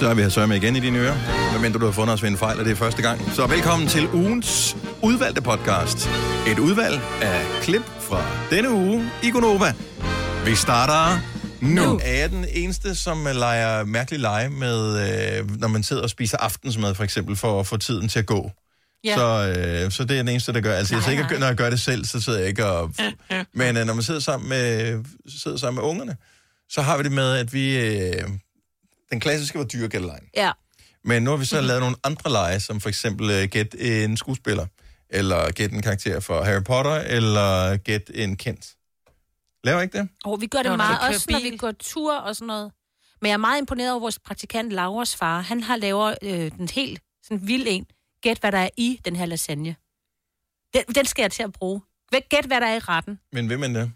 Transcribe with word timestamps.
Så 0.00 0.08
er 0.08 0.14
vi 0.14 0.22
her 0.22 0.28
sørme 0.28 0.56
igen 0.56 0.76
i 0.76 0.80
dine 0.80 0.98
ører. 0.98 1.16
Medmindre 1.52 1.80
du 1.80 1.84
har 1.84 1.92
fundet 1.92 2.14
os 2.14 2.22
ved 2.22 2.30
en 2.30 2.36
fejl, 2.36 2.58
og 2.58 2.64
det 2.64 2.70
er 2.70 2.76
første 2.76 3.02
gang. 3.02 3.32
Så 3.34 3.46
velkommen 3.46 3.88
til 3.88 4.08
ugens 4.08 4.76
udvalgte 5.02 5.42
podcast. 5.42 6.08
Et 6.48 6.58
udvalg 6.58 7.00
af 7.22 7.44
klip 7.62 7.82
fra 8.00 8.24
denne 8.50 8.70
uge 8.70 9.10
i 9.22 9.30
Gonova. 9.30 9.74
Vi 10.44 10.54
starter 10.54 11.20
nu. 11.60 11.84
nu. 11.84 12.00
Er 12.02 12.14
jeg 12.14 12.30
den 12.30 12.46
eneste, 12.52 12.94
som 12.94 13.26
leger 13.34 13.84
mærkelig 13.84 14.20
lege 14.20 14.50
med, 14.50 14.78
øh, 15.38 15.60
når 15.60 15.68
man 15.68 15.82
sidder 15.82 16.02
og 16.02 16.10
spiser 16.10 16.38
aftensmad, 16.38 16.94
for 16.94 17.04
eksempel, 17.04 17.36
for 17.36 17.60
at 17.60 17.66
få 17.66 17.76
tiden 17.76 18.08
til 18.08 18.18
at 18.18 18.26
gå? 18.26 18.50
Ja. 19.04 19.14
Så, 19.14 19.54
øh, 19.56 19.90
så 19.90 20.04
det 20.04 20.14
er 20.14 20.22
den 20.22 20.28
eneste, 20.28 20.52
der 20.52 20.60
gør. 20.60 20.74
Altså, 20.74 20.94
jeg 20.94 20.98
Nej, 20.98 21.04
så 21.04 21.10
ikke, 21.10 21.22
nej. 21.22 21.38
når 21.38 21.46
jeg 21.46 21.56
gør 21.56 21.70
det 21.70 21.80
selv, 21.80 22.04
så 22.04 22.20
sidder 22.20 22.38
jeg 22.38 22.48
ikke 22.48 22.66
og... 22.66 22.94
Men 23.54 23.76
øh, 23.76 23.86
når 23.86 23.94
man 23.94 24.02
sidder 24.02 24.20
sammen 24.20 24.48
med, 24.48 24.98
sidder 25.42 25.56
sammen 25.56 25.82
med 25.82 25.90
ungerne, 25.90 26.16
så 26.70 26.82
har 26.82 26.96
vi 26.96 27.02
det 27.02 27.12
med, 27.12 27.36
at 27.36 27.52
vi... 27.52 27.78
Øh, 27.78 28.22
den 29.10 29.20
klassiske 29.20 29.58
var 29.58 29.64
dyregældelejen. 29.64 30.24
Ja. 30.36 30.52
Men 31.04 31.22
nu 31.22 31.30
har 31.30 31.36
vi 31.36 31.44
så 31.44 31.60
lavet 31.60 31.80
nogle 31.80 31.96
andre 32.04 32.30
lege, 32.30 32.60
som 32.60 32.80
for 32.80 32.88
eksempel 32.88 33.42
uh, 33.42 33.50
gæt 33.50 33.74
en 33.78 34.16
skuespiller, 34.16 34.66
eller 35.10 35.50
gæt 35.50 35.72
en 35.72 35.82
karakter 35.82 36.20
for 36.20 36.42
Harry 36.42 36.62
Potter, 36.64 36.94
eller 36.94 37.76
gæt 37.76 38.10
en 38.14 38.36
kendt. 38.36 38.76
Laver 39.64 39.80
I 39.80 39.82
ikke 39.82 39.98
det? 39.98 40.08
Og 40.24 40.40
vi 40.40 40.46
gør 40.46 40.58
det 40.58 40.70
du 40.70 40.76
meget, 40.76 41.08
også 41.08 41.26
når 41.30 41.38
vi 41.38 41.50
bil. 41.50 41.58
går 41.58 41.72
tur 41.72 42.16
og 42.16 42.36
sådan 42.36 42.46
noget. 42.46 42.72
Men 43.20 43.26
jeg 43.28 43.32
er 43.32 43.38
meget 43.38 43.60
imponeret 43.60 43.90
over 43.90 44.00
vores 44.00 44.18
praktikant 44.18 44.72
Lauras 44.72 45.16
far. 45.16 45.40
Han 45.40 45.62
har 45.62 45.76
lavet 45.76 46.18
øh, 46.22 46.50
den 46.58 46.68
helt 46.68 47.00
sådan 47.22 47.46
vild 47.46 47.66
en. 47.66 47.86
Gæt, 48.22 48.38
hvad 48.38 48.52
der 48.52 48.58
er 48.58 48.68
i 48.76 49.00
den 49.04 49.16
her 49.16 49.26
lasagne. 49.26 49.76
Den, 50.74 50.94
den 50.94 51.04
skal 51.06 51.22
jeg 51.22 51.32
til 51.32 51.42
at 51.42 51.52
bruge. 51.52 51.80
Gæt, 52.30 52.44
hvad 52.44 52.60
der 52.60 52.66
er 52.66 52.76
i 52.76 52.78
retten. 52.78 53.20
Men 53.32 53.48
vil 53.48 53.58
man 53.58 53.74
det? 53.74 53.92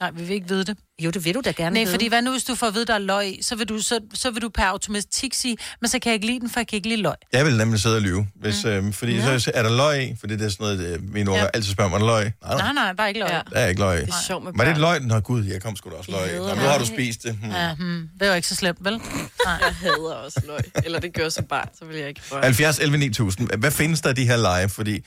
Nej, 0.00 0.10
vi 0.10 0.22
vil 0.22 0.34
ikke 0.34 0.48
vide 0.48 0.64
det. 0.64 0.78
Jo, 0.98 1.10
det 1.10 1.24
vil 1.24 1.34
du 1.34 1.40
da 1.44 1.50
gerne 1.50 1.74
Nej, 1.74 1.82
vide. 1.82 1.90
fordi 1.90 2.08
hvad 2.08 2.22
nu, 2.22 2.30
hvis 2.30 2.44
du 2.44 2.54
får 2.54 2.66
at 2.66 2.74
vide, 2.74 2.84
der 2.86 2.94
er 2.94 2.98
løg 2.98 3.38
så 3.42 3.56
vil 3.56 3.68
du, 3.68 3.78
så, 3.78 4.00
så 4.14 4.30
vil 4.30 4.42
du 4.42 4.48
per 4.48 4.64
automatik 4.64 5.34
sige, 5.34 5.56
men 5.80 5.88
så 5.88 5.98
kan 5.98 6.10
jeg 6.10 6.14
ikke 6.14 6.26
lide 6.26 6.40
den, 6.40 6.50
for 6.50 6.60
jeg 6.60 6.66
kan 6.66 6.76
ikke 6.76 6.88
lide 6.88 7.02
løg. 7.02 7.14
Jeg 7.32 7.46
vil 7.46 7.56
nemlig 7.56 7.80
sidde 7.80 7.96
og 7.96 8.02
lyve. 8.02 8.26
Hvis, 8.34 8.64
mm. 8.64 8.70
øh, 8.70 8.92
fordi 8.92 9.14
ja. 9.16 9.38
så 9.38 9.50
er 9.54 9.62
der 9.62 9.76
løg 9.76 10.02
i, 10.02 10.16
fordi 10.20 10.36
det 10.36 10.44
er 10.44 10.48
sådan 10.48 10.76
noget, 10.76 10.94
øh, 10.94 11.12
mine 11.12 11.30
unger 11.30 11.42
ja. 11.42 11.50
Altid 11.54 11.72
spørger, 11.72 11.94
er 11.94 11.98
der 11.98 12.06
løg? 12.06 12.24
Nej, 12.24 12.32
nej, 12.42 12.58
Nej, 12.58 12.72
nej, 12.72 12.92
der 12.92 13.02
er 13.02 13.06
ikke 13.06 13.20
løg. 13.20 13.30
Ja. 13.30 13.40
Der 13.52 13.60
er 13.60 13.66
ikke 13.68 13.80
løg. 13.80 14.00
Det 14.00 14.08
er 14.08 14.12
sjovt 14.26 14.44
med 14.44 14.52
Var 14.56 14.64
det 14.64 14.78
løg? 14.78 15.00
Nå 15.00 15.20
gud, 15.20 15.44
jeg 15.44 15.62
kom 15.62 15.76
sgu 15.76 15.90
da 15.90 15.94
også 15.94 16.10
løg. 16.10 16.38
Nå, 16.38 16.54
nu 16.54 16.60
har 16.60 16.78
du 16.78 16.86
spist 16.86 17.22
det. 17.22 17.38
Hmm. 17.42 17.50
Ja, 17.50 17.74
hmm, 17.74 18.08
det 18.20 18.28
var 18.28 18.34
ikke 18.34 18.48
så 18.48 18.54
slemt, 18.54 18.84
vel? 18.84 18.92
Nej. 18.92 19.02
Jeg 19.66 19.74
hader 19.80 20.14
også 20.14 20.40
løg. 20.46 20.84
Eller 20.84 21.00
det 21.00 21.14
gør 21.14 21.28
som 21.28 21.44
barn, 21.44 21.68
så 21.78 21.84
vil 21.84 21.96
jeg 21.96 22.08
ikke 22.08 22.20
røre. 22.32 22.42
70 22.42 22.78
11 22.78 22.98
9000. 22.98 23.48
Hvad 23.58 23.70
findes 23.70 24.00
der 24.00 24.08
af 24.08 24.14
de 24.14 24.26
her 24.26 24.36
lege? 24.36 24.68
Fordi 24.68 24.94
øh, 24.94 25.02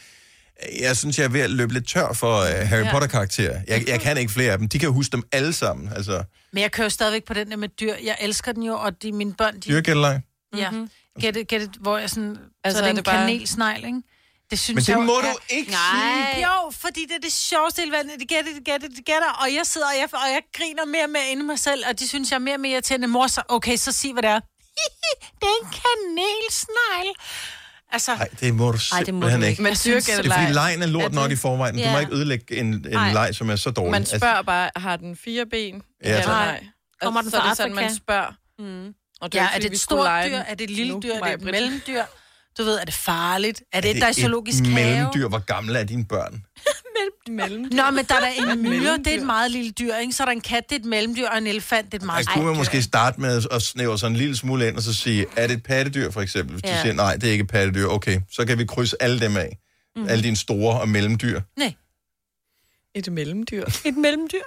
jeg 0.80 0.98
synes, 0.98 1.18
jeg 1.20 1.26
er 1.26 1.30
ved 1.30 1.42
at 1.42 1.50
løbe 1.50 1.74
lidt 1.74 1.88
tør 1.88 2.14
for 2.14 2.42
uh, 2.42 2.48
Harry 2.68 2.84
Ja. 2.84 2.92
Potter-karakterer. 2.92 3.62
Jeg, 3.68 3.84
jeg 3.90 4.02
kan 4.02 4.18
ikke 4.18 4.32
flere 4.32 4.52
af 4.52 4.58
dem. 4.58 4.70
De 4.70 4.80
kan 4.80 4.90
huske 4.90 5.12
dem 5.12 5.24
alle 5.32 5.54
sammen. 5.54 5.94
Altså, 5.96 6.24
Men 6.54 6.62
jeg 6.62 6.72
kører 6.72 6.86
jo 6.86 6.90
stadigvæk 6.90 7.24
på 7.26 7.34
den 7.34 7.50
der 7.52 7.58
med 7.58 7.70
dyr. 7.70 7.94
Jeg 8.04 8.18
elsker 8.22 8.52
den 8.52 8.64
jo, 8.64 8.80
og 8.80 9.02
de, 9.02 9.12
mine 9.12 9.34
børn, 9.34 9.56
de... 9.56 9.60
dyregældeleje. 9.60 10.22
Ja. 10.58 10.70
Get 11.22 11.36
it, 11.38 11.48
get 11.48 11.62
it, 11.62 11.70
hvor 11.80 11.98
jeg 11.98 12.10
sådan... 12.10 12.38
Altså, 12.64 12.78
så 12.80 12.84
er 12.84 12.88
det 12.88 12.88
er 12.88 12.90
en 12.90 12.96
det 12.96 13.06
bare- 13.06 13.28
kanelsnegl, 13.28 13.86
ikke? 13.86 14.02
Det 14.50 14.60
synes 14.60 14.76
Men 14.76 14.82
det 14.82 14.90
jeg 14.90 15.00
må 15.06 15.18
er- 15.18 15.22
du 15.22 15.38
ikke 15.50 15.72
Nej. 15.72 16.44
Jo, 16.44 16.72
fordi 16.72 17.02
det 17.10 17.16
er 17.16 17.20
det 17.24 17.34
sjoveste 17.34 17.82
hele 17.82 17.92
verden. 17.92 18.12
Det 18.20 18.28
gætter, 18.30 18.54
det 18.54 18.66
gætter, 18.66 18.88
det 18.88 19.06
gætter. 19.06 19.30
Og 19.42 19.54
jeg 19.54 19.62
sidder, 19.66 19.88
og 19.88 19.94
jeg, 20.02 20.08
og 20.14 20.30
jeg 20.36 20.42
griner 20.58 20.86
mere 20.86 21.04
og 21.04 21.10
mere 21.10 21.28
inde 21.32 21.44
i 21.44 21.46
mig 21.46 21.60
selv, 21.60 21.84
og 21.90 22.00
de 22.00 22.08
synes, 22.08 22.30
jeg 22.32 22.36
er 22.36 22.40
mere 22.40 22.56
og 22.56 22.60
mere 22.60 22.72
irriterende. 22.72 23.08
Mor, 23.08 23.28
så, 23.28 23.42
okay, 23.50 23.76
så 23.78 23.92
sig, 23.92 24.14
hvad 24.14 24.24
det 24.24 24.30
er. 24.32 24.40
det 25.40 25.48
er 25.52 25.58
en 25.64 25.70
kanelsnegl. 25.82 27.10
Altså, 27.92 28.16
Nej, 28.16 28.28
det 28.40 28.54
må 28.56 28.72
du 28.72 28.78
Ej, 28.94 29.00
det 29.04 29.14
må 29.14 29.22
simpelthen 29.22 29.42
du 29.42 29.46
ikke. 29.46 29.52
ikke. 29.52 29.62
Men 29.62 29.70
Jeg 29.70 29.78
synes- 29.78 30.06
Det 30.06 30.26
er 30.26 30.34
fordi 30.40 30.54
lejen 30.54 30.82
er 30.82 30.88
lort 30.88 31.04
Er 31.04 31.08
det- 31.08 31.16
nok 31.16 31.32
i 31.32 31.36
forvejen. 31.36 31.76
Du 31.76 31.82
Ja. 31.82 31.92
må 31.94 32.00
ikke 32.00 32.14
ødelægge 32.16 32.56
en, 32.58 32.66
en 32.66 32.94
Ej. 32.94 33.14
leg, 33.14 33.36
som 33.36 33.50
er 33.50 33.56
så 33.56 33.72
dårlig. 33.72 33.92
Man 33.92 34.06
spørger 34.06 34.42
bare, 34.42 34.70
har 34.76 34.96
den 34.98 35.16
fire 35.16 35.46
ben? 35.46 35.82
Ja, 36.04 36.10
Ja, 36.20 36.26
nej? 36.26 36.64
Kommer 37.02 37.20
Altså, 37.20 37.30
den 37.30 37.32
så 37.32 37.38
fra 37.38 37.46
er 37.46 37.50
det 37.50 37.58
sådan, 37.58 37.76
man 37.76 37.96
spørger. 37.96 38.32
Mm. 38.60 38.94
Og 39.22 39.30
ja, 39.34 39.42
jo 39.42 39.48
er 39.52 39.56
ikke, 39.56 39.68
det 39.70 39.74
et 39.76 39.80
stort 39.82 40.06
dyr? 40.26 40.36
Er 40.38 40.54
det 40.56 40.62
et 40.64 40.70
lille 40.70 41.00
dyr? 41.04 41.14
Er 41.14 41.24
det 41.24 41.34
et 41.34 41.42
mellemdyr? 41.42 42.04
Du 42.60 42.64
ved, 42.64 42.80
er 42.80 42.86
det 42.86 42.94
farligt? 42.94 43.64
Er 43.74 43.82
det, 43.82 43.92
Er 43.92 43.96
et, 43.96 44.02
der 44.02 44.08
er 44.08 44.12
zoologisk 44.12 44.60
et 44.62 44.68
have? 44.68 44.86
mellemdyr? 44.86 45.28
Hvor 45.28 45.40
gamle 45.40 45.80
er 45.80 45.84
dine 45.84 46.06
børn? 46.06 46.44
Mellemdyr. 47.30 47.78
Nå, 47.86 47.92
men 47.92 48.06
der 48.06 48.16
er 48.16 48.20
der 48.20 48.52
en 48.54 48.62
myre, 48.70 48.98
det 48.98 49.08
er 49.08 49.18
et 49.18 49.26
meget 49.26 49.52
lille 49.52 49.72
dyr, 49.72 49.96
ikke? 49.96 50.14
Så 50.14 50.24
er 50.24 50.26
der 50.26 50.32
en 50.32 50.42
kat, 50.42 50.64
det 50.70 50.76
er 50.76 50.80
et 50.80 50.86
mellemdyr, 50.86 51.28
og 51.28 51.38
en 51.38 51.48
elefant, 51.48 51.86
det 51.86 51.94
er 51.94 51.98
et 51.98 52.06
meget 52.06 52.28
kunne 52.28 52.46
man 52.46 52.56
stort 52.56 52.58
måske 52.58 52.82
starte 52.82 53.22
med 53.22 53.44
at 53.52 53.62
snævre 53.62 53.98
sådan 54.00 54.12
en 54.12 54.18
lille 54.18 54.36
smule 54.38 54.68
ind, 54.68 54.76
og 54.78 54.84
så 54.84 54.94
sige, 54.94 55.26
er 55.36 55.48
det 55.48 55.54
et 55.58 55.64
pattedyr 55.64 56.12
for 56.12 56.22
eksempel? 56.22 56.54
Hvis 56.54 56.64
ja. 56.64 56.70
du 56.70 56.76
Ja. 56.76 56.82
siger, 56.82 56.94
nej, 56.94 57.16
det 57.16 57.24
er 57.28 57.32
ikke 57.32 57.42
et 57.42 57.48
pattedyr, 57.50 57.88
okay, 57.88 58.20
så 58.32 58.46
kan 58.46 58.58
vi 58.58 58.66
krydse 58.66 58.96
alle 59.00 59.20
dem 59.20 59.38
af. 59.38 59.58
Mm. 59.96 60.08
Alle 60.08 60.24
dine 60.24 60.36
store 60.38 60.80
og 60.82 60.90
mellemdyr. 60.90 61.42
Nej, 61.58 61.74
Et 62.96 63.12
mellemdyr. 63.14 63.66
Et 63.86 63.98
mellemdyr. 63.98 64.38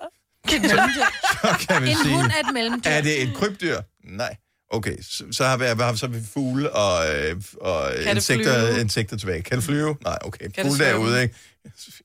det 0.44 0.52
er 0.52 0.56
et 0.56 0.62
mellemdyr. 0.62 1.04
Så 1.42 1.66
kan 1.68 1.82
vi 1.82 1.90
En 1.90 1.96
sige, 2.04 2.14
hund 2.16 2.30
er 2.30 2.48
et 2.48 2.54
mellemdyr. 2.54 2.90
er 2.90 3.00
det 3.00 3.22
et 3.22 3.34
krybdyr? 3.34 3.80
Nej. 4.04 4.36
Okay, 4.72 4.96
så, 5.02 5.24
så 5.32 5.44
har 5.44 5.56
vi, 5.56 5.64
hvad 5.64 5.84
har 5.84 5.92
vi 5.92 5.98
så 5.98 6.06
vi 6.06 6.18
fugle 6.32 6.72
og, 6.72 7.14
øh, 7.14 7.42
og 7.60 7.90
insekter, 8.10 8.66
flyve? 8.66 8.80
insekter 8.80 9.16
tilbage. 9.16 9.42
Kan 9.42 9.56
det 9.56 9.64
flyve? 9.64 9.96
Nej, 10.04 10.18
okay. 10.24 10.44
det 10.56 10.66
Fugle 10.66 10.84
derude, 10.84 11.22
ikke? 11.22 11.34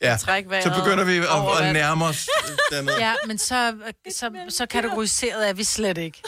Ja, 0.02 0.18
så 0.18 0.74
begynder 0.84 1.04
vi 1.04 1.18
at, 1.18 1.68
at 1.68 1.74
nærme 1.74 2.06
os 2.06 2.30
dernede. 2.72 3.06
Ja, 3.06 3.14
men 3.28 3.38
så, 3.38 3.74
så, 4.12 4.32
så 4.50 4.66
kategoriseret 4.66 5.50
er 5.50 5.54
vi 5.54 5.64
slet 5.64 5.98
ikke. 5.98 6.22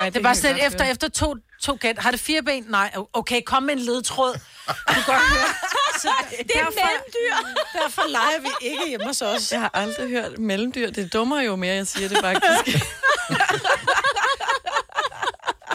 Ej, 0.00 0.10
Det 0.10 0.18
er 0.18 0.22
bare 0.22 0.34
kan 0.34 0.52
godt 0.52 0.66
efter, 0.66 0.84
høre. 0.84 0.90
efter 0.90 1.08
to, 1.08 1.34
to 1.62 1.78
gæt. 1.80 1.98
Har 1.98 2.10
det 2.10 2.20
fire 2.20 2.42
ben? 2.42 2.64
Nej. 2.68 2.90
Okay, 3.12 3.40
kom 3.46 3.62
med 3.62 3.74
en 3.74 3.80
ledtråd. 3.80 4.34
Du 4.68 4.74
kan 4.88 5.02
godt 5.06 5.16
høre. 5.16 5.48
Så 6.02 6.08
det 6.30 6.56
er 6.56 6.64
mellemdyr. 6.64 7.58
Derfor 7.82 8.02
leger 8.08 8.40
vi 8.40 8.48
ikke 8.60 8.88
hjemme 8.88 9.06
hos 9.06 9.22
os. 9.22 9.52
Jeg 9.52 9.60
har 9.60 9.70
aldrig 9.74 10.08
hørt 10.08 10.38
mellemdyr. 10.38 10.90
Det 10.90 11.12
dummer 11.12 11.40
jo 11.40 11.56
mere, 11.56 11.74
jeg 11.74 11.86
siger 11.86 12.08
det 12.08 12.18
faktisk. 12.20 12.84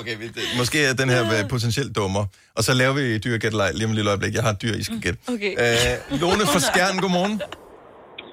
Okay, 0.01 0.15
vi, 0.21 0.25
det, 0.37 0.43
måske 0.61 0.77
er 0.89 0.93
den 1.01 1.09
her 1.15 1.21
øh, 1.35 1.49
potentielt 1.55 1.91
dummer. 1.99 2.23
Og 2.57 2.61
så 2.67 2.71
laver 2.81 2.93
vi 2.99 3.03
dyr 3.25 3.37
gættelej 3.43 3.71
lige 3.77 3.85
om 3.87 3.91
et 3.93 3.97
lille 3.99 4.11
øjeblik. 4.13 4.33
Jeg 4.37 4.43
har 4.47 4.53
et 4.57 4.61
dyr, 4.63 4.73
I 4.81 4.83
skal 4.87 5.01
gætte. 5.05 5.19
Okay. 5.33 5.51
Øh, 5.63 6.19
Lone 6.21 6.43
fra 6.53 6.59
Skjern, 6.67 6.95
godmorgen. 7.03 7.35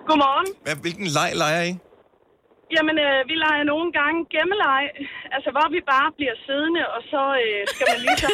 Godmorgen. 0.08 0.48
Hvad, 0.64 0.76
hvilken 0.84 1.06
leg 1.16 1.30
leger 1.42 1.62
I? 1.70 1.72
Jamen, 2.76 2.96
øh, 3.06 3.18
vi 3.30 3.34
leger 3.44 3.64
nogle 3.72 3.88
gange 3.98 4.18
gemmeleg, 4.34 4.84
altså 5.34 5.48
hvor 5.54 5.66
vi 5.76 5.80
bare 5.94 6.08
bliver 6.18 6.36
siddende, 6.46 6.82
og 6.94 7.00
så 7.12 7.22
øh, 7.44 7.60
skal 7.72 7.86
man 7.92 8.00
ligesom, 8.06 8.30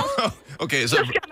Okay, 0.64 0.82
så... 0.90 0.96
så 0.96 1.04
skal 1.10 1.24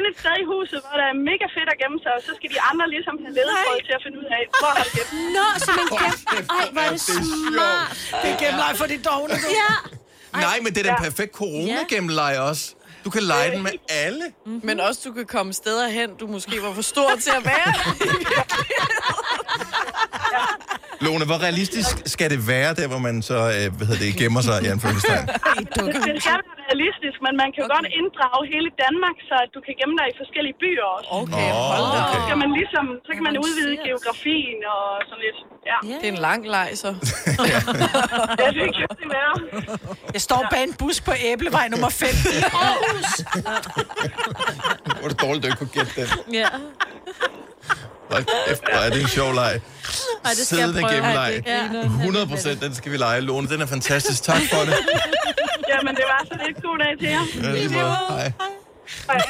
finde 0.00 0.10
et 0.14 0.18
sted 0.22 0.36
i 0.44 0.46
huset, 0.54 0.78
hvor 0.84 0.94
der 1.00 1.06
er 1.12 1.16
mega 1.30 1.46
fedt 1.56 1.68
at 1.74 1.78
gemme 1.82 1.98
sig, 2.04 2.12
og 2.18 2.22
så 2.26 2.30
skal 2.38 2.48
de 2.54 2.58
andre 2.70 2.84
ligesom 2.94 3.14
have 3.24 3.32
ledetråd 3.38 3.78
til 3.88 3.94
at 3.98 4.02
finde 4.06 4.18
ud 4.22 4.28
af, 4.38 4.42
hvor 4.60 4.70
har 4.76 4.82
du 4.88 4.92
gemt. 4.98 5.12
Nå, 5.36 5.46
så 5.64 5.70
man 5.78 5.86
kan... 6.02 6.12
Ej, 6.58 6.64
hvor 6.74 6.82
er 6.88 6.92
det 6.96 7.02
smart. 7.08 7.90
Det 8.22 8.28
er 8.34 8.38
gennemleg 8.42 8.72
for 8.80 8.86
de 8.92 8.96
dogne, 9.10 9.34
du. 9.44 9.48
Ja. 9.62 9.72
Nej, 10.46 10.56
men 10.64 10.70
det 10.74 10.80
er 10.82 10.86
den 10.90 10.98
perfekt 11.08 11.32
corona-gemmeleg 11.42 12.32
også. 12.50 12.64
Du 13.04 13.10
kan 13.10 13.22
lege 13.22 13.50
den 13.54 13.62
med 13.62 13.72
alle. 14.04 14.24
Men 14.68 14.80
også, 14.80 15.00
du 15.08 15.12
kan 15.18 15.26
komme 15.36 15.52
steder 15.62 15.88
hen, 15.88 16.08
du 16.20 16.26
måske 16.26 16.54
var 16.66 16.72
for 16.80 16.82
stor 16.82 17.10
til 17.24 17.32
at 17.38 17.44
være. 17.52 17.70
Lone, 21.06 21.24
hvor 21.30 21.38
realistisk 21.46 21.94
skal 22.14 22.28
det 22.34 22.40
være, 22.54 22.70
der 22.78 22.86
hvor 22.92 23.00
man 23.08 23.16
så 23.30 23.38
øh, 23.56 23.64
hvad 23.76 23.86
hedder 23.88 24.02
det, 24.04 24.10
gemmer 24.20 24.42
sig 24.48 24.56
i 24.64 24.66
anførselstegn? 24.74 25.24
Det 25.26 26.22
skal 26.24 26.38
være 26.48 26.58
realistisk, 26.70 27.16
men 27.26 27.32
man 27.42 27.48
kan 27.52 27.58
jo 27.62 27.66
okay. 27.68 27.76
godt 27.76 27.88
inddrage 28.00 28.42
hele 28.54 28.68
Danmark, 28.84 29.16
så 29.28 29.34
at 29.44 29.50
du 29.56 29.60
kan 29.66 29.74
gemme 29.80 29.94
dig 30.00 30.06
i 30.12 30.14
forskellige 30.22 30.56
byer 30.62 30.86
også. 30.94 31.08
Okay, 31.20 31.48
Åh, 31.52 31.64
hold 31.72 31.86
da. 31.94 31.98
okay. 32.02 32.12
Så 32.14 32.18
kan 32.28 32.36
man 32.42 32.50
ligesom, 32.60 32.84
så 33.06 33.10
kan 33.16 33.22
man 33.28 33.34
udvide 33.44 33.74
geografien 33.88 34.58
og 34.74 34.84
sådan 35.08 35.22
lidt. 35.26 35.38
Ja, 35.70 35.76
Det 36.00 36.06
er 36.10 36.12
en 36.18 36.22
lang 36.28 36.40
leg, 36.54 36.68
så. 36.82 36.88
ja 38.42 38.46
det 38.58 38.66
kan 38.78 38.86
det 39.00 39.08
være. 39.18 39.34
Jeg 40.16 40.22
står 40.28 40.40
bag 40.52 40.62
en 40.70 40.74
bus 40.80 40.96
på 41.08 41.12
Æblevej 41.30 41.66
nummer 41.74 41.90
5 42.02 42.08
i 42.08 42.38
Aarhus. 42.64 43.10
Hvor 44.98 45.04
er 45.06 45.10
det 45.12 45.20
dårligt, 45.24 45.40
du 45.42 45.46
ikke 45.50 45.60
kunne 45.62 45.74
gætte 45.78 45.92
den. 45.98 46.34
Ja. 46.40 46.48
Kæft, 48.16 48.62
hvor 48.72 48.80
er 48.80 48.90
det 48.90 49.00
en 49.02 49.08
sjov 49.08 49.32
leg. 49.34 49.60
Ej, 50.24 50.30
det 50.38 50.46
skal 50.46 50.74
gemmeleg. 50.74 51.42
Ja. 51.46 51.64
100 51.82 52.26
procent, 52.26 52.62
den 52.62 52.74
skal 52.74 52.92
vi 52.92 52.96
lege. 52.96 53.20
Lone, 53.20 53.48
den 53.48 53.60
er 53.62 53.66
fantastisk. 53.66 54.22
Tak 54.22 54.42
for 54.52 54.60
det. 54.68 54.74
Jamen, 55.72 55.94
det 55.96 56.04
var 56.12 56.20
så 56.24 56.34
lidt 56.46 56.62
god 56.62 56.78
dag 56.78 56.98
til 56.98 57.08
jer. 57.08 57.24
Ja, 57.42 57.52
lige 57.52 57.68
måde. 57.68 57.96
Hej. 58.08 58.32
Hej. 59.06 59.22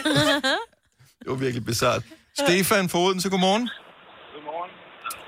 Det 1.21 1.29
var 1.29 1.35
virkelig 1.35 1.65
bizart. 1.67 2.03
Stefan 2.39 2.89
fra 2.89 2.99
Odense, 2.99 3.31
godmorgen. 3.31 3.71
Godmorgen. 4.35 4.71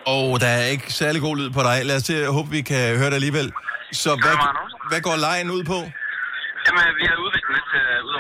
Og 0.07 0.41
der 0.41 0.47
er 0.47 0.65
ikke 0.65 0.93
særlig 0.93 1.21
god 1.23 1.37
lyd 1.37 1.51
på 1.51 1.63
dig. 1.63 1.77
Lad 1.87 1.97
os 1.97 2.03
se, 2.03 2.15
jeg 2.15 2.29
håber, 2.39 2.51
vi 2.51 2.63
kan 2.63 2.97
høre 2.97 3.07
dig 3.13 3.15
alligevel. 3.15 3.53
Så 3.93 4.11
hvad, 4.23 4.37
hvad 4.91 5.01
går 5.01 5.17
lejen 5.17 5.51
ud 5.51 5.65
på? 5.65 5.79
Jamen, 6.67 6.85
vi 7.01 7.05
har 7.11 7.17
uh, 7.27 7.32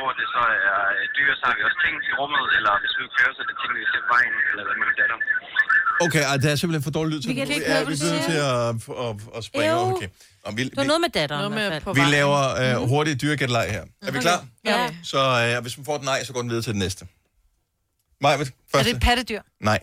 udover 0.03 0.13
det 0.21 0.27
så 0.35 0.41
er 0.59 0.81
øh, 0.95 1.03
dyr, 1.17 1.31
så 1.41 1.45
har 1.49 1.55
vi 1.59 1.63
også 1.69 1.79
ting 1.85 1.95
i 2.11 2.13
rummet, 2.21 2.45
eller 2.57 2.73
hvis 2.83 2.93
vi 2.99 3.03
kører, 3.19 3.33
så 3.37 3.41
er 3.45 3.49
det 3.51 3.57
ting, 3.63 3.71
vi 3.79 3.83
ser 3.93 4.01
på 4.07 4.11
vejen, 4.15 4.35
eller 4.51 4.63
hvad 4.67 4.75
med 4.81 4.87
min 4.91 4.97
datter. 5.01 5.17
Okay, 6.05 6.23
ej, 6.31 6.37
det 6.43 6.49
er 6.53 6.57
simpelthen 6.61 6.85
for 6.89 6.95
dårlig 6.99 7.11
lyd 7.15 7.21
til. 7.23 7.29
Vi 7.31 7.35
kan 7.35 7.47
ikke 7.49 7.67
ja, 7.67 7.73
høre, 7.73 7.85
hvad 7.85 7.97
vi 7.97 8.05
nødt 8.15 8.25
til 8.33 8.39
at, 8.53 8.69
at, 9.07 9.13
at 9.37 9.43
springe 9.51 9.75
over. 9.81 9.93
Okay. 9.97 10.09
Og 10.47 10.51
vi, 10.57 10.63
Det 10.65 10.77
var 10.77 10.83
vi, 10.83 10.87
noget 10.93 11.01
med 11.07 11.11
datteren 11.19 11.41
Noget 11.41 11.53
i 11.53 11.59
med 11.59 11.63
hvert 11.69 11.83
fald. 11.83 11.95
på 11.97 12.01
vi 12.01 12.05
laver 12.19 12.41
uh, 12.83 12.89
hurtigt 12.93 13.21
dyrgætleg 13.23 13.67
her. 13.77 13.85
Er 14.07 14.11
vi 14.15 14.19
klar? 14.27 14.39
Ja. 14.65 14.95
Så 15.13 15.21
uh, 15.57 15.63
hvis 15.65 15.75
man 15.79 15.85
får 15.89 15.97
et 15.97 16.05
nej, 16.13 16.25
så 16.25 16.33
går 16.33 16.41
den 16.41 16.51
videre 16.51 16.63
til 16.69 16.73
den 16.73 16.79
næste. 16.87 17.03
Er 18.25 18.37
første. 18.73 18.91
det 18.91 18.97
et 18.97 19.03
pattedyr? 19.03 19.43
Nej, 19.61 19.81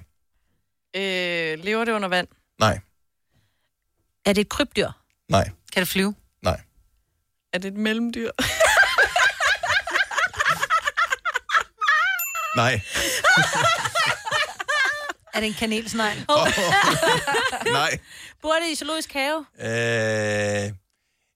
Øh, 0.96 1.60
lever 1.64 1.86
det 1.86 1.92
under 1.92 2.08
vand? 2.08 2.28
nej, 2.60 2.80
Er 4.26 4.34
det 4.34 4.42
et 4.42 4.50
krybdyr? 4.50 4.90
nej, 5.30 5.50
Kan 5.74 5.80
det 5.84 5.88
flyve? 5.88 6.16
nej. 6.42 6.60
Er 7.54 7.58
det 7.58 7.68
et 7.68 7.78
mellemdyr? 7.78 8.32
Nej. 12.56 12.82
Er 15.34 15.40
det 15.40 15.48
en 15.48 15.54
kanelsnegl? 15.54 16.18
Nej. 17.72 18.00
Bor 18.42 18.54
det 18.54 18.72
i 18.72 18.76
zoologisk 18.76 19.14
have? 19.14 19.46
Øh, 19.60 20.72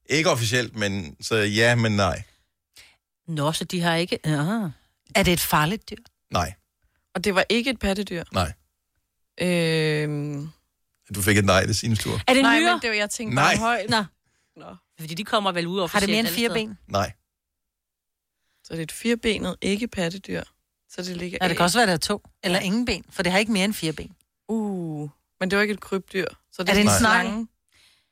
ikke 0.10 0.30
officielt, 0.30 0.76
men 0.76 1.16
så 1.22 1.36
ja, 1.36 1.76
men 1.76 1.92
nej. 1.96 2.24
Nå, 3.28 3.52
så 3.52 3.64
de 3.64 3.82
har 3.82 3.96
ikke... 3.96 4.20
Ja. 4.26 4.70
Er 5.16 5.24
det 5.24 5.34
et 5.34 5.40
farligt 5.40 5.90
dyr? 5.90 5.98
Nej. 6.32 6.54
Og 7.16 7.24
det 7.24 7.36
var 7.36 7.46
ikke 7.50 7.70
et 7.70 7.80
pattedyr. 7.80 8.24
Nej. 8.32 8.54
Øhm, 9.42 10.50
Du 11.16 11.22
fik 11.22 11.38
et 11.38 11.46
nej, 11.46 11.62
det 11.66 11.84
er 11.84 11.96
tur. 11.96 12.14
Er 12.28 12.34
det 12.34 12.38
en 12.38 12.46
nej, 12.46 12.60
myre? 12.60 12.72
men 12.72 12.82
det 12.82 12.90
var, 12.90 12.96
jeg 12.96 13.10
tænkte 13.10 13.36
Nej. 13.36 13.56
bare 13.56 13.60
højt. 13.60 13.90
Nå, 13.90 14.04
Nå. 14.56 14.76
fordi 15.00 15.14
de 15.14 15.24
kommer 15.26 15.52
vel 15.52 15.68
ud 15.68 15.78
Har 15.80 15.84
officielt. 15.84 16.02
det 16.02 16.10
mere 16.10 16.20
end 16.20 16.28
alle 16.28 16.36
fire 16.36 16.50
steder. 16.50 16.68
ben? 16.68 16.78
Nej. 16.88 17.12
Så 18.64 18.74
det 18.74 18.80
er 18.80 18.84
et 18.84 18.92
firebenet, 18.92 19.56
ikke 19.62 19.88
pattedyr. 19.88 20.44
Så 20.96 21.02
det 21.02 21.18
ligger 21.18 21.38
Ja, 21.42 21.48
det 21.48 21.58
kan 21.58 21.64
også 21.64 21.78
være, 21.78 21.88
der 21.88 21.94
er 21.94 21.98
to. 21.98 22.22
Eller 22.44 22.60
ingen 22.60 22.86
ben, 22.86 23.06
for 23.10 23.24
det 23.24 23.32
har 23.32 23.40
ikke 23.40 23.52
mere 23.52 23.66
end 23.66 23.74
fire 23.74 23.94
ben. 23.94 24.12
Uh, 24.50 25.10
men 25.40 25.52
det 25.52 25.58
var 25.58 25.62
ikke 25.62 25.74
et 25.74 25.80
krybdyr. 25.80 26.26
Så 26.52 26.64
det 26.64 26.70
Er 26.70 26.74
det 26.74 26.82
en 26.82 26.86
Nej. 27.02 27.24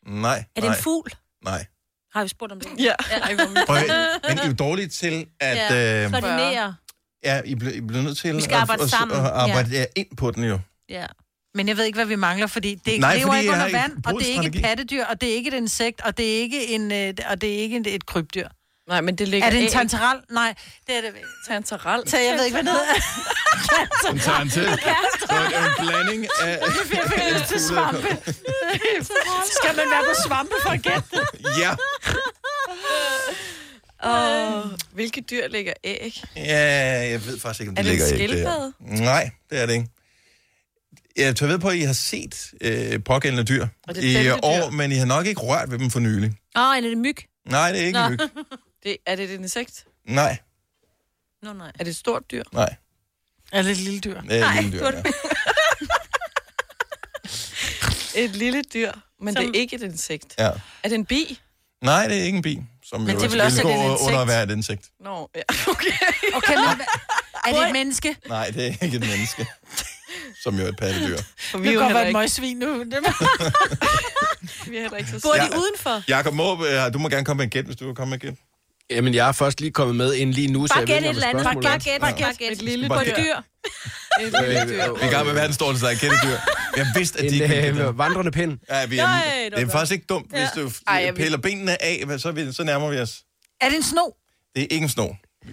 Nej. 0.06 0.38
Er 0.38 0.62
det 0.62 0.64
nej, 0.64 0.78
en 0.78 0.84
fugl? 0.84 1.12
Nej. 1.44 1.66
Har 2.14 2.24
vi 2.24 2.30
spurgt 2.30 2.52
om 2.52 2.60
det? 2.60 2.70
Ja, 2.80 2.94
Ej, 3.22 3.36
hvor 3.36 3.46
vildt. 3.46 3.66
Prøv, 3.68 3.76
at- 3.78 3.86
men 4.28 4.38
I 4.38 4.42
er 4.42 4.48
jo 4.48 4.54
dårlige 4.54 4.88
til 4.88 5.26
at... 5.40 5.58
Ja. 5.58 6.04
Øh, 6.06 6.12
Koordinere. 6.12 6.76
ja, 7.24 7.42
I 7.46 7.56
bliver, 7.56 7.74
I 7.74 7.82
bliver 7.82 8.04
nødt 8.04 8.18
til 8.18 8.36
Vi 8.36 8.42
skal 8.42 8.54
at, 8.56 8.62
arbejde 8.62 8.84
at, 8.84 8.90
sammen, 8.90 9.18
at 9.18 9.26
arbejde 9.26 9.70
ja. 9.72 9.86
ind 9.96 10.18
på 10.18 10.32
den 10.32 10.44
jo. 10.44 10.60
Ja. 10.90 11.06
Men 11.54 11.68
jeg 11.68 11.78
ved 11.78 11.84
ikke, 11.86 11.98
hvad 11.98 12.06
vi 12.06 12.16
mangler, 12.16 12.48
fordi 12.48 12.76
det 12.76 12.86
Nej, 12.88 12.98
Nej, 12.98 13.16
lever 13.16 13.28
fordi 13.28 13.40
ikke 13.40 13.52
jeg 13.52 13.54
under 13.54 13.60
har 13.60 13.68
ikke 13.68 13.80
vand, 13.80 13.96
og 13.98 14.04
brugt 14.04 14.20
det 14.24 14.28
er 14.28 14.32
ikke 14.32 14.40
et 14.48 14.54
strategi. 14.54 14.62
pattedyr, 14.62 15.06
og 15.06 15.22
det 15.22 15.30
er 15.30 15.34
ikke 15.36 15.48
et 15.48 15.54
insekt, 15.54 16.02
og 16.02 16.18
det 16.18 16.36
er 16.36 16.40
ikke, 16.40 16.68
en, 16.68 16.92
øh, 16.92 17.14
og 17.30 17.42
det 17.42 17.54
er 17.54 17.58
ikke 17.58 17.78
et, 17.78 17.88
et 17.96 18.06
krybdyr. 18.06 18.48
Nej, 18.92 19.02
men 19.02 19.16
det 19.16 19.28
ligger 19.28 19.48
Er 19.48 19.52
det 19.52 19.60
en 19.60 19.66
æg. 19.66 19.72
tantaral? 19.72 20.18
Nej, 20.30 20.54
det 20.88 20.98
er 20.98 21.02
det. 21.02 21.12
Tantaral? 21.48 22.08
Så 22.10 22.18
jeg 22.18 22.34
ved 22.38 22.46
ikke, 22.46 22.56
hvad 22.62 22.64
det 22.64 22.72
hedder. 22.72 24.42
En 24.42 24.50
til. 24.50 24.64
Så 24.64 25.34
er 25.36 25.50
det 25.50 25.58
en 25.58 25.88
blanding 25.88 26.28
af... 26.44 26.60
til 27.48 27.60
svampe. 27.60 28.08
Skal 29.58 29.76
man 29.76 29.86
være 29.94 30.04
på 30.10 30.16
svampe 30.28 30.54
for 30.64 30.70
at 30.70 30.82
gætte 30.82 31.04
det? 31.12 31.22
Ja. 31.60 31.72
Oh, 34.04 34.72
hvilke 34.94 35.22
dyr 35.22 35.48
lægger 35.48 35.74
æg? 35.84 36.24
Ja, 36.36 37.10
jeg 37.12 37.26
ved 37.26 37.40
faktisk 37.40 37.60
ikke, 37.62 37.70
om 37.72 37.78
Er 37.78 37.82
det 37.82 37.92
det 37.92 38.12
en 38.12 38.18
ligger 38.18 38.24
ikke 38.24 38.34
skildpadde? 38.34 38.74
der. 38.80 39.04
Nej, 39.04 39.30
det 39.50 39.62
er 39.62 39.66
det 39.66 39.74
ikke. 39.74 39.88
Jeg 41.18 41.36
tager 41.36 41.52
ved 41.52 41.60
på, 41.60 41.68
at 41.70 41.76
I 41.76 41.82
har 41.82 41.94
set 41.94 42.52
øh, 42.62 43.04
pågældende 43.04 43.44
dyr 43.44 43.68
Og 43.88 43.96
det 43.96 44.04
er 44.06 44.10
i 44.10 44.14
bæltedyr. 44.14 44.40
år, 44.44 44.70
men 44.70 44.92
I 44.92 44.96
har 44.96 45.06
nok 45.06 45.26
ikke 45.26 45.42
rørt 45.42 45.72
ved 45.72 45.80
dem 45.80 45.92
for 45.92 46.00
nylig. 46.00 46.32
Åh, 46.56 46.70
oh, 46.70 46.78
er 46.78 46.82
det 46.82 46.92
en 46.92 47.02
myg? 47.02 47.16
Nej, 47.50 47.72
det 47.72 47.82
er 47.82 47.86
ikke 47.86 48.00
Nå. 48.00 48.06
en 48.06 48.12
myg. 48.12 48.20
Det, 48.84 48.98
er 49.06 49.16
det 49.16 49.26
et 49.32 49.40
insekt? 49.40 49.86
Nej, 50.06 50.38
Nå, 51.44 51.54
nej. 51.54 51.72
Er 51.80 51.84
det 51.84 51.88
et 51.92 51.96
stort 51.96 52.32
dyr? 52.32 52.44
nej. 52.54 52.76
Er 53.52 53.62
det 53.62 53.72
et 53.72 53.78
lille 53.78 54.00
dyr? 54.00 54.22
Det 54.22 54.40
er 54.40 54.46
et 54.50 54.64
lille 54.64 54.80
dyr, 54.80 54.86
ja. 54.86 55.02
Et 58.16 58.30
lille 58.36 58.62
dyr, 58.74 58.92
men 59.22 59.34
Som- 59.36 59.46
det 59.46 59.56
er 59.56 59.60
ikke 59.60 59.76
et 59.76 59.82
insekt. 59.82 60.36
ja. 60.40 60.50
Er 60.84 60.90
det 60.90 60.96
en 60.96 61.06
bi? 61.06 61.40
Nej, 61.82 62.08
det 62.08 62.18
er 62.20 62.24
ikke 62.24 62.36
en 62.36 62.42
bi, 62.42 62.62
som 62.84 63.02
Men 63.02 63.10
jo 63.16 63.22
det 63.22 63.40
er 63.40 63.44
også, 63.46 63.62
vil 63.64 63.72
er 63.72 63.78
gå 63.88 63.94
et 63.94 64.00
under 64.08 64.20
at 64.20 64.28
være 64.28 64.44
et 64.44 64.50
insekt. 64.52 64.90
Nå, 65.00 65.30
ja, 65.36 65.42
okay. 65.68 65.92
Okay, 66.34 66.56
men 66.56 66.82
er 67.48 67.52
det 67.54 67.68
et 67.68 67.72
menneske? 67.74 68.18
Nej, 68.28 68.50
det 68.50 68.66
er 68.68 68.84
ikke 68.86 68.98
et 68.98 69.02
menneske, 69.08 69.48
som 70.44 70.56
jo 70.60 70.64
er 70.66 70.70
et 70.70 70.78
pattedyr. 70.78 71.18
For 71.52 71.58
vi 71.58 71.68
Det 71.68 71.76
er 71.76 71.80
kan 71.80 71.82
godt 71.82 71.88
heller 71.88 72.00
være 72.02 72.08
et 72.10 72.14
møgsvin 72.14 72.58
nu. 72.58 72.80
Det 72.92 73.04
vi 74.72 74.78
er 74.78 74.82
heller 74.82 74.98
ikke 74.98 75.10
så 75.12 75.20
Bor 75.22 75.36
Ja. 75.36 75.44
de 75.48 75.58
udenfor? 75.58 76.04
Jakob 76.08 76.34
Måb, 76.34 76.62
øh, 76.62 76.94
du 76.94 77.00
må 77.00 77.10
gerne 77.10 77.26
komme 77.26 77.38
med 77.38 77.44
en 77.46 77.50
gæt, 77.50 77.66
hvis 77.66 77.76
du 77.78 77.86
vil 77.86 77.96
komme 77.96 78.10
med 78.10 78.24
en 78.24 78.30
gæt. 78.30 78.38
Jamen, 78.92 79.14
jeg 79.14 79.28
er 79.28 79.32
først 79.32 79.62
lige 79.62 79.72
kommet 79.72 79.96
med 79.96 80.14
ind 80.14 80.34
lige 80.34 80.48
nu, 80.52 80.68
så 80.68 80.74
Bare 80.74 80.80
jeg 80.80 80.88
ved 80.88 80.94
gæt 80.94 80.98
ikke, 80.98 81.10
et 81.10 81.14
eller 81.16 81.28
andet. 81.28 81.44
Bare 81.64 81.76
er. 81.76 81.80
gæt. 81.80 82.02
Bare 82.02 82.34
gæt. 82.40 82.52
Et 82.52 82.62
lille 82.62 82.88
Bare 82.90 83.06
dyr. 83.06 83.12
Et 83.12 83.14
lille 84.42 84.66
dyr. 84.68 84.94
Vi 84.94 85.02
er 85.02 85.08
i 85.08 85.12
gang 85.12 85.26
med 85.26 85.34
verdens 85.34 85.58
dårligste 85.58 85.88
kættedyr. 85.88 86.38
Jeg 86.78 86.86
vidste, 86.96 87.20
at 87.20 87.24
de 87.30 87.34
ikke 87.34 87.46
En 87.46 87.52
gætte 87.52 87.80
øh, 87.82 87.88
det. 87.88 87.98
vandrende 87.98 88.32
pind. 88.32 88.58
Ja, 88.70 88.86
vi 88.86 88.98
er, 88.98 89.04
Nej, 89.04 89.24
det 89.44 89.52
det 89.52 89.60
er 89.60 89.64
godt. 89.64 89.72
faktisk 89.72 89.92
ikke 89.94 90.06
dumt, 90.10 90.30
hvis 90.30 90.50
du 90.56 90.72
Ej, 90.88 91.06
vil- 91.06 91.14
piller 91.14 91.38
benene 91.38 91.84
af, 91.84 92.04
så, 92.18 92.28
er 92.28 92.32
vi, 92.32 92.54
så 92.54 92.64
nærmer 92.64 92.90
vi 92.90 92.98
os. 92.98 93.22
Er 93.62 93.70
det 93.70 93.76
en 93.78 93.84
sno? 93.84 94.02
Det 94.56 94.64
er 94.64 94.68
ikke 94.72 94.84
en 94.84 94.90
sno. 94.90 95.08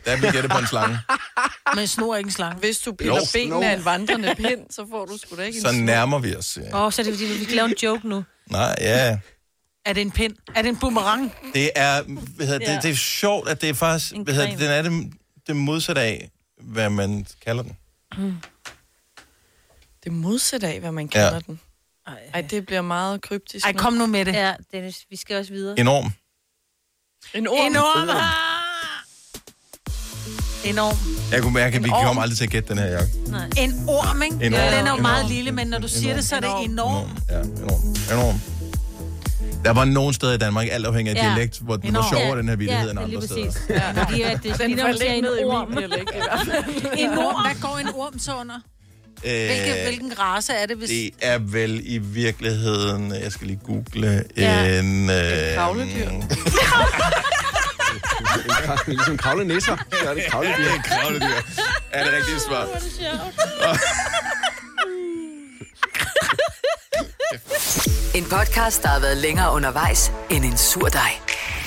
Der 0.04 0.16
bliver 0.16 0.32
gættet 0.32 0.50
på 0.50 0.58
en 0.58 0.66
slange. 0.66 0.98
Men 1.74 1.82
en 1.82 1.88
sno 1.88 2.10
er 2.10 2.16
ikke 2.16 2.28
en 2.28 2.32
slange. 2.32 2.58
Hvis 2.58 2.78
du 2.78 2.92
piller 2.92 3.14
Jo, 3.14 3.20
benene 3.32 3.70
af 3.70 3.76
en 3.76 3.84
vandrende 3.84 4.34
pind, 4.36 4.60
så 4.70 4.86
får 4.90 5.04
du 5.04 5.18
sgu 5.18 5.36
da 5.36 5.42
ikke 5.42 5.60
Så 5.60 5.68
en 5.68 5.74
snor. 5.74 5.84
nærmer 5.84 6.18
vi 6.18 6.34
os. 6.34 6.58
ja. 6.70 6.76
Åh, 6.76 6.82
oh, 6.84 6.92
så 6.92 7.02
er 7.02 7.04
det 7.04 7.14
fordi, 7.14 7.24
vi 7.38 7.44
kan 7.44 7.54
lave 7.56 7.68
en 7.68 7.74
joke 7.82 8.08
nu. 8.08 8.24
Nej, 8.50 8.76
ja. 8.80 9.18
Er 9.88 9.92
det 9.92 10.00
en 10.00 10.10
pind? 10.10 10.34
Er 10.54 10.62
det 10.62 10.68
en 10.68 10.76
boomerang? 10.76 11.34
Det 11.54 11.70
er, 11.76 12.02
hvad 12.36 12.46
hedder, 12.46 12.72
det, 12.74 12.82
det 12.82 12.90
er 12.90 12.94
sjovt, 12.96 13.48
at 13.48 13.60
det 13.60 13.68
er 13.68 13.74
faktisk, 13.74 14.14
En 14.14 14.22
hvad 14.22 14.34
hedder, 14.34 14.50
det, 14.50 14.58
den 14.58 14.70
er 14.70 14.82
det, 14.82 15.12
det 15.46 15.56
modsatte 15.56 16.00
af, 16.02 16.30
hvad 16.60 16.90
man 16.90 17.26
kalder 17.46 17.62
den. 17.62 17.76
Det 20.04 20.12
modsatte 20.12 20.66
af, 20.68 20.80
hvad 20.80 20.92
man 20.92 21.08
kalder 21.08 21.32
Ja. 21.34 21.38
den. 21.46 21.60
Ej, 22.34 22.40
det 22.40 22.66
bliver 22.66 22.82
meget 22.82 23.22
kryptisk. 23.22 23.66
Ej, 23.66 23.72
kom 23.72 23.92
nu 23.92 24.06
med 24.06 24.24
det. 24.24 24.32
Ja, 24.32 24.54
Dennis, 24.72 25.06
vi 25.10 25.16
skal 25.16 25.36
også 25.38 25.52
videre. 25.52 25.80
Enorm. 25.80 26.12
En 27.34 27.48
orm. 27.48 27.66
En 27.66 27.76
orm. 27.76 28.08
Enorm. 30.64 30.96
Jeg 31.32 31.42
kunne 31.42 31.54
mærke, 31.54 31.76
at 31.76 31.84
vi 31.84 31.88
En 31.88 31.94
kommer 32.04 32.22
aldrig 32.22 32.38
til 32.38 32.44
at 32.44 32.50
gætte 32.50 32.68
den 32.68 32.78
her, 32.78 32.86
Jacob. 32.86 33.08
En 33.58 33.84
orm, 33.88 34.22
ikke? 34.22 34.34
En 34.46 34.54
orm. 34.54 34.60
Den 34.60 34.86
er 34.86 34.90
jo 34.90 34.96
En 34.96 35.02
meget 35.02 35.24
orm. 35.24 35.30
lille, 35.32 35.52
men 35.52 35.66
når 35.66 35.78
du 35.78 35.88
siger 35.88 36.14
det, 36.14 36.24
så 36.24 36.36
er 36.36 36.40
det 36.40 36.50
enorm. 36.64 37.10
Ja, 37.28 37.40
enorm. 37.40 37.96
Enorm. 38.12 38.40
Der 39.64 39.70
var 39.72 39.84
nogle 39.84 40.14
steder 40.14 40.32
i 40.32 40.38
Danmark, 40.38 40.66
alt 40.70 40.86
afhængig 40.86 41.16
af 41.18 41.22
Ja. 41.24 41.28
dialekt, 41.34 41.58
hvor 41.62 41.76
den 41.76 41.94
var 41.94 42.06
sjovere, 42.12 42.38
den 42.38 42.48
her 42.48 42.56
vittighed, 42.56 42.84
ja, 42.84 42.90
end 42.90 42.98
det 42.98 43.04
er 43.04 43.08
lige 43.08 43.16
andre 43.16 43.28
steder. 43.28 43.44
præcis. 43.46 43.62
Ja. 43.70 44.02
Fordi 44.04 44.22
at 44.22 44.40
det 44.42 44.58
Den 44.60 44.70
ligner, 44.70 45.04
en 45.04 45.24
i 45.40 45.44
orm. 45.44 45.68
min 45.68 45.78
dialekt. 45.78 46.10
En 47.02 47.08
orm. 47.18 47.42
Hvad 47.46 47.60
går 47.60 47.78
en 47.80 47.88
orm 47.94 48.18
så 48.18 48.32
under? 48.40 48.54
Hvilke, 49.20 49.70
Øh, 49.80 49.86
hvilken 49.86 50.18
race 50.18 50.52
er 50.52 50.66
det, 50.66 50.76
hvis... 50.76 50.88
Det 50.90 51.10
er 51.22 51.38
vel 51.38 51.80
i 51.84 51.98
virkeligheden, 51.98 53.12
jeg 53.22 53.32
skal 53.32 53.46
lige 53.46 53.60
google, 53.64 54.24
Ja. 54.36 54.78
en... 54.80 55.10
Øh, 55.10 55.54
kravledyr. 55.54 56.10
Ligesom 58.86 59.16
kravle 59.16 59.44
nisser. 59.44 59.76
Så 60.02 60.10
er 60.10 60.14
det 60.14 60.22
kravledyr. 60.28 60.56
Det 60.56 60.66
er 60.70 60.74
en 60.74 60.82
kravledyr. 60.82 61.26
Er 61.92 62.04
det 62.04 62.12
rigtige 62.12 62.40
svar? 62.48 62.66
En 68.18 68.24
podcast, 68.24 68.82
der 68.82 68.88
har 68.88 69.00
været 69.00 69.16
længere 69.16 69.52
undervejs 69.52 70.12
end 70.30 70.44
en 70.44 70.56
sur 70.56 70.88
dej. 70.88 71.10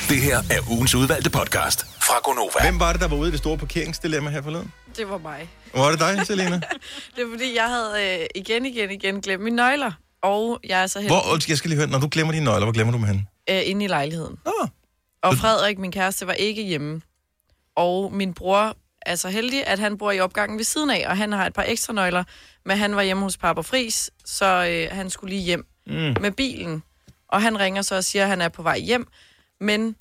Det 0.09 0.17
her 0.21 0.37
er 0.37 0.71
ugens 0.71 0.95
udvalgte 0.95 1.29
podcast 1.29 1.85
fra 2.01 2.19
Gonova. 2.23 2.61
Hvem 2.61 2.79
var 2.79 2.91
det, 2.91 3.01
der 3.01 3.07
var 3.07 3.15
ude 3.15 3.29
i 3.29 3.31
det 3.31 3.39
store 3.39 3.57
parkeringsdilemma 3.57 4.29
her 4.29 4.41
forleden? 4.41 4.71
Det 4.97 5.09
var 5.09 5.17
mig. 5.17 5.49
Var 5.75 5.89
det 5.91 5.99
dig, 5.99 6.27
Selina? 6.27 6.55
Det 7.15 7.21
er 7.23 7.29
fordi, 7.31 7.55
jeg 7.55 7.67
havde 7.67 8.19
øh, 8.21 8.25
igen, 8.35 8.65
igen, 8.65 8.91
igen 8.91 9.21
glemt 9.21 9.43
mine 9.43 9.55
nøgler. 9.55 9.91
Og 10.23 10.59
jeg 10.63 10.83
er 10.83 10.87
så 10.87 10.99
heldig 10.99 11.17
Hvor, 11.17 11.49
jeg 11.49 11.57
skal 11.57 11.69
lige 11.69 11.77
høre, 11.79 11.87
når 11.89 11.99
du 11.99 12.07
glemmer 12.11 12.33
dine 12.33 12.45
nøgler, 12.45 12.65
hvor 12.65 12.73
glemmer 12.73 12.91
du 12.91 12.97
dem 12.97 13.07
hen? 13.07 13.27
øh, 13.49 13.61
inde 13.65 13.85
i 13.85 13.87
lejligheden. 13.87 14.37
Nå, 14.45 14.67
Og 15.23 15.35
Frederik, 15.37 15.79
min 15.79 15.91
kæreste, 15.91 16.27
var 16.27 16.33
ikke 16.33 16.63
hjemme. 16.63 17.01
Og 17.75 18.13
min 18.13 18.33
bror 18.33 18.75
er 19.05 19.15
så 19.15 19.29
heldig, 19.29 19.67
at 19.67 19.79
han 19.79 19.97
bor 19.97 20.11
i 20.11 20.19
opgangen 20.19 20.57
ved 20.57 20.65
siden 20.65 20.89
af, 20.89 21.05
og 21.07 21.17
han 21.17 21.31
har 21.31 21.45
et 21.45 21.53
par 21.53 21.65
ekstra 21.67 21.93
nøgler, 21.93 22.23
men 22.65 22.77
han 22.77 22.95
var 22.95 23.01
hjemme 23.01 23.23
hos 23.23 23.37
Papa 23.37 23.61
Fris, 23.61 24.09
så 24.25 24.45
øh, 24.45 24.95
han 24.97 25.09
skulle 25.09 25.33
lige 25.35 25.43
hjem 25.43 25.65
mm. 25.87 26.15
med 26.21 26.31
bilen. 26.31 26.83
Og 27.27 27.41
han 27.41 27.59
ringer 27.59 27.81
så 27.81 27.95
og 27.95 28.03
siger, 28.03 28.23
at 28.23 28.29
han 28.29 28.41
er 28.41 28.49
på 28.49 28.63
vej 28.63 28.79
hjem, 28.79 29.07
men 29.59 29.95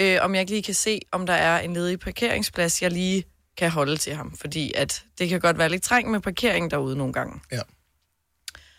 øh, 0.00 0.18
om 0.22 0.34
jeg 0.34 0.40
ikke 0.40 0.52
lige 0.52 0.62
kan 0.62 0.74
se, 0.74 1.00
om 1.12 1.26
der 1.26 1.34
er 1.34 1.60
en 1.60 1.74
ledig 1.74 2.00
parkeringsplads, 2.00 2.82
jeg 2.82 2.90
lige 2.90 3.24
kan 3.56 3.70
holde 3.70 3.96
til 3.96 4.14
ham, 4.14 4.36
fordi 4.36 4.72
at 4.72 5.04
det 5.18 5.28
kan 5.28 5.40
godt 5.40 5.58
være 5.58 5.68
lidt 5.68 5.82
trængt 5.82 6.10
med 6.10 6.20
parkering 6.20 6.70
derude 6.70 6.96
nogle 6.96 7.12
gange. 7.12 7.40
Ja. 7.52 7.60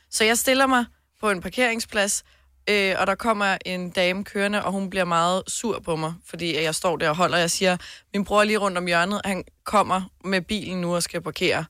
Så 0.10 0.24
jeg 0.24 0.38
stiller 0.38 0.68
mig 0.68 0.86
på 1.22 1.30
en 1.30 1.42
parkeringsplads, 1.42 2.24
øh, 2.70 2.96
og 3.00 3.08
der 3.08 3.16
kommer 3.16 3.58
en 3.66 3.90
dame 3.90 4.24
kørende, 4.24 4.66
og 4.66 4.72
hun 4.72 4.90
bliver 4.90 5.06
meget 5.06 5.44
sur 5.48 5.80
på 5.80 5.96
mig, 5.96 6.14
fordi 6.26 6.64
jeg 6.64 6.76
står 6.76 6.98
der 6.98 7.10
og 7.10 7.16
holder. 7.16 7.38
Jeg 7.38 7.52
siger, 7.52 7.78
min 8.14 8.26
bror 8.26 8.42
er 8.42 8.46
lige 8.46 8.58
rundt 8.58 8.78
om 8.78 8.86
hjørnet, 8.86 9.22
han 9.26 9.44
kommer 9.64 10.02
med 10.24 10.42
bilen 10.42 10.82
nu 10.82 10.96
og 10.96 11.04
skal 11.04 11.22
parkere. 11.22 11.66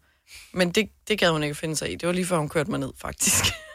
Men 0.53 0.71
det, 0.71 0.89
det 1.07 1.19
gad 1.19 1.29
hun 1.29 1.43
ikke 1.43 1.55
finde 1.55 1.75
sig 1.75 1.91
i. 1.91 1.95
Det 1.95 2.07
var 2.07 2.13
lige 2.13 2.25
før, 2.25 2.37
hun 2.37 2.49
kørte 2.49 2.71
mig 2.71 2.79
ned, 2.79 2.91
faktisk. 3.01 3.45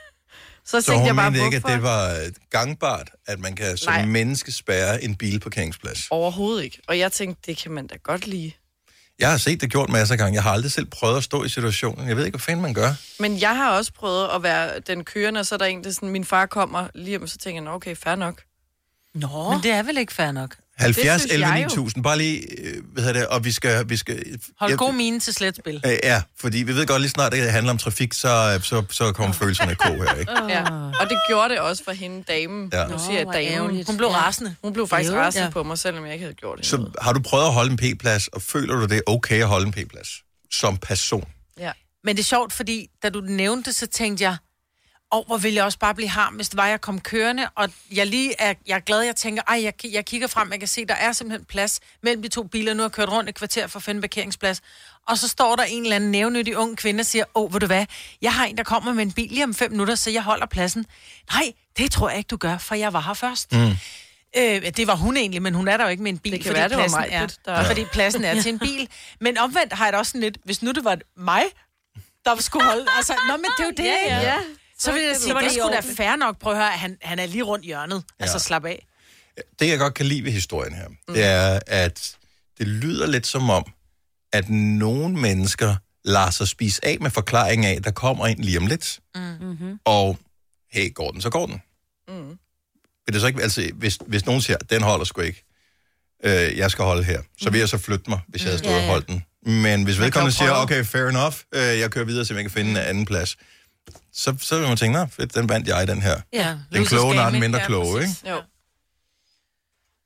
så 0.70 0.80
så 0.80 0.86
tænkte 0.86 0.98
hun 0.98 1.06
jeg 1.06 1.16
bare, 1.16 1.30
mente 1.30 1.44
ikke, 1.44 1.56
at 1.56 1.62
hvorfor? 1.62 1.74
det 1.74 1.82
var 1.82 2.10
øh, 2.10 2.32
gangbart, 2.50 3.10
at 3.26 3.38
man 3.38 3.56
kan 3.56 3.76
som 3.76 3.92
Nej. 3.92 4.04
menneske 4.06 4.52
spærre 4.52 5.04
en 5.04 5.16
bilparkeringsplads. 5.16 5.98
Overhovedet 6.10 6.64
ikke. 6.64 6.78
Og 6.88 6.98
jeg 6.98 7.12
tænkte, 7.12 7.42
det 7.46 7.56
kan 7.56 7.70
man 7.72 7.86
da 7.86 7.96
godt 8.02 8.26
lide. 8.26 8.52
Jeg 9.18 9.30
har 9.30 9.36
set 9.38 9.60
det 9.60 9.70
gjort 9.70 9.88
masser 9.90 10.14
af 10.14 10.18
gange. 10.18 10.34
Jeg 10.34 10.42
har 10.42 10.50
aldrig 10.52 10.72
selv 10.72 10.86
prøvet 10.86 11.16
at 11.16 11.24
stå 11.24 11.44
i 11.44 11.48
situationen. 11.48 12.08
Jeg 12.08 12.16
ved 12.16 12.24
ikke, 12.26 12.36
hvad 12.36 12.42
fanden 12.44 12.62
man 12.62 12.74
gør. 12.74 12.92
Men 13.18 13.40
jeg 13.40 13.56
har 13.56 13.70
også 13.76 13.92
prøvet 13.92 14.28
at 14.34 14.42
være 14.42 14.80
den 14.80 15.04
kørende, 15.04 15.40
og 15.40 15.46
så 15.46 15.54
er 15.54 15.58
der 15.58 15.66
en, 15.66 15.84
der 15.84 15.90
sådan, 15.92 16.08
min 16.08 16.24
far 16.24 16.46
kommer 16.46 16.86
lige 16.94 17.18
om, 17.20 17.26
så 17.26 17.38
tænker 17.38 17.62
jeg, 17.62 17.64
"Nå, 17.64 17.70
okay, 17.76 17.96
fair 17.96 18.14
nok. 18.14 18.42
Nå. 19.14 19.50
Men 19.52 19.62
det 19.62 19.70
er 19.70 19.82
vel 19.82 19.98
ikke 19.98 20.12
fair 20.12 20.32
nok? 20.32 20.56
70 20.80 21.20
synes 21.20 21.32
11 21.34 21.48
jeg 21.48 21.62
jo. 21.62 21.68
9000. 21.68 22.04
Bare 22.04 22.18
lige, 22.18 22.60
øh, 22.60 22.82
hvad 22.92 23.04
hedder 23.04 23.20
det, 23.20 23.28
og 23.28 23.44
vi 23.44 23.52
skal... 23.52 23.88
Vi 23.88 23.96
skal 23.96 24.38
Hold 24.60 24.70
jeg- 24.70 24.78
god 24.78 24.92
mine 24.92 25.20
til 25.20 25.34
slet 25.34 25.56
spil. 25.56 25.82
Øh, 25.86 25.92
Ja, 26.02 26.22
fordi 26.40 26.58
vi 26.58 26.74
ved 26.76 26.86
godt 26.86 27.00
lige 27.02 27.10
snart, 27.10 27.34
at 27.34 27.42
det 27.42 27.52
handler 27.52 27.72
om 27.72 27.78
trafik, 27.78 28.12
så, 28.12 28.28
øh, 28.54 28.62
så, 28.62 28.82
så 28.90 29.12
kommer 29.12 29.32
følelserne 29.34 29.72
i 29.72 29.74
kog 29.74 29.94
her, 30.04 30.14
ikke? 30.14 30.32
Ja. 30.48 30.62
Og 31.00 31.08
det 31.10 31.18
gjorde 31.28 31.48
det 31.48 31.60
også 31.60 31.84
for 31.84 31.92
hende, 31.92 32.22
damen. 32.28 32.70
Ja. 32.72 32.86
Nu 32.86 32.98
siger 32.98 33.18
jeg 33.18 33.26
damen. 33.34 33.84
Hun 33.86 33.96
blev 33.96 34.08
rasende. 34.08 34.56
Hun 34.64 34.72
blev 34.72 34.88
faktisk 34.88 35.12
rasende 35.12 35.44
ja. 35.44 35.50
på 35.50 35.62
mig, 35.62 35.78
selvom 35.78 36.04
jeg 36.04 36.12
ikke 36.12 36.22
havde 36.24 36.34
gjort 36.36 36.58
det. 36.58 36.66
Så 36.66 36.90
har 37.00 37.12
du 37.12 37.20
prøvet 37.20 37.44
at 37.46 37.52
holde 37.52 37.70
en 37.70 37.76
p-plads, 37.76 38.28
og 38.28 38.42
føler 38.42 38.74
du 38.74 38.82
det 38.86 38.96
er 38.96 39.00
okay 39.06 39.40
at 39.40 39.46
holde 39.48 39.66
en 39.66 39.72
p-plads? 39.72 40.08
Som 40.52 40.76
person. 40.76 41.28
Ja. 41.58 41.72
Men 42.04 42.16
det 42.16 42.22
er 42.22 42.26
sjovt, 42.26 42.52
fordi 42.52 42.86
da 43.02 43.08
du 43.10 43.20
nævnte 43.20 43.70
det, 43.70 43.74
så 43.78 43.86
tænkte 43.86 44.24
jeg, 44.24 44.36
åh, 45.12 45.26
hvor 45.26 45.36
ville 45.36 45.56
jeg 45.56 45.64
også 45.64 45.78
bare 45.78 45.94
blive 45.94 46.08
harm, 46.08 46.34
hvis 46.34 46.48
det 46.48 46.56
var, 46.56 46.66
jeg 46.66 46.80
kom 46.80 47.00
kørende, 47.00 47.48
og 47.54 47.68
jeg 47.92 48.06
lige 48.06 48.34
er, 48.38 48.54
jeg 48.66 48.74
er 48.76 48.80
glad, 48.80 49.00
jeg 49.02 49.16
tænker, 49.16 49.42
ej, 49.48 49.62
jeg, 49.62 49.92
jeg 49.92 50.04
kigger 50.04 50.26
frem, 50.26 50.50
jeg 50.52 50.58
kan 50.58 50.68
se, 50.68 50.86
der 50.86 50.94
er 50.94 51.12
simpelthen 51.12 51.44
plads 51.44 51.80
mellem 52.02 52.22
de 52.22 52.28
to 52.28 52.42
biler, 52.42 52.74
nu 52.74 52.82
har 52.82 52.88
jeg 52.88 52.92
kørt 52.92 53.08
rundt 53.08 53.28
et 53.28 53.34
kvarter 53.34 53.66
for 53.66 53.78
at 53.78 53.82
finde 53.82 54.00
parkeringsplads, 54.00 54.60
og 55.08 55.18
så 55.18 55.28
står 55.28 55.56
der 55.56 55.62
en 55.62 55.82
eller 55.82 55.96
anden 55.96 56.10
nævnyttig 56.10 56.56
ung 56.56 56.76
kvinde 56.78 57.00
og 57.00 57.06
siger, 57.06 57.24
åh, 57.34 57.52
ved 57.52 57.60
du 57.60 57.66
hvad, 57.66 57.86
jeg 58.22 58.34
har 58.34 58.44
en, 58.46 58.56
der 58.56 58.62
kommer 58.62 58.92
med 58.92 59.02
en 59.02 59.12
bil 59.12 59.28
lige 59.30 59.44
om 59.44 59.54
fem 59.54 59.70
minutter, 59.70 59.94
så 59.94 60.10
jeg 60.10 60.22
holder 60.22 60.46
pladsen. 60.46 60.86
Nej, 61.32 61.52
det 61.78 61.90
tror 61.92 62.08
jeg 62.08 62.18
ikke, 62.18 62.28
du 62.28 62.36
gør, 62.36 62.58
for 62.58 62.74
jeg 62.74 62.92
var 62.92 63.00
her 63.00 63.14
først. 63.14 63.52
Mm. 63.52 63.70
Øh, 64.36 64.62
det 64.76 64.86
var 64.86 64.94
hun 64.96 65.16
egentlig, 65.16 65.42
men 65.42 65.54
hun 65.54 65.68
er 65.68 65.76
der 65.76 65.84
jo 65.84 65.90
ikke 65.90 66.02
med 66.02 66.12
en 66.12 66.18
bil, 66.18 66.32
Det 66.32 66.40
kan 66.40 66.48
fordi, 66.50 66.60
være, 66.60 66.68
det 66.68 66.76
var 66.76 66.82
pladsen 66.82 67.00
mig, 67.00 67.08
er, 67.10 67.26
der- 67.44 67.64
fordi 67.66 67.84
pladsen 67.84 68.24
er 68.24 68.42
til 68.42 68.52
en 68.52 68.58
bil. 68.58 68.88
Men 69.20 69.38
omvendt 69.38 69.72
har 69.72 69.84
jeg 69.86 69.92
da 69.92 69.98
også 69.98 70.10
sådan 70.10 70.20
lidt, 70.20 70.38
hvis 70.44 70.62
nu 70.62 70.70
det 70.72 70.84
var 70.84 70.98
mig, 71.16 71.42
der 72.24 72.36
skulle 72.40 72.64
holde... 72.64 72.86
Altså, 72.96 73.14
nå, 73.28 73.36
men 73.36 73.44
det 73.58 73.62
er 73.62 73.66
jo 73.66 73.72
det. 73.76 73.84
Ja, 73.84 74.16
ja. 74.16 74.20
Ja. 74.20 74.36
Så 74.80 74.92
vil 74.92 75.02
jeg 75.02 75.16
sige, 75.16 75.34
var 75.34 75.40
det 75.40 75.50
det 75.50 75.56
i 75.56 75.60
skulle 75.60 75.76
da 75.76 75.80
fair 75.80 76.16
nok. 76.16 76.38
Prøv 76.38 76.52
at 76.52 76.58
høre, 76.58 76.70
han, 76.70 76.96
han 77.02 77.18
er 77.18 77.26
lige 77.26 77.42
rundt 77.42 77.64
hjørnet. 77.64 78.04
Ja. 78.20 78.24
Altså, 78.24 78.38
slap 78.38 78.64
af. 78.64 78.86
Det, 79.58 79.68
jeg 79.68 79.78
godt 79.78 79.94
kan 79.94 80.06
lide 80.06 80.24
ved 80.24 80.32
historien 80.32 80.74
her, 80.74 80.88
mm. 80.88 81.14
det 81.14 81.24
er, 81.24 81.60
at 81.66 82.16
det 82.58 82.66
lyder 82.68 83.06
lidt 83.06 83.26
som 83.26 83.50
om, 83.50 83.64
at 84.32 84.50
nogle 84.50 85.16
mennesker 85.16 85.76
lader 86.04 86.30
sig 86.30 86.48
spise 86.48 86.84
af 86.84 86.96
med 87.00 87.10
forklaringen 87.10 87.64
af, 87.70 87.74
at 87.76 87.84
der 87.84 87.90
kommer 87.90 88.26
en 88.26 88.38
lige 88.38 88.58
om 88.58 88.66
lidt. 88.66 89.00
Mm-hmm. 89.14 89.78
Og 89.84 90.18
hey, 90.72 90.94
går 90.94 91.10
den, 91.10 91.20
så 91.20 91.30
går 91.30 91.46
den. 91.46 91.62
Mm. 92.08 92.38
Vil 93.06 93.12
det 93.12 93.20
så 93.20 93.26
ikke, 93.26 93.42
altså, 93.42 93.70
hvis, 93.74 93.98
hvis 94.06 94.26
nogen 94.26 94.42
siger, 94.42 94.56
den 94.56 94.82
holder 94.82 95.04
sgu 95.04 95.20
ikke, 95.20 95.44
øh, 96.24 96.58
jeg 96.58 96.70
skal 96.70 96.84
holde 96.84 97.04
her, 97.04 97.22
så 97.42 97.50
vil 97.50 97.58
jeg 97.58 97.68
så 97.68 97.78
flytte 97.78 98.10
mig, 98.10 98.20
hvis 98.28 98.42
jeg 98.42 98.48
havde 98.48 98.58
stået 98.58 98.72
Ja, 98.74 98.80
og 98.80 98.86
holdt 98.86 99.08
den. 99.08 99.24
Men 99.46 99.84
hvis 99.84 99.98
vedkommende 99.98 100.36
siger, 100.36 100.52
okay, 100.52 100.84
fair 100.84 101.08
enough, 101.08 101.34
øh, 101.54 101.60
jeg 101.60 101.90
kører 101.90 102.04
videre, 102.04 102.24
så 102.24 102.34
jeg 102.34 102.42
kan 102.42 102.50
finde 102.50 102.70
en 102.70 102.76
anden 102.76 103.04
plads, 103.04 103.36
så, 104.12 104.36
så 104.40 104.58
vil 104.58 104.68
man 104.68 104.76
tænke, 104.76 104.98
nå, 104.98 105.06
fedt, 105.06 105.34
den 105.34 105.48
vandt 105.48 105.68
jeg, 105.68 105.88
den 105.88 106.02
her. 106.02 106.20
Ja. 106.32 106.56
Den 106.72 106.84
kloge, 106.84 107.14
når 107.14 107.30
den 107.30 107.40
mindre 107.40 107.58
ja, 107.58 107.66
kloge, 107.66 108.02
ikke? 108.02 108.14
Jo. 108.30 108.42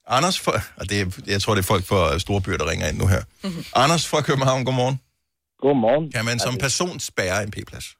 Anders, 0.06 0.40
fra, 0.40 0.60
og 0.76 0.90
det 0.90 1.00
er, 1.00 1.06
jeg 1.26 1.42
tror, 1.42 1.54
det 1.54 1.62
er 1.62 1.66
folk 1.66 1.84
fra 1.84 2.18
store 2.18 2.40
byer, 2.40 2.56
der 2.56 2.70
ringer 2.70 2.88
ind 2.88 2.98
nu 2.98 3.06
her. 3.06 3.22
Mm-hmm. 3.42 3.64
Anders 3.74 4.08
fra 4.08 4.20
København, 4.20 4.64
godmorgen. 4.64 5.00
Godmorgen. 5.60 6.12
Kan 6.12 6.24
man 6.24 6.38
som 6.38 6.56
person 6.56 7.00
spærre 7.00 7.42
en 7.42 7.50
p-plads? 7.50 7.96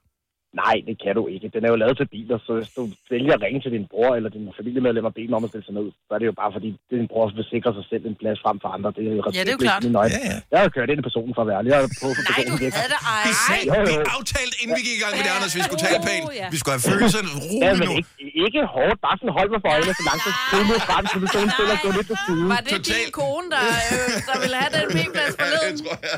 Nej, 0.62 0.76
det 0.88 0.94
kan 1.04 1.12
du 1.18 1.22
ikke. 1.34 1.46
Den 1.54 1.62
er 1.66 1.70
jo 1.74 1.78
lavet 1.82 1.96
til 2.00 2.08
biler, 2.14 2.38
så 2.46 2.50
hvis 2.58 2.70
du 2.78 2.82
vælger 3.14 3.32
at 3.36 3.42
ringe 3.46 3.60
til 3.64 3.70
din 3.76 3.86
bror 3.92 4.10
eller 4.18 4.30
din 4.36 4.44
familiemedlem 4.58 5.04
og 5.10 5.14
bede 5.16 5.26
dem 5.28 5.34
om 5.38 5.44
at 5.46 5.50
stille 5.52 5.66
sig 5.68 5.74
ned, 5.78 5.86
så 6.06 6.10
er 6.14 6.18
det 6.22 6.26
jo 6.32 6.36
bare 6.42 6.52
fordi, 6.56 6.68
din 6.94 7.06
bror 7.12 7.26
vil 7.38 7.46
sikre 7.54 7.70
sig 7.78 7.84
selv 7.90 8.02
en 8.10 8.16
plads 8.22 8.38
frem 8.44 8.56
for 8.62 8.68
andre. 8.76 8.88
Det 8.96 9.02
er 9.10 9.14
jo 9.18 9.22
Ja, 9.38 9.42
det 9.46 9.52
er 9.52 9.56
jo 9.58 9.62
klart. 9.68 9.82
Ja, 9.84 9.90
Ja, 10.16 10.20
ja. 10.32 10.36
Jeg 10.52 10.58
har 10.64 10.68
kørt 10.76 10.88
ind 10.92 10.98
i 11.02 11.04
personen 11.08 11.32
for 11.36 11.42
at 11.44 11.48
være 11.50 11.58
ærlig. 11.60 11.70
Jeg 11.74 11.80
har 11.84 11.90
prøvet 12.00 12.14
for 12.18 12.24
Nej, 12.30 12.42
du 12.52 12.56
havde 12.78 12.90
det 12.94 13.00
ej. 13.14 13.24
Vi, 13.28 13.32
sagde, 13.46 13.64
Jo, 13.70 13.74
jo. 13.80 13.86
vi 13.90 13.94
aftalte, 14.16 14.54
inden 14.62 14.74
vi 14.78 14.82
gik 14.88 14.96
i 14.98 15.02
gang 15.04 15.12
med 15.18 15.22
det, 15.26 15.32
Anders, 15.36 15.52
vi 15.58 15.62
skulle 15.66 15.82
tale 15.86 15.98
Åh, 16.02 16.06
pænt. 16.08 16.24
ja. 16.42 16.46
Vi 16.54 16.58
skulle 16.60 16.74
have 16.76 16.84
følelserne 16.90 17.30
Ja, 17.64 17.70
roligt 17.70 17.78
men 17.80 17.86
nu. 17.88 17.94
ikke, 18.00 18.12
ikke 18.46 18.60
hårdt. 18.74 18.96
Bare 19.06 19.16
sådan 19.20 19.32
hold 19.38 19.48
mig 19.54 19.60
for 19.64 19.70
øjnene, 19.74 19.92
så 20.00 20.04
langt 20.10 20.20
så 20.26 20.30
skridt 20.40 20.82
frem, 20.88 21.04
så 21.12 21.16
personen 21.24 21.50
stiller 21.56 21.74
gå 21.84 21.88
lidt 21.98 22.06
til 22.12 22.18
side. 22.26 22.44
Var 22.54 22.60
det 22.66 22.72
Total- 22.76 22.94
din 22.96 23.10
kone, 23.20 23.46
der, 23.54 23.62
øh, 23.94 24.12
der 24.28 24.36
ville 24.42 24.56
have 24.62 24.70
den 24.78 24.86
p-plads 24.96 25.34
forleden? 25.40 25.74
tror 25.82 25.96
jeg. 26.08 26.16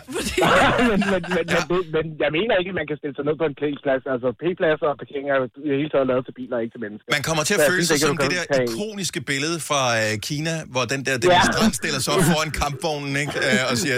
men, 0.91 0.99
men, 1.13 1.23
men, 1.37 1.45
men, 1.55 1.63
det, 1.71 1.79
men, 1.95 2.05
jeg 2.25 2.31
mener 2.39 2.55
ikke, 2.61 2.71
at 2.75 2.79
man 2.81 2.87
kan 2.91 2.97
stille 3.01 3.15
sig 3.19 3.25
ned 3.29 3.35
på 3.43 3.47
en 3.51 3.57
p-plads. 3.61 4.05
Altså, 4.15 4.26
p-pladser 4.43 4.87
og 4.93 4.97
parkering 5.03 5.27
er 5.35 5.39
i 5.69 5.71
hele 5.81 5.91
taget 5.95 6.07
lavet 6.11 6.23
til 6.29 6.35
biler, 6.41 6.57
ikke 6.65 6.73
til 6.77 6.83
mennesker. 6.87 7.09
Man 7.17 7.25
kommer 7.29 7.43
til 7.49 7.55
at 7.57 7.61
jeg 7.61 7.69
føle 7.73 7.85
sig 7.91 7.99
som 8.09 8.17
det 8.25 8.31
der 8.37 8.45
tage- 8.45 8.65
ikoniske 8.69 9.21
billede 9.31 9.59
fra 9.69 9.83
øh, 10.03 10.13
Kina, 10.29 10.55
hvor 10.75 10.85
den 10.93 11.01
der 11.09 11.15
demonstrant 11.25 11.75
stiller 11.83 12.01
sig 12.05 12.11
op 12.17 12.23
foran 12.33 12.51
kampvognen 12.63 13.15
ikke? 13.23 13.35
Øh, 13.47 13.71
og 13.71 13.75
siger. 13.83 13.97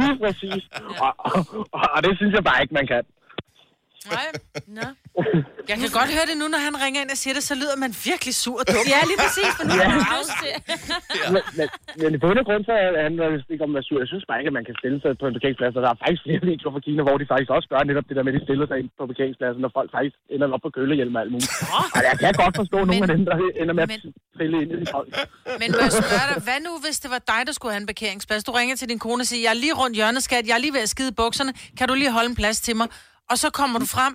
Lige 0.00 0.14
præcis. 0.22 0.62
Og, 1.04 1.12
og, 1.18 1.40
og, 1.78 1.84
og 1.94 2.00
det 2.06 2.12
synes 2.20 2.32
jeg 2.38 2.44
bare 2.50 2.58
ikke, 2.62 2.74
man 2.80 2.86
kan. 2.92 3.02
Nej. 4.16 4.28
Nå. 4.78 4.86
Jeg 5.70 5.76
kan 5.82 5.88
godt 5.98 6.10
høre 6.16 6.26
det 6.30 6.36
nu, 6.42 6.46
når 6.54 6.60
han 6.68 6.74
ringer 6.84 7.00
ind 7.04 7.10
og 7.16 7.18
siger 7.22 7.34
det, 7.38 7.42
så 7.50 7.54
lyder 7.62 7.76
man 7.84 7.90
virkelig 8.10 8.34
sur 8.44 8.56
og 8.62 8.66
dum. 8.72 8.84
Ja, 8.94 9.00
lige 9.10 9.18
præcis, 9.24 9.50
for 9.58 9.64
nu 9.68 9.72
har 9.78 9.84
jeg 9.90 9.96
lyst 10.20 10.34
til. 10.42 10.52
Men, 11.34 11.42
men, 11.58 11.66
men 12.02 12.10
i 12.16 12.18
bund 12.24 12.38
og 12.42 12.46
grund, 12.48 12.62
så 12.70 12.72
er 12.82 12.88
han 13.06 13.14
ikke 13.54 13.64
om 13.66 13.70
at 13.72 13.76
være 13.78 13.86
sur. 13.88 13.98
Jeg 14.04 14.10
synes 14.12 14.24
bare 14.30 14.38
ikke, 14.40 14.50
at 14.52 14.56
man 14.58 14.66
kan 14.68 14.76
stille 14.80 14.98
sig 15.02 15.10
på 15.22 15.26
en 15.28 15.34
parkeringsplads. 15.36 15.72
Og 15.78 15.82
der 15.84 15.90
er 15.94 15.98
faktisk 16.04 16.22
flere 16.26 16.40
videoer 16.50 16.72
fra 16.76 16.82
Kina, 16.86 17.00
hvor 17.06 17.16
de 17.20 17.26
faktisk 17.32 17.50
også 17.56 17.68
gør 17.72 17.80
netop 17.90 18.06
det 18.08 18.14
der 18.18 18.24
med, 18.26 18.32
at 18.34 18.38
de 18.38 18.44
stiller 18.48 18.66
sig 18.70 18.76
ind 18.82 18.88
på 18.98 19.02
parkeringspladsen, 19.12 19.60
når 19.64 19.70
folk 19.78 19.88
faktisk 19.96 20.14
ender 20.34 20.46
op 20.56 20.62
på 20.66 20.70
kølehjelm 20.76 21.14
og 21.16 21.20
alt 21.24 21.32
muligt. 21.34 21.50
Og 21.96 22.00
jeg 22.08 22.14
kan 22.22 22.32
godt 22.44 22.54
forstå 22.62 22.78
nogle 22.88 23.02
af 23.06 23.10
dem, 23.14 23.22
der 23.28 23.34
ender 23.62 23.74
med 23.78 23.84
at 23.86 23.90
men- 23.92 24.12
trille 24.36 24.56
ind 24.62 24.70
i 24.86 24.88
folk. 24.96 25.10
Men 25.62 25.68
må 25.76 25.80
jeg 25.86 25.92
spørge 26.02 26.26
dig, 26.32 26.38
hvad 26.48 26.58
nu, 26.66 26.72
hvis 26.84 26.96
det 27.02 27.08
var 27.14 27.20
dig, 27.32 27.40
der 27.48 27.52
skulle 27.58 27.72
have 27.74 27.82
en 27.84 27.90
parkeringsplads? 27.92 28.42
Du 28.48 28.52
ringer 28.60 28.74
til 28.80 28.86
din 28.92 29.00
kone 29.06 29.20
og 29.24 29.28
siger, 29.30 29.42
jeg 29.46 29.52
er 29.56 29.60
lige 29.64 29.74
rundt 29.82 29.94
hjørnet, 29.98 30.22
skat, 30.28 30.44
jeg 30.48 30.54
er 30.58 30.62
lige 30.66 30.74
ved 30.76 30.82
at 30.88 30.92
skide 30.96 31.12
bukserne, 31.22 31.52
kan 31.78 31.84
du 31.90 31.94
lige 32.02 32.12
holde 32.18 32.30
en 32.34 32.38
plads 32.42 32.58
til 32.68 32.76
mig? 32.80 32.88
Og 33.30 33.36
så 33.38 33.50
kommer 33.50 33.78
du 33.78 33.86
frem, 33.86 34.12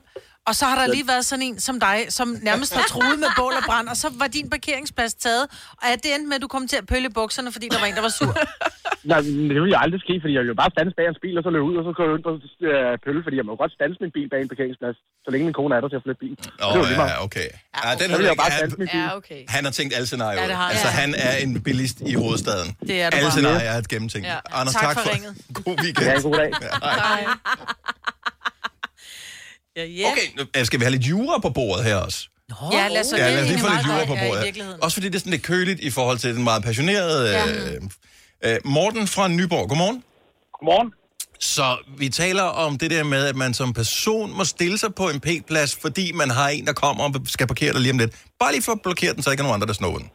og 0.48 0.54
så 0.56 0.66
har 0.66 0.76
der 0.82 0.88
lige 0.96 1.08
været 1.08 1.26
sådan 1.26 1.46
en 1.48 1.60
som 1.68 1.76
dig, 1.80 1.98
som 2.10 2.28
nærmest 2.50 2.72
har 2.78 2.84
truet 2.94 3.20
med 3.24 3.28
bål 3.40 3.54
og 3.60 3.64
brand, 3.70 3.88
og 3.94 3.98
så 4.04 4.08
var 4.22 4.28
din 4.28 4.50
parkeringsplads 4.50 5.14
taget, 5.14 5.44
og 5.82 5.86
er 5.92 5.96
det 6.04 6.10
endte 6.16 6.28
med, 6.30 6.36
at 6.36 6.42
du 6.42 6.48
kom 6.56 6.68
til 6.72 6.78
at 6.82 6.86
pølle 6.92 7.10
bukserne, 7.10 7.52
fordi 7.52 7.68
der 7.74 7.80
var 7.80 7.86
en, 7.92 7.96
der 8.00 8.02
var 8.02 8.14
sur? 8.20 8.34
Nej, 9.12 9.20
det 9.22 9.62
vil 9.64 9.70
jo 9.74 9.78
aldrig 9.86 10.00
ske, 10.06 10.14
fordi 10.24 10.34
jeg 10.36 10.42
vil 10.44 10.48
jo 10.54 10.58
bare 10.64 10.72
stands 10.76 10.94
bag 10.98 11.06
hans 11.10 11.20
bil, 11.26 11.36
og 11.40 11.44
så 11.48 11.50
løbe 11.56 11.66
ud, 11.70 11.76
og 11.80 11.84
så 11.88 11.92
gå 12.00 12.04
ud 12.16 12.22
og 12.30 12.36
øh, 12.70 12.98
pølle, 13.06 13.20
fordi 13.26 13.36
jeg 13.40 13.46
må 13.46 13.52
jo 13.56 13.58
godt 13.64 13.74
stands 13.80 13.98
min 14.04 14.12
bil 14.18 14.28
bag 14.34 14.40
en 14.46 14.50
parkeringsplads, 14.54 14.98
så 15.26 15.30
længe 15.34 15.44
min 15.50 15.56
kone 15.60 15.72
er 15.78 15.82
der 15.84 15.90
til 15.94 16.00
at 16.02 16.04
flytte 16.06 16.20
bilen. 16.24 16.38
Åh, 16.42 16.70
det 16.74 16.78
er 16.80 16.84
jo 16.84 16.86
lige 16.92 17.02
ja, 17.14 17.24
okay. 17.28 17.48
Ja, 17.84 17.90
den 18.02 18.08
er 18.12 18.16
vil 18.18 18.24
jeg 18.28 18.34
jo 18.36 18.40
bare 18.44 18.52
han, 18.60 18.68
min 18.82 18.88
bil. 18.94 19.00
Ja, 19.06 19.10
okay. 19.20 19.42
han 19.56 19.62
har 19.68 19.74
tænkt 19.80 19.92
alle 19.98 20.08
scenarier. 20.12 20.42
Ja, 20.42 20.48
det 20.52 20.56
har 20.62 20.68
han. 20.70 20.76
altså, 20.76 20.90
Ja. 20.92 21.02
han 21.04 21.10
er 21.28 21.34
en 21.46 21.52
bilist 21.68 21.98
i 22.12 22.14
hovedstaden. 22.24 22.70
Det 22.90 22.96
er 23.04 23.08
du 23.10 23.16
Alle 23.18 23.26
bare. 23.26 23.36
scenarier 23.38 23.70
er 23.74 23.78
et 23.84 23.90
gennemtænkt. 23.94 24.28
Ja. 24.34 24.38
Anders, 24.60 24.74
Tak 24.76 24.84
tak, 24.86 24.94
for 24.98 25.02
for, 25.06 25.14
ringet. 25.16 25.32
God 25.66 25.76
weekend. 25.84 26.08
Ja, 26.10 26.16
en 26.16 26.26
god 26.30 26.36
dag. 26.42 26.52
Ja, 26.62 26.90
hej. 27.12 27.22
Ja, 29.78 29.84
ja. 29.86 30.12
Okay, 30.12 30.28
nu 30.60 30.66
skal 30.66 30.80
vi 30.80 30.84
have 30.86 30.92
lidt 30.98 31.06
jura 31.12 31.40
på 31.40 31.50
bordet 31.50 31.84
her 31.90 31.98
også? 32.08 32.20
Ja, 32.74 32.88
lad 32.88 33.02
os, 33.02 33.12
Ja, 33.12 33.26
det 33.26 33.34
lad 33.36 33.44
os 33.44 33.50
lige 33.50 33.60
få 33.66 33.70
lidt 33.76 33.88
jura 33.88 34.06
på 34.12 34.16
ja, 34.20 34.24
bordet. 34.28 34.44
virkeligheden. 34.44 34.84
Også 34.84 34.96
fordi 34.98 35.08
det 35.12 35.16
er 35.16 35.20
sådan 35.20 35.32
lidt 35.38 35.44
køligt 35.54 35.80
i 35.80 35.92
forhold 35.98 36.18
til 36.18 36.30
den 36.36 36.44
meget 36.50 36.62
passionerede... 36.64 37.22
Øh, 37.38 37.82
øh, 38.46 38.58
Morten 38.66 39.08
fra 39.16 39.24
Nyborg, 39.28 39.66
godmorgen. 39.70 40.04
Godmorgen. 40.60 40.90
Så 41.40 41.68
vi 42.02 42.08
taler 42.10 42.44
om 42.66 42.72
det 42.82 42.90
der 42.96 43.04
med, 43.04 43.22
at 43.32 43.36
man 43.44 43.52
som 43.54 43.74
person 43.82 44.28
må 44.38 44.44
stille 44.56 44.78
sig 44.84 44.92
på 45.02 45.06
en 45.14 45.20
p-plads, 45.28 45.72
fordi 45.86 46.06
man 46.22 46.30
har 46.38 46.48
en, 46.56 46.64
der 46.70 46.74
kommer 46.84 47.04
og 47.04 47.12
skal 47.36 47.48
parkere 47.54 47.72
dig 47.76 47.82
lige 47.86 47.94
om 47.96 48.00
lidt. 48.04 48.14
Bare 48.42 48.52
lige 48.56 48.64
for 48.68 48.72
at 48.78 48.82
blokere 48.88 49.12
den, 49.16 49.22
så 49.24 49.30
ikke 49.32 49.42
er 49.42 49.48
nogen 49.48 49.58
andre, 49.58 49.68
der 49.72 49.78
snor 49.82 49.96
den. 50.02 50.08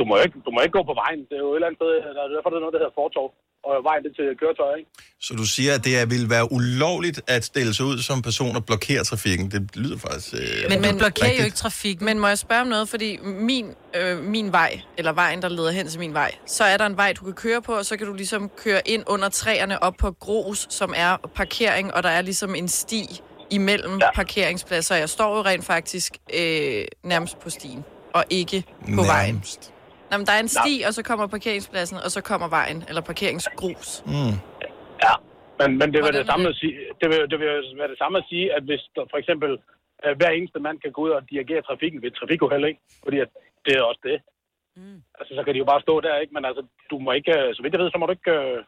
Du 0.00 0.04
må, 0.10 0.14
ikke, 0.24 0.36
du 0.46 0.50
må 0.54 0.58
ikke 0.64 0.76
gå 0.78 0.82
på 0.90 0.96
vejen. 1.02 1.20
Det 1.28 1.34
er 1.38 1.44
jo 1.46 1.50
et 1.52 1.56
eller 1.58 1.68
andet 1.68 1.78
sted, 1.80 1.90
der 2.16 2.22
er 2.26 2.30
derfor 2.36 2.48
der 2.52 2.58
er 2.60 2.64
noget, 2.64 2.74
der 2.76 2.82
hedder 2.82 2.96
fortov. 3.02 3.26
Og 3.64 3.84
vejen 3.84 4.02
det 4.04 4.12
til 4.16 4.24
køretøj, 4.40 4.74
ikke? 4.78 4.90
Så 5.20 5.34
du 5.34 5.44
siger, 5.46 5.74
at 5.74 5.84
det 5.84 5.98
er, 5.98 6.06
vil 6.06 6.30
være 6.30 6.52
ulovligt 6.52 7.20
at 7.26 7.44
stille 7.44 7.74
sig 7.74 7.86
ud 7.86 7.98
som 7.98 8.22
person 8.22 8.56
og 8.56 8.64
blokere 8.66 9.04
trafikken. 9.04 9.50
Det 9.50 9.76
lyder 9.76 9.98
faktisk... 9.98 10.34
Øh, 10.34 10.40
Men 10.70 10.82
du 10.82 10.98
blokerer 10.98 10.98
jo 10.98 11.24
rigtigt. 11.24 11.44
ikke 11.44 11.56
trafikken. 11.56 12.04
Men 12.04 12.18
må 12.18 12.28
jeg 12.28 12.38
spørge 12.38 12.60
om 12.60 12.66
noget, 12.66 12.88
fordi 12.88 13.18
min, 13.22 13.66
øh, 13.96 14.18
min 14.24 14.52
vej, 14.52 14.80
eller 14.98 15.12
vejen, 15.12 15.42
der 15.42 15.48
leder 15.48 15.70
hen 15.70 15.88
til 15.88 15.98
min 16.00 16.14
vej, 16.14 16.34
så 16.46 16.64
er 16.64 16.76
der 16.76 16.86
en 16.86 16.96
vej, 16.96 17.12
du 17.12 17.24
kan 17.24 17.34
køre 17.34 17.62
på, 17.62 17.72
og 17.72 17.86
så 17.86 17.96
kan 17.96 18.06
du 18.06 18.12
ligesom 18.14 18.48
køre 18.48 18.80
ind 18.88 19.02
under 19.06 19.28
træerne 19.28 19.82
op 19.82 19.94
på 19.98 20.10
grus, 20.10 20.66
som 20.70 20.92
er 20.96 21.16
parkering, 21.34 21.94
og 21.94 22.02
der 22.02 22.08
er 22.08 22.22
ligesom 22.22 22.54
en 22.54 22.68
sti 22.68 23.04
imellem 23.50 23.98
ja. 23.98 24.12
parkeringspladser. 24.14 24.94
Jeg 24.96 25.08
står 25.08 25.36
jo 25.36 25.42
rent 25.42 25.64
faktisk 25.64 26.12
øh, 26.34 26.84
nærmest 27.04 27.40
på 27.40 27.50
stien, 27.50 27.84
og 28.14 28.24
ikke 28.30 28.64
på 28.94 29.02
vejen. 29.02 29.34
Nærmest. 29.34 29.60
Nå, 29.68 29.72
men 30.18 30.26
der 30.26 30.32
er 30.32 30.42
en 30.46 30.48
sti, 30.48 30.74
og 30.86 30.92
så 30.94 31.02
kommer 31.08 31.26
parkeringspladsen, 31.26 31.96
og 32.06 32.10
så 32.16 32.20
kommer 32.30 32.48
vejen, 32.48 32.84
eller 32.88 33.02
parkeringsgrus. 33.10 34.02
Mm. 34.06 34.34
Ja, 35.06 35.14
men, 35.60 35.70
men 35.80 35.88
det 35.94 36.00
vil 36.04 36.12
det 36.20 36.26
samme 36.26 36.48
at 36.48 36.56
sige, 36.62 36.74
det 37.00 37.08
vil, 37.12 37.20
det 37.30 37.38
vil 37.40 37.48
være 37.80 37.92
det 37.94 37.98
samme 38.02 38.18
at 38.18 38.24
sige, 38.28 38.46
at 38.56 38.62
hvis 38.62 38.82
der, 38.94 39.02
for 39.12 39.18
eksempel 39.22 39.50
øh, 40.04 40.16
hver 40.18 40.30
eneste 40.30 40.60
mand 40.66 40.78
kan 40.80 40.92
gå 40.92 41.00
ud 41.06 41.10
og 41.10 41.22
dirigere 41.30 41.62
trafikken 41.62 42.02
ved 42.02 42.10
trafikuheld, 42.10 42.64
ikke? 42.64 42.80
Fordi 43.04 43.18
at 43.24 43.30
det 43.66 43.72
er 43.76 43.82
også 43.82 44.02
det. 44.10 44.18
Mm. 44.76 44.98
Altså, 45.18 45.32
så 45.36 45.42
kan 45.44 45.54
de 45.54 45.58
jo 45.58 45.70
bare 45.72 45.84
stå 45.86 46.00
der, 46.00 46.16
ikke? 46.22 46.34
Men 46.34 46.44
altså, 46.44 46.62
du 46.90 46.98
må 46.98 47.12
ikke, 47.12 47.34
så 47.54 47.60
vidt 47.62 47.74
jeg 47.74 47.80
ved, 47.80 47.90
så 47.90 47.98
må 47.98 48.06
du 48.06 48.16
ikke 48.18 48.30
øh, 48.30 48.58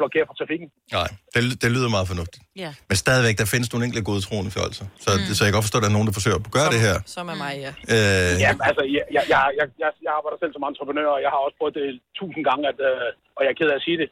blokere 0.00 0.24
for 0.28 0.34
trafikken. 0.40 0.66
Nej, 0.98 1.08
det, 1.34 1.40
det 1.62 1.68
lyder 1.76 1.88
meget 1.96 2.08
fornuftigt. 2.12 2.42
Ja. 2.64 2.70
Men 2.90 2.96
stadigvæk, 3.04 3.34
der 3.42 3.46
findes 3.54 3.68
nogle 3.72 3.84
enkelte 3.86 4.04
godtroende 4.10 4.50
fjolser. 4.56 4.86
Så, 5.04 5.10
mm. 5.12 5.34
så 5.36 5.40
jeg 5.42 5.48
kan 5.48 5.56
godt 5.58 5.66
forstå, 5.68 5.78
at 5.78 5.84
der 5.84 5.90
er 5.92 5.96
nogen, 5.98 6.08
der 6.10 6.16
forsøger 6.18 6.38
at 6.42 6.44
gøre 6.58 6.70
det 6.74 6.80
her. 6.86 6.96
Som 7.16 7.24
er 7.32 7.38
mig, 7.44 7.52
ja. 7.66 7.72
Øh, 7.94 8.32
Ja, 8.44 8.50
altså, 8.68 8.82
jeg, 8.96 9.04
jeg, 9.16 9.24
jeg, 9.32 9.40
jeg, 9.60 9.90
jeg, 10.04 10.10
arbejder 10.18 10.38
selv 10.42 10.52
som 10.56 10.62
entreprenør, 10.70 11.08
og 11.16 11.20
jeg 11.24 11.30
har 11.34 11.40
også 11.46 11.56
prøvet 11.60 11.74
det 11.78 11.86
tusind 12.20 12.42
gange, 12.48 12.62
at, 12.72 12.78
øh, 12.88 13.08
og 13.36 13.40
jeg 13.44 13.50
er 13.54 13.58
ked 13.60 13.68
af 13.74 13.76
at 13.80 13.84
sige 13.88 13.98
det, 14.02 14.08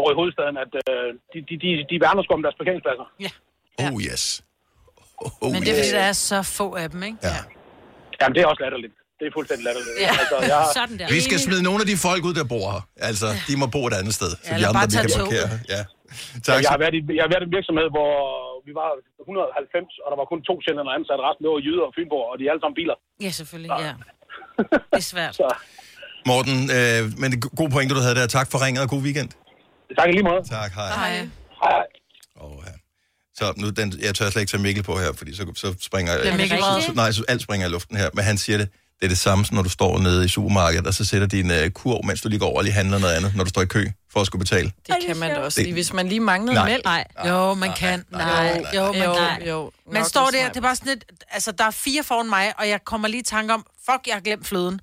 over 0.00 0.10
i 0.12 0.16
hovedstaden, 0.20 0.56
at 0.64 0.72
øh, 0.90 1.08
de, 1.32 1.38
de, 1.48 1.54
de, 1.64 1.68
de 1.90 1.96
værner 2.04 2.22
sgu 2.22 2.32
om 2.38 2.44
deres 2.46 2.58
parkeringspladser. 2.60 3.06
Oh 3.84 3.98
yes. 4.08 4.24
Oh, 5.24 5.50
Men 5.52 5.60
det 5.64 5.70
er 5.72 5.76
yes. 5.78 5.80
fordi, 5.80 5.92
der 6.00 6.06
er 6.12 6.18
så 6.32 6.38
få 6.58 6.66
af 6.82 6.88
dem, 6.92 7.00
ikke? 7.08 7.18
Ja. 7.30 7.38
Jamen, 8.20 8.34
det 8.34 8.40
er 8.42 8.48
også 8.52 8.62
latterligt. 8.64 8.94
Det 9.18 9.24
er 9.28 9.32
fuldstændig 9.38 9.64
latterligt. 9.68 9.94
Ja. 10.06 10.10
Altså, 10.22 10.36
jeg, 10.52 10.60
Sådan 10.78 10.96
der. 11.00 11.06
Vi 11.16 11.20
skal 11.28 11.38
smide 11.46 11.62
nogle 11.68 11.80
af 11.84 11.86
de 11.90 11.96
folk 12.08 12.22
ud, 12.28 12.34
der 12.40 12.46
bor 12.54 12.66
her. 12.74 12.82
Altså, 13.08 13.26
de 13.48 13.52
må 13.62 13.66
bo 13.76 13.80
et 13.90 13.94
andet 14.00 14.14
sted. 14.20 14.30
Så 14.30 14.38
Ja, 14.44 14.58
de 14.60 14.66
andre, 14.68 14.76
bare 14.78 14.88
vi 14.90 14.96
kan 15.04 15.10
parkere. 15.22 15.48
Ja. 15.74 15.76
Ja, 15.76 15.82
Tak. 16.46 16.56
jeg, 16.64 16.70
har 16.74 16.80
været 16.84 16.94
i, 16.98 17.00
jeg 17.18 17.22
har 17.26 17.30
været 17.34 17.42
i 17.44 17.48
en 17.50 17.54
virksomhed, 17.58 17.86
hvor 17.96 18.12
vi 18.68 18.72
var 18.80 18.88
190, 19.22 20.02
og 20.04 20.08
der 20.12 20.16
var 20.22 20.26
kun 20.32 20.40
to 20.50 20.54
sjældent 20.64 20.90
ansat. 20.96 21.18
Resten 21.26 21.42
det 21.44 21.50
var 21.54 21.60
jyder 21.68 21.84
og 21.90 21.92
fynborg, 21.98 22.24
og 22.30 22.34
de 22.38 22.42
er 22.46 22.50
alle 22.52 22.62
sammen 22.64 22.76
biler. 22.80 22.96
Ja, 23.26 23.30
selvfølgelig, 23.40 23.72
ja. 23.86 23.92
Det 24.92 25.00
er 25.04 25.08
svært. 25.14 25.34
Så 25.40 25.46
Morten, 26.30 26.58
øh, 26.78 27.00
men 27.20 27.26
det 27.32 27.36
er 27.44 27.48
god 27.62 27.68
pointe, 27.74 27.90
du 27.98 28.00
havde 28.06 28.16
der. 28.20 28.26
Tak 28.38 28.46
for 28.52 28.58
ringet, 28.64 28.80
og 28.84 28.88
god 28.94 29.02
weekend. 29.08 29.30
tak 30.00 30.08
lige 30.16 30.24
måde. 30.30 30.42
Tak, 30.56 30.70
hej. 30.80 30.90
Hej. 31.00 31.12
Hej. 31.64 31.82
Oh, 32.44 32.56
ja. 32.68 32.74
Så 33.38 33.44
nu, 33.56 33.66
den, 33.80 33.86
jeg 34.06 34.14
tør 34.14 34.30
slet 34.30 34.42
ikke 34.42 34.50
tage 34.50 34.62
Mikkel 34.62 34.84
på 34.90 34.94
her, 35.02 35.10
fordi 35.20 35.30
så, 35.38 35.42
så 35.62 35.68
springer... 35.88 36.12
Bliver 36.20 36.36
Mikkel 36.36 36.58
vred? 36.58 36.82
så, 36.82 36.92
nej, 37.02 37.12
så 37.12 37.24
alt 37.28 37.42
springer 37.42 37.66
i 37.66 37.70
luften 37.70 37.96
her. 37.96 38.08
Men 38.14 38.24
han 38.24 38.36
siger 38.38 38.58
det, 38.58 38.68
det 39.00 39.04
er 39.04 39.08
det 39.08 39.18
samme, 39.18 39.44
som 39.44 39.54
når 39.54 39.62
du 39.62 39.68
står 39.68 39.98
nede 39.98 40.24
i 40.24 40.28
supermarkedet, 40.28 40.86
og 40.86 40.94
så 40.94 41.04
sætter 41.04 41.26
din 41.26 41.50
uh, 41.50 41.56
kurv, 41.74 42.04
mens 42.06 42.20
du 42.20 42.28
lige 42.28 42.38
går 42.38 42.46
over 42.46 42.56
og 42.58 42.64
lige 42.64 42.74
handler 42.74 42.98
noget 42.98 43.14
andet, 43.14 43.36
når 43.36 43.44
du 43.44 43.50
står 43.50 43.62
i 43.62 43.66
kø 43.66 43.86
for 44.12 44.20
at 44.20 44.26
skulle 44.26 44.40
betale. 44.40 44.72
Det 44.86 44.96
kan 45.06 45.16
man 45.16 45.30
da 45.30 45.36
også 45.40 45.60
lige, 45.62 45.72
hvis 45.72 45.92
man 45.92 46.08
lige 46.08 46.20
manglede 46.20 46.54
Nej. 46.54 46.70
mælk. 46.70 46.84
Nej. 46.84 47.04
Jo, 47.28 47.54
man 47.54 47.70
kan. 47.78 48.04
Nej, 48.12 48.62
jo, 48.74 48.92
man 48.92 49.02
Jo, 49.02 49.14
kan. 49.14 49.48
jo. 49.48 49.70
Man 49.92 50.00
Nok 50.00 50.08
står 50.08 50.30
der, 50.30 50.48
det 50.48 50.56
er 50.56 50.60
bare 50.60 50.76
sådan 50.76 50.92
lidt, 50.92 51.04
altså 51.30 51.52
der 51.52 51.64
er 51.64 51.70
fire 51.70 52.02
foran 52.04 52.28
mig, 52.28 52.52
og 52.58 52.68
jeg 52.68 52.80
kommer 52.84 53.08
lige 53.08 53.20
i 53.20 53.24
tanke 53.24 53.54
om, 53.54 53.66
fuck, 53.90 54.06
jeg 54.06 54.14
har 54.14 54.20
glemt 54.20 54.46
fløden. 54.46 54.80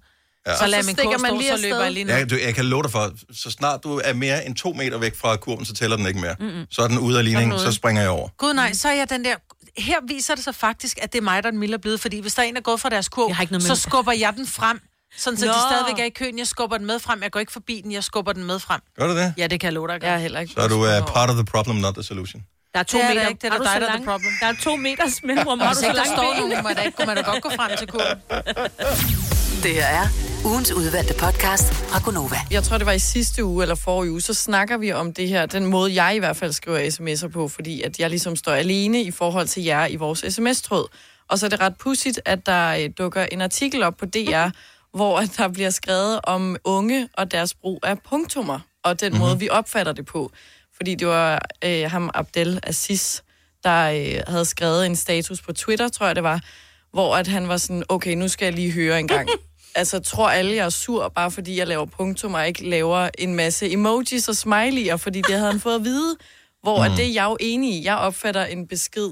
Ja. 0.48 0.56
Så 0.58 0.64
Og 0.64 0.70
lad 0.70 0.84
så 0.84 0.88
min 0.88 0.96
stikker 0.96 1.12
kurs 1.12 1.22
man 1.22 1.32
stå, 1.32 1.38
lige 1.38 1.48
så 1.48 1.54
afsted. 1.54 1.70
løber 1.70 1.84
jeg 1.84 1.92
lige 1.92 2.04
ned. 2.04 2.16
Jeg, 2.16 2.30
du, 2.30 2.36
jeg 2.46 2.56
kan 2.56 2.66
love 2.66 2.84
dig 2.84 2.92
for, 2.92 3.12
så 3.34 3.52
snart 3.52 3.84
du 3.84 4.02
er 4.04 4.14
mere 4.14 4.46
end 4.46 4.56
to 4.56 4.74
meter 4.74 4.98
væk 4.98 5.16
fra 5.16 5.36
kurven, 5.36 5.66
så 5.66 5.74
tæller 5.74 5.98
den 5.98 6.08
ikke 6.08 6.20
mere. 6.20 6.36
Mm-hmm. 6.40 6.66
Så 6.72 6.82
er 6.82 6.88
den 6.88 6.98
ude 7.00 7.18
af 7.18 7.26
ligningen, 7.26 7.60
så 7.60 7.72
springer 7.72 8.02
jeg 8.02 8.12
over. 8.12 8.30
Gud 8.38 8.54
nej, 8.54 8.74
så 8.74 8.88
er 8.90 8.94
jeg 8.94 9.10
den 9.10 9.26
der... 9.26 9.36
Her 9.78 9.98
viser 10.08 10.36
det 10.36 10.44
sig 10.44 10.56
faktisk, 10.56 10.98
at 11.02 11.14
det 11.14 11.20
er 11.20 11.24
mig, 11.24 11.44
der 11.44 11.48
er 11.48 11.52
den 11.52 11.60
milde 11.60 11.74
er 11.74 11.78
blevet, 11.78 12.00
fordi 12.02 12.20
hvis 12.20 12.34
der 12.34 12.42
er 12.42 12.46
en, 12.48 12.54
der 12.54 12.60
er 12.60 12.64
gået 12.64 12.82
fra 12.82 12.90
deres 12.90 13.10
kurv, 13.10 13.60
så 13.62 13.76
skubber 13.76 14.12
jeg 14.12 14.34
den 14.38 14.48
frem, 14.48 14.82
sådan 15.18 15.40
så 15.40 15.46
Nå. 15.46 15.52
de 15.52 15.58
stadigvæk 15.72 16.00
er 16.00 16.06
i 16.06 16.10
køen. 16.10 16.38
Jeg 16.38 16.48
skubber 16.48 16.78
den 16.78 16.86
med 16.88 17.00
frem. 17.00 17.24
Jeg 17.24 17.32
går 17.32 17.40
ikke 17.40 17.52
forbi 17.52 17.82
den, 17.84 17.92
jeg 17.92 18.04
skubber 18.04 18.34
den 18.34 18.44
med 18.44 18.60
frem. 18.60 18.82
Gør 19.00 19.08
du 19.08 19.16
det? 19.18 19.34
Ja, 19.38 19.48
det 19.48 19.60
kan 19.60 19.68
jeg 19.68 19.74
love 19.74 19.88
dig. 19.88 20.00
Jeg 20.04 20.14
er 20.14 20.18
heller 20.18 20.40
ikke. 20.40 20.54
Så 20.54 20.62
er 20.62 20.68
du 20.68 20.76
uh, 20.76 21.14
part 21.14 21.30
of 21.30 21.36
the 21.36 21.46
problem, 21.46 21.78
not 21.78 21.94
the 21.94 22.04
solution. 22.04 22.44
Der 22.74 22.80
er 22.80 22.84
to 22.84 22.98
Det 22.98 23.04
er 23.04 23.08
da 23.08 23.14
meter. 23.14 23.28
ikke, 23.28 23.40
det 23.42 23.48
er 23.48 23.52
da 23.52 23.58
du 23.58 23.64
dig, 23.64 23.82
der 23.82 23.88
er 23.88 23.96
the 23.96 24.06
problem. 24.06 24.32
Der 24.42 24.48
er 24.48 24.54
to 24.64 24.76
meters 24.76 25.24
mellemrum. 25.24 25.60
Har 25.60 25.68
Hvis 25.68 25.78
du 25.78 25.82
så 25.84 25.88
ikke 25.88 25.98
der 26.00 26.06
står 26.06 26.34
ben? 26.34 26.50
nogen, 26.50 26.64
må, 26.64 26.70
der 26.70 26.82
ikke, 26.82 26.96
må 27.00 27.06
man 27.06 27.16
da 27.16 27.22
godt 27.22 27.44
gå 27.44 27.50
frem 27.56 27.72
til 27.78 27.88
kurven. 27.88 28.18
Det 29.64 29.74
her 29.74 29.86
er 29.86 30.08
ugens 30.46 30.72
udvalgte 30.72 31.14
podcast 31.14 31.74
fra 31.74 32.00
Gonova. 32.06 32.36
Jeg 32.52 32.64
tror, 32.64 32.78
det 32.78 32.86
var 32.86 32.92
i 32.92 33.00
sidste 33.00 33.46
uge 33.46 33.64
eller 33.64 33.76
forrige 33.76 34.12
uge, 34.12 34.22
så 34.22 34.34
snakker 34.34 34.78
vi 34.78 34.92
om 34.92 35.14
det 35.14 35.28
her, 35.30 35.46
den 35.46 35.66
måde, 35.66 36.04
jeg 36.04 36.16
i 36.16 36.20
hvert 36.20 36.38
fald 36.38 36.54
skriver 36.54 36.80
sms'er 36.80 37.28
på, 37.28 37.48
fordi 37.48 37.82
at 37.82 38.00
jeg 38.00 38.10
ligesom 38.10 38.36
står 38.36 38.52
alene 38.52 39.02
i 39.02 39.12
forhold 39.12 39.48
til 39.48 39.64
jer 39.64 39.88
i 39.88 39.96
vores 39.96 40.26
sms-tråd. 40.30 40.88
Og 41.30 41.40
så 41.40 41.46
er 41.46 41.50
det 41.50 41.60
ret 41.60 41.78
pudsigt, 41.78 42.22
at 42.26 42.46
der 42.46 42.70
øh, 42.70 42.90
dukker 42.98 43.24
en 43.24 43.42
artikel 43.42 43.84
op 43.84 43.98
på 43.98 44.06
DR, 44.06 44.50
hvor 44.98 45.20
at 45.20 45.32
der 45.38 45.48
bliver 45.48 45.70
skrevet 45.70 46.20
om 46.24 46.58
unge 46.64 47.10
og 47.14 47.32
deres 47.32 47.54
brug 47.54 47.80
af 47.84 48.00
punktummer, 48.00 48.60
og 48.84 49.02
den 49.02 49.18
måde, 49.18 49.40
vi 49.40 49.50
opfatter 49.50 49.94
det 49.94 50.06
på. 50.06 50.32
Fordi 50.76 50.96
det 50.96 51.08
var 51.08 51.46
øh, 51.64 51.92
ham, 51.92 52.10
Abdel 52.14 52.60
Aziz, 52.64 53.22
der 53.64 53.90
øh, 53.90 54.24
havde 54.28 54.46
skrevet 54.46 54.86
en 54.86 54.96
status 54.96 55.42
på 55.42 55.54
Twitter, 55.54 55.90
tror 55.90 56.06
jeg 56.06 56.16
det 56.16 56.24
var, 56.24 56.42
hvor 56.94 57.16
at 57.16 57.28
han 57.28 57.48
var 57.48 57.58
sådan, 57.58 57.84
okay, 57.90 58.14
nu 58.16 58.28
skal 58.28 58.46
jeg 58.46 58.54
lige 58.54 58.72
høre 58.72 59.00
en 59.00 59.08
gang. 59.08 59.30
altså, 59.76 60.00
tror 60.00 60.30
alle, 60.30 60.56
jeg 60.56 60.66
er 60.66 60.70
sur, 60.70 61.10
bare 61.10 61.32
fordi 61.32 61.58
jeg 61.60 61.68
laver 61.68 61.86
punktum, 61.86 62.34
og 62.34 62.48
ikke 62.48 62.70
laver 62.70 63.10
en 63.18 63.36
masse 63.36 63.72
emojis 63.72 64.28
og 64.28 64.36
smiley'er, 64.36 64.96
fordi 64.96 65.22
det 65.22 65.36
havde 65.36 65.52
han 65.52 65.60
fået 65.60 65.76
at 65.76 65.84
vide. 65.84 66.16
Hvor 66.62 66.78
mm. 66.78 66.92
at 66.92 66.98
det 66.98 67.06
er 67.06 67.14
jeg 67.14 67.26
jo 67.26 67.38
enig 67.40 67.74
i. 67.74 67.86
Jeg 67.86 67.96
opfatter 67.96 68.46
en 68.46 68.68
besked 68.68 69.10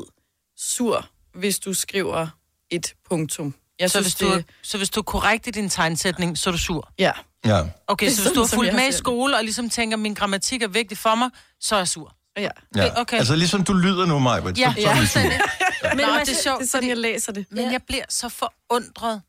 sur, 0.58 1.10
hvis 1.34 1.60
du 1.60 1.74
skriver 1.74 2.28
et 2.70 2.94
punktum. 3.10 3.56
Jeg 3.80 3.92
Så 3.92 3.98
synes, 3.98 4.14
hvis, 4.14 4.16
du, 4.30 4.36
det... 4.36 4.46
så 4.62 4.78
hvis 4.78 4.90
du 4.90 5.00
er 5.00 5.04
korrekt 5.04 5.48
i 5.48 5.52
din 5.52 5.70
tegnsætning, 5.70 6.38
så 6.38 6.50
er 6.50 6.52
du 6.52 6.58
sur. 6.58 6.92
Ja. 7.00 7.12
Ja. 7.46 7.62
Okay, 7.88 8.08
er 8.08 8.12
så 8.12 8.22
hvis 8.22 8.32
du 8.32 8.40
har 8.40 8.48
fulgt 8.48 8.74
med 8.74 8.90
i 8.90 8.92
skole, 8.92 9.38
og 9.38 9.44
ligesom 9.44 9.70
tænker, 9.70 9.98
min 9.98 10.14
grammatik 10.14 10.62
er 10.62 10.68
vigtig 10.68 10.98
for 10.98 11.16
mig, 11.16 11.30
så 11.60 11.76
er 11.76 11.80
jeg 11.80 11.88
sur. 11.88 12.16
Ja. 12.38 12.50
ja. 12.76 13.02
Okay. 13.02 13.18
Altså 13.18 13.36
ligesom 13.36 13.64
du 13.64 13.74
lyder 13.74 14.06
nu, 14.06 14.20
Maja. 14.20 14.52
Ja, 14.58 14.74
så, 14.76 14.82
så 14.82 14.90
er 14.90 14.96
du 14.96 15.08
sur. 15.08 15.22
Men 15.96 16.06
Nå, 16.06 16.14
det 16.14 16.30
er 16.30 16.34
er 16.34 16.42
sjovt, 16.44 16.60
Det 16.60 16.66
er 16.66 16.70
sådan, 16.70 16.90
jeg 16.90 16.98
læser 16.98 17.32
det. 17.32 17.46
Men 17.52 17.72
jeg 17.72 17.82
bliver 17.88 18.06
så 18.10 18.30
forundret, 18.30 19.22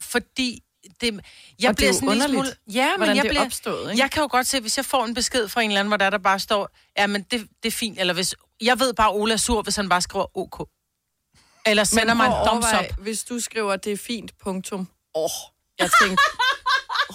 fordi 0.00 0.62
det, 1.00 1.00
jeg 1.00 1.12
Og 1.12 1.20
det 1.60 1.68
er 1.68 1.72
bliver 1.72 1.92
jo 1.92 2.10
underligt, 2.10 2.30
smule... 2.30 2.48
Ja, 2.72 2.96
men 2.98 3.08
jeg 3.08 3.16
det 3.16 3.24
er 3.24 3.28
bliver, 3.28 3.44
opstået, 3.44 3.90
ikke? 3.90 4.02
Jeg 4.02 4.10
kan 4.10 4.22
jo 4.22 4.28
godt 4.30 4.46
se, 4.46 4.60
hvis 4.60 4.76
jeg 4.76 4.84
får 4.84 5.04
en 5.04 5.14
besked 5.14 5.48
fra 5.48 5.62
en 5.62 5.70
eller 5.70 5.80
anden, 5.80 5.90
hvor 5.90 5.96
der, 5.96 6.10
der 6.10 6.18
bare 6.18 6.38
står, 6.38 6.68
ja, 6.98 7.06
men 7.06 7.22
det, 7.22 7.48
det 7.62 7.68
er 7.68 7.76
fint, 7.76 8.00
eller 8.00 8.14
hvis... 8.14 8.34
Jeg 8.60 8.78
ved 8.78 8.94
bare, 8.94 9.12
Ola 9.12 9.32
er 9.32 9.36
sur, 9.36 9.62
hvis 9.62 9.76
han 9.76 9.88
bare 9.88 10.00
skriver 10.00 10.36
OK. 10.38 10.68
Eller 11.66 11.84
sender 11.84 12.14
mig 12.14 12.26
en 12.26 12.46
thumbs 12.46 12.66
up. 12.80 12.98
Hvis 13.02 13.24
du 13.24 13.40
skriver, 13.40 13.76
det 13.76 13.92
er 13.92 13.96
fint, 13.96 14.32
punktum. 14.42 14.88
Åh, 15.14 15.24
oh, 15.24 15.30
jeg 15.78 15.90
tænkte, 16.02 16.22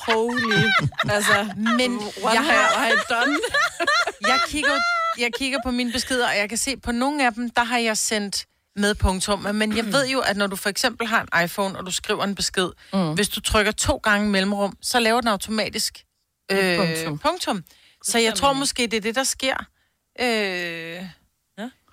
holy, 0.08 0.69
altså, 1.10 1.54
Men 1.78 1.97
what 1.97 2.34
jeg 2.34 2.43
have 2.43 2.65
har, 2.65 2.88
I 2.88 2.95
done? 3.10 3.38
jeg, 4.21 4.39
kigger, 4.47 4.80
jeg 5.17 5.32
kigger 5.38 5.60
på 5.65 5.71
mine 5.71 5.91
beskeder, 5.91 6.28
og 6.30 6.38
jeg 6.38 6.49
kan 6.49 6.58
se, 6.58 6.78
på 6.78 6.91
nogle 6.91 7.25
af 7.25 7.34
dem, 7.34 7.49
der 7.49 7.63
har 7.63 7.78
jeg 7.78 7.97
sendt 7.97 8.45
med 8.76 8.96
punktum. 8.96 9.40
Men 9.40 9.78
jeg 9.78 9.86
ved 9.96 10.08
jo, 10.08 10.20
at 10.20 10.38
når 10.38 10.48
du 10.48 10.56
for 10.56 10.70
eksempel 10.70 11.08
har 11.08 11.22
en 11.34 11.44
iPhone, 11.44 11.78
og 11.80 11.86
du 11.86 11.92
skriver 11.92 12.24
en 12.24 12.36
besked, 12.36 12.70
mm. 12.94 13.14
hvis 13.14 13.30
du 13.30 13.42
trykker 13.42 13.72
to 13.72 13.98
gange 14.04 14.30
mellemrum, 14.30 14.78
så 14.82 15.00
laver 15.00 15.22
den 15.22 15.28
automatisk 15.28 16.06
øh, 16.52 16.78
punktum. 16.78 17.18
punktum. 17.18 17.64
Så 18.04 18.20
jeg 18.20 18.36
tror 18.36 18.54
måske, 18.54 18.84
det 18.88 18.94
er 18.94 19.02
det, 19.02 19.16
der 19.16 19.24
sker. 19.24 19.66
Øh, 20.22 21.04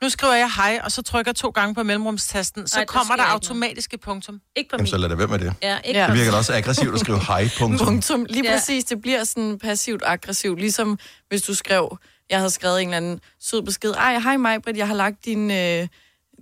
nu 0.03 0.09
skriver 0.09 0.35
jeg 0.35 0.51
hej, 0.57 0.81
og 0.85 0.93
så 0.93 1.03
trykker 1.03 1.31
jeg 1.31 1.37
to 1.37 1.51
gange 1.51 1.75
på 1.75 1.83
mellemrumstasten, 1.83 2.69
så 2.69 2.77
Ej, 2.77 2.85
der 2.85 2.87
kommer 2.93 3.17
der 3.17 3.23
automatiske 3.23 3.99
punktum. 3.99 4.41
Ikke 4.57 4.71
på 4.71 4.77
Jamen, 4.77 4.87
så 4.87 4.97
lad 4.97 5.09
det 5.09 5.19
være 5.19 5.27
med 5.27 5.39
det. 5.39 5.55
Ja, 5.63 5.79
ikke 5.85 6.01
Ja. 6.01 6.07
Det 6.07 6.15
virker 6.15 6.31
da 6.31 6.37
også 6.37 6.55
aggressivt 6.55 6.95
at 6.95 7.01
skrive 7.01 7.19
hej, 7.29 7.49
punktum. 7.59 7.87
Punktum. 7.87 8.25
Lige 8.25 8.45
Ja. 8.45 8.55
præcis, 8.57 8.85
det 8.85 9.01
bliver 9.01 9.25
sådan 9.25 9.59
passivt 9.59 10.03
aggressivt. 10.07 10.59
Ligesom 10.61 10.99
hvis 11.29 11.43
du 11.43 11.55
skrev, 11.55 11.99
jeg 12.31 12.39
havde 12.39 12.51
skrevet 12.51 12.83
en 12.83 12.89
eller 12.89 12.97
anden 12.97 13.21
sød 13.41 13.63
besked. 13.63 13.91
Ej, 13.91 14.19
hej 14.19 14.37
mig, 14.37 14.63
Britt, 14.63 14.79
jeg 14.79 14.87
har 14.87 14.95
lagt 14.95 15.25
din, 15.25 15.51
øh, 15.51 15.89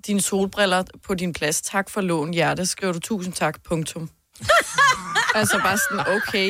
dine 0.06 0.20
solbriller 0.20 0.84
på 1.06 1.14
din 1.14 1.32
plads. 1.32 1.60
Tak 1.60 1.90
for 1.90 2.00
lån, 2.00 2.34
hjerte. 2.34 2.66
Skriver 2.66 2.92
du 2.92 2.98
tusind 3.00 3.34
tak, 3.34 3.62
punktum. 3.62 4.10
altså 5.34 5.60
bare 5.64 5.78
sådan, 5.78 6.16
okay, 6.16 6.48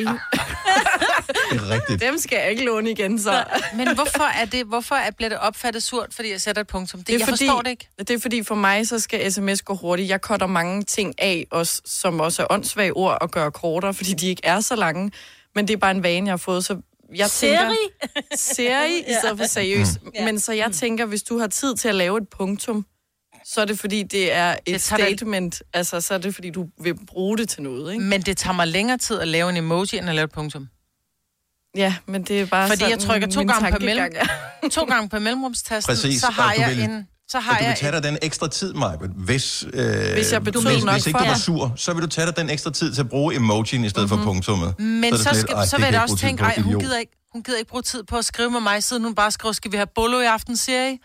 Det 1.51 1.61
er 1.61 1.69
rigtigt. 1.69 2.01
dem 2.01 2.17
skal 2.17 2.37
jeg 2.37 2.49
ikke 2.49 2.65
låne 2.65 2.91
igen, 2.91 3.19
så. 3.19 3.43
Men 3.75 3.95
hvorfor 3.95 4.23
er 4.23 4.45
det, 4.45 4.65
hvorfor 4.65 4.95
er, 4.95 5.11
bliver 5.11 5.29
det 5.29 5.37
opfattet 5.37 5.83
surt, 5.83 6.13
fordi 6.13 6.31
jeg 6.31 6.41
sætter 6.41 6.61
et 6.61 6.67
punktum? 6.67 7.03
Det, 7.03 7.13
jeg 7.13 7.21
fordi, 7.27 7.45
forstår 7.47 7.61
det 7.61 7.69
ikke. 7.69 7.89
Det 7.97 8.09
er 8.09 8.19
fordi, 8.19 8.43
for 8.43 8.55
mig, 8.55 8.87
så 8.87 8.99
skal 8.99 9.31
sms 9.31 9.61
gå 9.61 9.75
hurtigt. 9.75 10.09
Jeg 10.09 10.19
cutter 10.19 10.47
mange 10.47 10.83
ting 10.83 11.15
af, 11.17 11.47
også, 11.51 11.81
som 11.85 12.19
også 12.19 12.41
er 12.41 12.47
åndssvage 12.49 12.93
ord, 12.93 13.17
og 13.21 13.31
gør 13.31 13.49
kortere, 13.49 13.93
fordi 13.93 14.13
de 14.13 14.27
ikke 14.27 14.41
er 14.45 14.59
så 14.59 14.75
lange. 14.75 15.11
Men 15.55 15.67
det 15.67 15.73
er 15.73 15.77
bare 15.77 15.91
en 15.91 16.03
vane, 16.03 16.25
jeg 16.27 16.31
har 16.31 16.37
fået, 16.37 16.65
så 16.65 16.81
jeg 17.15 17.29
tænker... 17.29 17.73
Seri? 18.35 18.35
Seri, 18.55 18.99
i 18.99 19.13
stedet 19.19 19.37
for 19.37 19.45
seriøs. 19.45 19.87
Men 20.23 20.39
så 20.39 20.53
jeg 20.53 20.71
tænker, 20.71 21.05
hvis 21.05 21.23
du 21.23 21.37
har 21.39 21.47
tid 21.47 21.75
til 21.75 21.87
at 21.87 21.95
lave 21.95 22.17
et 22.17 22.29
punktum, 22.37 22.85
så 23.45 23.61
er 23.61 23.65
det 23.65 23.79
fordi, 23.79 24.03
det 24.03 24.33
er 24.33 24.51
et 24.51 24.59
Det 24.73 24.81
statement. 24.81 25.63
Altså, 25.73 26.01
så 26.01 26.13
er 26.13 26.17
det 26.17 26.35
fordi, 26.35 26.49
du 26.49 26.65
vil 26.83 26.95
bruge 27.07 27.37
det 27.37 27.49
til 27.49 27.61
noget, 27.63 27.93
ikke? 27.93 28.05
Men 28.05 28.21
det 28.21 28.37
tager 28.37 28.53
mig 28.53 28.67
længere 28.67 28.97
tid 28.97 29.19
at 29.19 29.27
lave 29.27 29.49
en 29.49 29.57
emoji, 29.57 29.87
end 29.97 30.09
at 30.09 30.15
lave 30.15 30.25
et 30.25 30.31
punktum. 30.31 30.67
Ja, 31.75 31.95
men 32.05 32.23
det 32.23 32.41
er 32.41 32.45
bare 32.45 32.67
Fordi 32.69 32.83
jeg 32.83 32.91
sådan, 32.91 33.07
trykker 33.07 33.27
to 33.27 33.43
gange 33.43 33.71
på 33.71 33.77
mellem-. 33.85 34.11
To 34.71 34.83
gange 34.85 35.09
på 35.09 35.19
mellemrumstasten, 35.19 35.91
Præcis, 35.91 36.21
så 36.21 36.27
har 36.31 36.53
jeg 36.53 36.69
vil- 36.69 36.83
en... 36.83 37.07
Så 37.27 37.39
har 37.39 37.51
Og 37.51 37.57
du 37.59 37.63
vil 37.63 37.67
jeg 37.67 37.77
tage 37.77 37.91
dig 37.91 38.03
den 38.03 38.17
ekstra 38.21 38.47
tid, 38.47 38.73
Maja, 38.73 38.95
hvis, 39.15 39.63
øh, 39.73 40.13
Hvis 40.13 40.31
jeg 40.31 40.43
betød 40.43 40.61
hvis, 40.73 40.83
nok 40.83 40.93
hvis 40.93 41.07
ikke 41.07 41.19
for 41.19 41.25
du 41.25 41.31
var 41.31 41.37
sur, 41.37 41.73
så 41.75 41.93
vil 41.93 42.01
du 42.03 42.07
tage 42.07 42.27
dig 42.27 42.37
den 42.37 42.49
ekstra 42.49 42.71
tid 42.71 42.93
til 42.93 43.01
at 43.01 43.09
bruge 43.09 43.35
emojien 43.35 43.83
i 43.85 43.89
stedet 43.89 44.09
mm-hmm. 44.09 44.23
for 44.25 44.31
punktummet. 44.33 44.79
men 44.79 45.17
så, 45.17 45.29
lidt, 45.31 45.41
skal, 45.41 45.55
"Ej, 45.55 45.65
så 45.65 45.77
vil 45.77 45.83
jeg 45.83 45.93
jeg 45.93 46.01
også 46.01 46.17
tænke, 46.17 46.43
ej, 46.43 46.55
hun 46.57 46.65
idiot." 46.67 46.81
gider, 46.83 46.97
ikke, 46.97 47.11
hun 47.33 47.43
gider 47.43 47.57
ikke 47.57 47.69
bruge 47.69 47.81
tid 47.83 48.03
på 48.03 48.17
at 48.17 48.25
skrive 48.25 48.51
med 48.51 48.59
mig, 48.59 48.83
siden 48.83 49.03
hun 49.03 49.15
bare 49.15 49.31
skriver, 49.31 49.53
skal 49.53 49.71
vi 49.71 49.77
have 49.77 49.87
bolo 49.95 50.19
i 50.19 50.25
aften, 50.25 50.57
siger 50.57 50.87
I? 50.87 50.97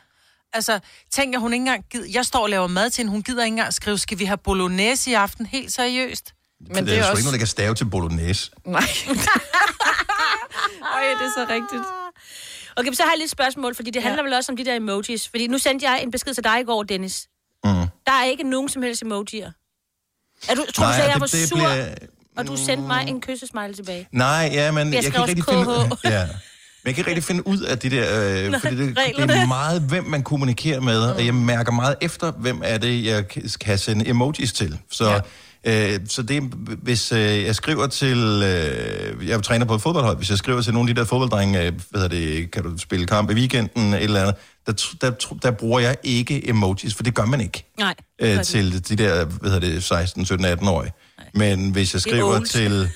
Altså, 0.52 0.80
tænk, 1.12 1.34
at 1.34 1.40
hun 1.40 1.52
ikke 1.52 1.60
engang 1.62 1.84
gider... 1.90 2.06
Jeg 2.12 2.26
står 2.26 2.42
og 2.42 2.50
laver 2.50 2.66
mad 2.66 2.90
til 2.90 3.00
hende, 3.02 3.10
hun 3.10 3.22
gider 3.22 3.44
ikke 3.44 3.52
engang 3.52 3.74
skrive, 3.74 3.98
skal 3.98 4.18
vi 4.18 4.24
have 4.24 4.36
bolognese 4.36 5.10
i 5.10 5.14
aften, 5.14 5.46
helt 5.46 5.72
seriøst? 5.72 6.32
Men 6.60 6.76
det, 6.76 6.86
det 6.86 6.98
er, 6.98 7.02
sgu 7.02 7.10
ikke 7.12 7.22
noget, 7.22 7.32
der 7.32 7.38
kan 7.38 7.46
stave 7.46 7.74
til 7.74 7.84
bolognese. 7.90 8.50
Nej. 8.66 8.82
Øj, 10.94 11.02
det 11.18 11.26
er 11.26 11.32
så 11.36 11.46
rigtigt. 11.48 11.82
Okay, 12.76 12.88
men 12.88 12.94
så 12.94 13.02
har 13.02 13.10
jeg 13.10 13.18
lidt 13.18 13.30
spørgsmål, 13.30 13.74
fordi 13.74 13.90
det 13.90 14.02
handler 14.02 14.22
vel 14.22 14.32
også 14.32 14.52
om 14.52 14.56
de 14.56 14.64
der 14.64 14.76
emojis. 14.76 15.28
Fordi 15.28 15.46
nu 15.46 15.58
sendte 15.58 15.90
jeg 15.90 16.02
en 16.02 16.10
besked 16.10 16.34
til 16.34 16.44
dig 16.44 16.60
i 16.60 16.64
går, 16.64 16.82
Dennis. 16.82 17.28
Mm. 17.64 17.70
Der 18.06 18.12
er 18.12 18.24
ikke 18.24 18.42
nogen 18.42 18.68
som 18.68 18.82
helst 18.82 19.02
emojier. 19.02 19.52
Er 20.48 20.54
du, 20.54 20.64
tror 20.74 20.84
Nej, 20.84 20.92
du, 20.92 20.98
så, 20.98 21.02
jeg 21.04 21.12
det- 21.14 21.20
var 21.20 21.26
det 21.26 21.48
sur, 21.48 21.56
bliver- 21.56 21.94
og 22.36 22.46
du 22.46 22.56
sendte 22.56 22.86
mig 22.86 23.08
en 23.08 23.20
kyssesmiley 23.20 23.74
tilbage? 23.74 24.08
Nej, 24.12 24.50
ja, 24.52 24.70
men 24.72 24.86
jeg, 24.92 24.94
Jeg 25.04 25.12
kan 25.12 25.22
ikke 25.28 25.40
rigtig 25.40 25.44
også 25.46 25.96
finde 26.00 26.14
ja. 26.16 26.28
Men 26.86 26.88
jeg 26.88 26.94
kan 26.94 27.00
ikke 27.02 27.10
rigtig 27.10 27.24
finde 27.24 27.46
ud 27.46 27.60
af 27.60 27.78
det 27.78 27.92
der, 27.92 28.04
øh, 28.46 28.60
fordi 28.60 28.76
det, 28.76 28.96
det 29.16 29.30
er 29.30 29.46
meget, 29.46 29.82
hvem 29.82 30.04
man 30.04 30.22
kommunikerer 30.22 30.80
med, 30.80 30.98
og 31.00 31.26
jeg 31.26 31.34
mærker 31.34 31.72
meget 31.72 31.94
efter, 32.00 32.32
hvem 32.32 32.60
er 32.64 32.78
det, 32.78 33.04
jeg 33.04 33.28
kan- 33.28 33.78
sende 33.78 34.08
emojis 34.08 34.52
til. 34.52 34.78
Så 34.90 35.20
Øh, 35.68 36.00
så 36.08 36.22
det 36.22 36.42
hvis 36.82 37.12
øh, 37.12 37.44
jeg 37.44 37.54
skriver 37.54 37.86
til, 37.86 38.18
øh, 38.44 39.28
jeg 39.28 39.42
træner 39.42 39.64
på 39.66 39.74
et 39.74 39.82
fodboldhold, 39.82 40.16
hvis 40.16 40.30
jeg 40.30 40.38
skriver 40.38 40.62
til 40.62 40.74
nogle 40.74 40.88
af 40.90 40.94
de 40.94 41.00
der 41.00 41.06
fodbolddrenge, 41.06 41.62
øh, 41.62 41.72
hvad 41.90 42.08
det, 42.08 42.50
kan 42.50 42.62
du 42.62 42.78
spille 42.78 43.06
kamp 43.06 43.30
i 43.30 43.34
weekenden, 43.34 43.94
et 43.94 44.02
eller 44.02 44.20
andet, 44.20 44.34
der, 44.66 44.72
der, 45.00 45.10
der 45.42 45.50
bruger 45.50 45.80
jeg 45.80 45.96
ikke 46.02 46.48
emojis, 46.48 46.94
for 46.94 47.02
det 47.02 47.14
gør 47.14 47.24
man 47.24 47.40
ikke 47.40 47.64
Nej. 47.78 47.94
øh, 48.20 48.42
til 48.44 48.88
de 48.88 48.96
der, 48.96 49.24
hvad 49.24 49.50
hedder 49.50 49.68
det, 49.68 49.84
16, 49.84 50.24
17, 50.26 50.44
18 50.46 50.68
årige. 50.68 50.92
Men 51.34 51.70
hvis 51.70 51.94
jeg 51.94 51.98
er 51.98 52.00
skriver 52.00 52.40
til, 52.40 52.90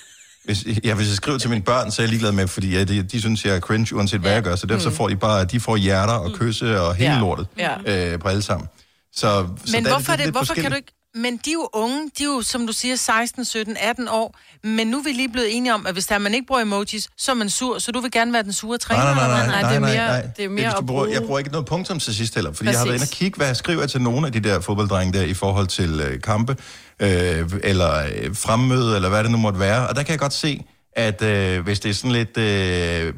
hvis, 0.44 0.64
ja, 0.85 0.94
hvis 0.94 1.09
jeg 1.09 1.16
skriver 1.16 1.38
til 1.38 1.50
mine 1.50 1.62
børn, 1.62 1.90
så 1.90 2.03
er 2.03 2.05
jeg 2.05 2.09
ligeglad 2.11 2.33
med, 2.33 2.46
fordi 2.48 2.70
ja, 2.72 2.85
de, 2.85 3.03
de 3.03 3.20
synes, 3.20 3.44
jeg 3.44 3.57
er 3.57 3.61
cringe, 3.61 3.96
uanset 3.96 4.20
hvad 4.20 4.33
jeg 4.33 4.42
gør, 4.42 4.57
så 4.57 4.66
derfor 4.66 4.83
så 4.83 4.90
får 4.90 5.09
de 5.09 5.16
bare, 5.16 5.44
de 5.44 5.61
får 5.61 5.76
hjerter 5.76 6.12
og 6.14 6.33
kysse 6.33 6.81
og 6.81 6.94
hele 6.94 7.12
Ja. 7.12 7.18
lortet 7.20 7.46
Ja. 7.59 8.12
øh, 8.12 8.18
på 8.18 8.29
alle 8.29 8.42
sammen. 8.42 8.68
Så, 9.12 9.46
så 9.64 9.72
Men 9.76 9.87
hvorfor, 9.87 10.12
det, 10.12 10.20
lidt 10.24 10.35
hvorfor 10.35 10.55
kan 10.55 10.70
du 10.70 10.76
ikke... 10.76 10.92
Men 11.14 11.37
de 11.37 11.51
er 11.51 11.55
jo 11.55 11.68
unge, 11.73 12.11
de 12.18 12.23
er 12.23 12.27
jo, 12.27 12.42
som 12.42 12.66
du 12.66 12.73
siger, 12.73 12.96
16, 12.96 13.44
17, 13.44 13.77
18 13.81 14.09
år. 14.09 14.38
Men 14.64 14.87
nu 14.87 14.99
er 14.99 15.03
vi 15.03 15.12
lige 15.12 15.29
blevet 15.29 15.57
enige 15.57 15.75
om, 15.75 15.87
at 15.87 15.92
hvis 15.92 16.07
der 16.07 16.18
man 16.18 16.35
ikke 16.35 16.46
bruger 16.46 16.61
emojis, 16.62 17.09
så 17.18 17.31
er 17.31 17.35
man 17.35 17.51
sur. 17.51 17.79
Så 17.79 17.92
du 17.92 18.01
vil 18.01 18.11
gerne 18.11 18.33
være 18.33 18.42
den 18.42 18.53
sure 18.53 18.79
træner? 18.79 19.05
Nej, 19.05 19.14
nej, 19.14 19.29
nej, 19.29 19.46
nej, 19.46 19.46
hvad? 19.46 19.62
nej, 19.62 19.70
det 19.70 19.77
er 19.77 19.81
nej, 19.81 19.90
mere- 19.94 20.07
nej. 20.07 20.29
det 20.37 20.44
er 20.44 20.49
mere 20.49 20.70
du 20.70 20.77
at 20.79 20.87
bruge- 20.87 21.11
Jeg 21.12 21.23
bruger 21.23 21.38
ikke 21.38 21.51
noget 21.51 21.66
punktum 21.66 21.99
til 22.01 22.14
sidst 22.14 22.35
heller, 22.35 22.53
fordi 22.53 22.66
Præcis. 22.66 22.73
jeg 22.73 22.81
har 22.81 22.87
været 22.87 22.94
inde 22.96 23.05
og 23.05 23.09
kigge, 23.09 23.37
hvad 23.37 23.46
jeg 23.46 23.57
skriver 23.57 23.87
til 23.87 24.01
nogle 24.03 24.27
af 24.27 24.33
de 24.33 24.40
der 24.40 24.61
fodbolddrenge 24.61 25.18
der 25.18 25.25
i 25.25 25.35
forhold 25.35 25.66
til 25.66 26.01
øh, 26.01 26.20
kampe, 26.23 26.57
øh, 27.03 27.51
eller 27.64 27.94
øh, 27.99 28.37
fremmøde, 28.37 28.96
eller 28.96 29.09
hvad 29.09 29.23
det 29.25 29.31
nu 29.31 29.37
måtte 29.38 29.59
være. 29.59 29.88
Og 29.88 29.96
der 29.96 30.03
kan 30.03 30.11
jeg 30.11 30.18
godt 30.18 30.33
se, 30.33 30.64
at 30.96 31.23
øh, 31.23 31.61
hvis 31.64 31.81
det 31.81 31.88
er 31.90 31.94
sådan 31.94 32.12
lidt, 32.12 32.37
øh, 32.37 33.14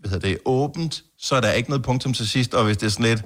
hvad 0.00 0.10
hedder 0.10 0.28
det, 0.28 0.38
åbent, 0.44 1.02
så 1.18 1.34
er 1.36 1.40
der 1.40 1.52
ikke 1.52 1.70
noget 1.70 1.84
punktum 1.84 2.14
til 2.14 2.28
sidst, 2.28 2.54
og 2.54 2.64
hvis 2.64 2.76
det 2.76 2.86
er 2.86 2.90
sådan 2.90 3.06
lidt, 3.06 3.22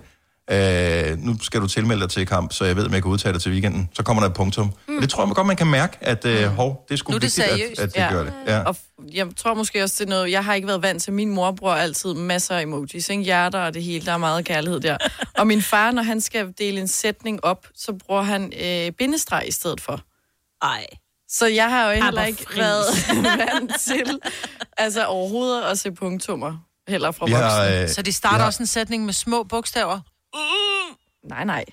øh, 0.51 1.19
nu 1.19 1.37
skal 1.43 1.61
du 1.61 1.67
tilmelde 1.69 2.01
dig 2.03 2.11
til 2.11 2.27
kamp, 2.27 2.53
så 2.53 2.65
jeg 2.65 2.77
ved, 2.77 2.87
om 2.87 2.93
jeg 2.95 3.03
kan 3.03 3.11
udtage 3.11 3.33
dig 3.33 3.43
til 3.43 3.53
weekenden, 3.53 3.89
så 3.95 4.03
kommer 4.03 4.23
der 4.23 4.29
et 4.29 4.35
punktum. 4.35 4.73
Mm. 4.89 4.97
Og 4.97 5.03
det 5.03 5.11
tror 5.11 5.27
jeg 5.27 5.35
godt, 5.35 5.47
man 5.47 5.57
kan 5.57 5.67
mærke, 5.67 5.97
at 6.01 6.25
øh, 6.25 6.47
hov, 6.47 6.85
det 6.89 6.95
er 6.95 6.99
sgu 6.99 7.11
Nu 7.11 7.17
er 7.17 7.21
det 7.21 7.27
vigtigt, 7.39 7.45
at, 7.47 7.59
seriøst. 7.59 7.81
at 7.81 7.89
det 7.95 7.97
Ja. 8.01 8.13
gør 8.13 8.25
det. 8.25 8.33
Ja. 8.47 8.59
Og 8.63 8.77
jeg 9.13 9.27
tror 9.37 9.55
måske 9.55 9.83
også, 9.83 9.95
det 9.99 10.05
er 10.05 10.09
noget... 10.11 10.31
Jeg 10.31 10.45
har 10.45 10.55
ikke 10.55 10.69
været 10.69 10.83
vant 10.83 11.03
til, 11.03 11.13
min 11.13 11.29
mor 11.35 11.51
bruger 11.53 11.75
altid 11.75 12.15
masser 12.15 12.55
af 12.57 12.63
emojis, 12.63 13.09
ikke? 13.09 13.23
Hjerter 13.23 13.59
og 13.61 13.75
det 13.75 13.83
hele, 13.83 14.07
der 14.07 14.13
er 14.13 14.17
meget 14.19 14.45
kærlighed 14.45 14.81
der. 14.81 14.97
Og 15.39 15.47
min 15.47 15.63
far, 15.63 15.91
når 15.91 16.03
han 16.03 16.21
skal 16.21 16.53
dele 16.59 16.81
en 16.81 16.89
sætning 16.89 17.45
op, 17.45 17.67
så 17.77 17.93
bruger 18.07 18.23
han 18.23 18.53
øh, 18.65 18.93
bindestreg 18.93 19.45
i 19.49 19.53
stedet 19.53 19.81
for. 19.81 20.01
Ej. 20.63 20.87
Så 21.31 21.47
jeg 21.47 21.71
har 21.71 21.91
jo 21.93 22.03
heller 22.05 22.25
ikke 22.25 22.47
været 22.57 22.85
vant 23.53 23.73
til 23.81 24.19
altså 24.77 25.05
overhovedet 25.05 25.63
at 25.63 25.79
se 25.79 25.93
punktummer, 25.93 26.57
heller 26.89 27.11
fra 27.11 27.27
voksne. 27.31 27.83
øh, 27.83 27.89
Så 27.89 28.03
de 28.03 28.13
starter 28.13 28.39
har- 28.39 28.47
også 28.47 28.63
en 28.63 28.67
sætning 28.67 29.05
med 29.05 29.13
små 29.13 29.43
bogstaver? 29.43 30.01
Nej, 31.35 31.45
nej. 31.55 31.65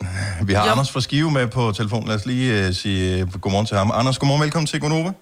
Vi 0.48 0.52
har 0.56 0.64
Jo. 0.66 0.72
Anders 0.74 0.92
fra 0.94 1.00
Skive 1.06 1.30
med 1.38 1.46
på 1.58 1.62
telefonen. 1.80 2.06
Lad 2.10 2.16
os 2.20 2.26
lige 2.32 2.46
uh, 2.60 2.68
sige 2.82 3.02
uh, 3.22 3.40
godmorgen 3.42 3.68
til 3.70 3.76
ham. 3.80 3.88
Anders, 4.00 4.18
godmorgen. 4.20 4.42
Velkommen 4.46 4.68
til 4.72 4.78
Gonova. 4.84 5.12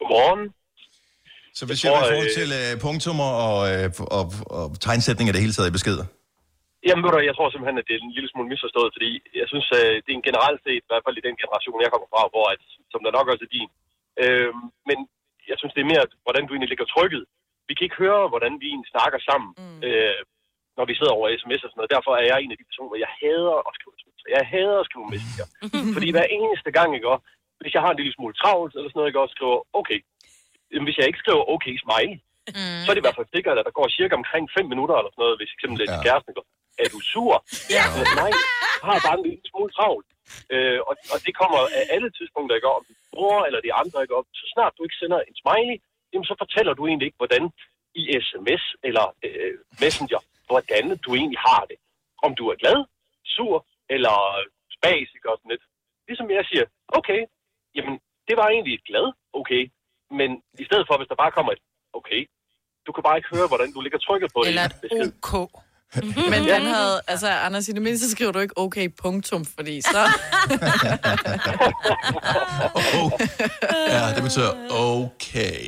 Godmorgen. 0.00 0.42
Så 1.58 1.62
hvis 1.66 1.78
Jeg 1.84 1.90
tror, 1.90 1.98
jeg 1.98 2.06
i 2.06 2.10
forhold 2.12 2.32
øh, 2.32 2.38
til 2.40 2.48
uh, 2.60 2.70
punktummer 2.86 3.28
og, 3.48 3.58
uh, 3.74 4.16
og, 4.18 4.24
og 4.56 4.64
tegnsætninger 4.86 5.32
det 5.34 5.42
hele 5.44 5.54
taget 5.56 5.70
i 5.72 5.76
beskeder. 5.78 6.06
Jamen, 6.86 7.02
ved 7.04 7.10
du, 7.12 7.18
jeg 7.30 7.36
tror 7.36 7.48
simpelthen, 7.50 7.80
at 7.80 7.86
det 7.88 7.94
er 7.94 8.02
en 8.08 8.16
lille 8.16 8.30
smule 8.30 8.50
misforstået, 8.52 8.90
fordi 8.96 9.10
jeg 9.40 9.46
synes, 9.52 9.66
øh, 9.80 9.94
det 10.02 10.10
er 10.10 10.18
en 10.20 10.28
generelt 10.30 10.60
set, 10.64 10.82
i 10.84 10.90
hvert 10.90 11.04
fald 11.06 11.16
i 11.18 11.26
den 11.28 11.36
generation, 11.42 11.84
jeg 11.84 11.92
kommer 11.92 12.08
fra, 12.14 12.22
hvor 12.32 12.46
at, 12.54 12.62
som 12.92 13.00
der 13.04 13.16
nok 13.18 13.26
også 13.32 13.44
er 13.46 13.54
din. 13.56 13.70
Øh, 14.22 14.52
men 14.88 14.98
jeg 15.50 15.56
synes, 15.58 15.74
det 15.74 15.82
er 15.82 15.92
mere, 15.92 16.04
hvordan 16.26 16.44
du 16.44 16.52
egentlig 16.52 16.72
ligger 16.72 16.88
trykket. 16.94 17.22
Vi 17.68 17.72
kan 17.74 17.86
ikke 17.86 18.02
høre, 18.04 18.22
hvordan 18.32 18.52
vi 18.60 18.66
egentlig 18.68 18.92
snakker 18.94 19.18
sammen, 19.28 19.50
mm. 19.60 19.80
øh, 19.88 20.20
når 20.80 20.86
vi 20.90 20.98
sidder 20.98 21.14
over 21.18 21.26
sms 21.42 21.62
og 21.64 21.70
sådan 21.70 21.78
noget. 21.80 21.94
Derfor 21.96 22.12
er 22.20 22.26
jeg 22.30 22.38
en 22.40 22.52
af 22.54 22.58
de 22.60 22.68
personer, 22.70 23.02
jeg 23.04 23.12
hader 23.20 23.56
at 23.68 23.72
skrive 23.78 23.94
sms. 24.00 24.20
Jeg 24.36 24.44
hader 24.54 24.78
at 24.82 24.88
skrive 24.88 25.06
messenger. 25.14 25.46
fordi 25.96 26.08
hver 26.14 26.28
eneste 26.38 26.70
gang, 26.76 26.88
ikke, 26.96 27.08
også, 27.14 27.26
hvis 27.62 27.74
jeg 27.76 27.82
har 27.84 27.92
en 27.92 28.00
lille 28.00 28.14
smule 28.16 28.34
travlt 28.40 28.72
eller 28.76 28.88
sådan 28.88 28.98
noget, 28.98 29.10
ikke, 29.10 29.24
også 29.24 29.36
skriver, 29.38 29.58
okay. 29.80 29.98
Jamen, 30.72 30.86
hvis 30.88 30.98
jeg 30.98 31.06
ikke 31.10 31.22
skriver 31.24 31.42
okay 31.54 31.74
smiley, 31.84 32.16
mm. 32.56 32.80
så 32.82 32.88
er 32.90 32.94
det 32.94 33.02
i 33.02 33.06
hvert 33.08 33.20
fald 33.20 33.34
sikkert, 33.36 33.56
at 33.60 33.66
der 33.68 33.74
går 33.78 33.86
cirka 33.98 34.14
omkring 34.20 34.44
5 34.58 34.72
minutter 34.72 34.96
eller 34.96 35.12
sådan 35.12 35.22
noget, 35.24 35.38
hvis 35.40 35.54
eksempel 35.56 35.78
er 35.80 35.88
Ja. 35.92 36.04
kæresten, 36.06 36.32
går, 36.36 36.46
er 36.84 36.88
du 36.94 36.98
sur? 37.12 37.34
Ja. 37.76 37.84
Nej, 38.20 38.30
jeg 38.80 38.86
har 38.88 38.98
bare 39.06 39.16
en 39.20 39.26
lille 39.28 39.42
smule 39.50 39.72
travlt. 39.78 40.08
Øh, 40.54 40.78
og, 40.88 40.94
og 41.12 41.18
det 41.26 41.32
kommer 41.40 41.58
af 41.78 41.84
alle 41.94 42.10
tidspunkter, 42.18 42.54
ikke 42.58 42.70
om 42.78 42.84
bror 43.14 43.38
eller 43.46 43.60
de 43.66 43.72
andre, 43.82 43.96
ikke 44.04 44.18
op. 44.20 44.28
Så 44.40 44.44
snart 44.54 44.72
du 44.76 44.82
ikke 44.86 45.00
sender 45.02 45.18
en 45.28 45.36
smiley, 45.42 45.76
jamen 46.10 46.26
så 46.30 46.34
fortæller 46.42 46.72
du 46.78 46.82
egentlig 46.86 47.06
ikke, 47.08 47.20
hvordan 47.22 47.44
i 48.00 48.02
sms 48.26 48.64
eller 48.88 49.06
øh, 49.26 49.54
messenger, 49.84 50.20
hvordan 50.50 50.84
du 51.04 51.08
egentlig 51.20 51.40
har 51.48 51.62
det. 51.70 51.78
Om 52.26 52.30
du 52.38 52.44
er 52.52 52.56
glad, 52.62 52.78
sur 53.34 53.56
eller 53.94 54.16
ikke 54.88 55.28
og 55.30 55.36
sådan 55.38 55.52
lidt. 55.54 55.64
Ligesom 56.08 56.26
jeg 56.38 56.44
siger, 56.50 56.64
okay, 56.98 57.20
jamen 57.76 57.94
det 58.28 58.34
var 58.40 58.46
egentlig 58.54 58.74
et 58.74 58.84
glad, 58.90 59.06
okay. 59.40 59.62
Men 60.18 60.30
i 60.62 60.64
stedet 60.68 60.84
for, 60.88 60.94
hvis 60.98 61.10
der 61.12 61.18
bare 61.22 61.32
kommer 61.36 61.52
et 61.52 61.62
okay, 61.98 62.20
du 62.86 62.90
kan 62.92 63.02
bare 63.06 63.16
ikke 63.16 63.30
høre, 63.36 63.48
hvordan 63.48 63.72
du 63.72 63.80
ligger 63.80 63.98
trykket 63.98 64.30
på 64.34 64.40
det. 64.40 64.48
Eller 64.48 64.62
i 64.62 64.66
et 64.66 64.76
besked. 64.82 65.12
OK? 65.22 65.52
Men 66.32 66.40
han 66.56 66.62
havde, 66.62 67.00
altså 67.06 67.28
Anders, 67.28 67.68
i 67.68 67.72
det 67.72 67.82
mindste 67.82 68.10
skriver 68.10 68.32
du 68.32 68.38
ikke 68.38 68.58
okay 68.58 68.88
punktum, 69.02 69.44
fordi 69.44 69.80
så... 69.80 70.02
Oh. 72.74 73.10
Ja, 73.94 74.14
det 74.14 74.22
betyder 74.22 74.52
okay. 74.70 75.62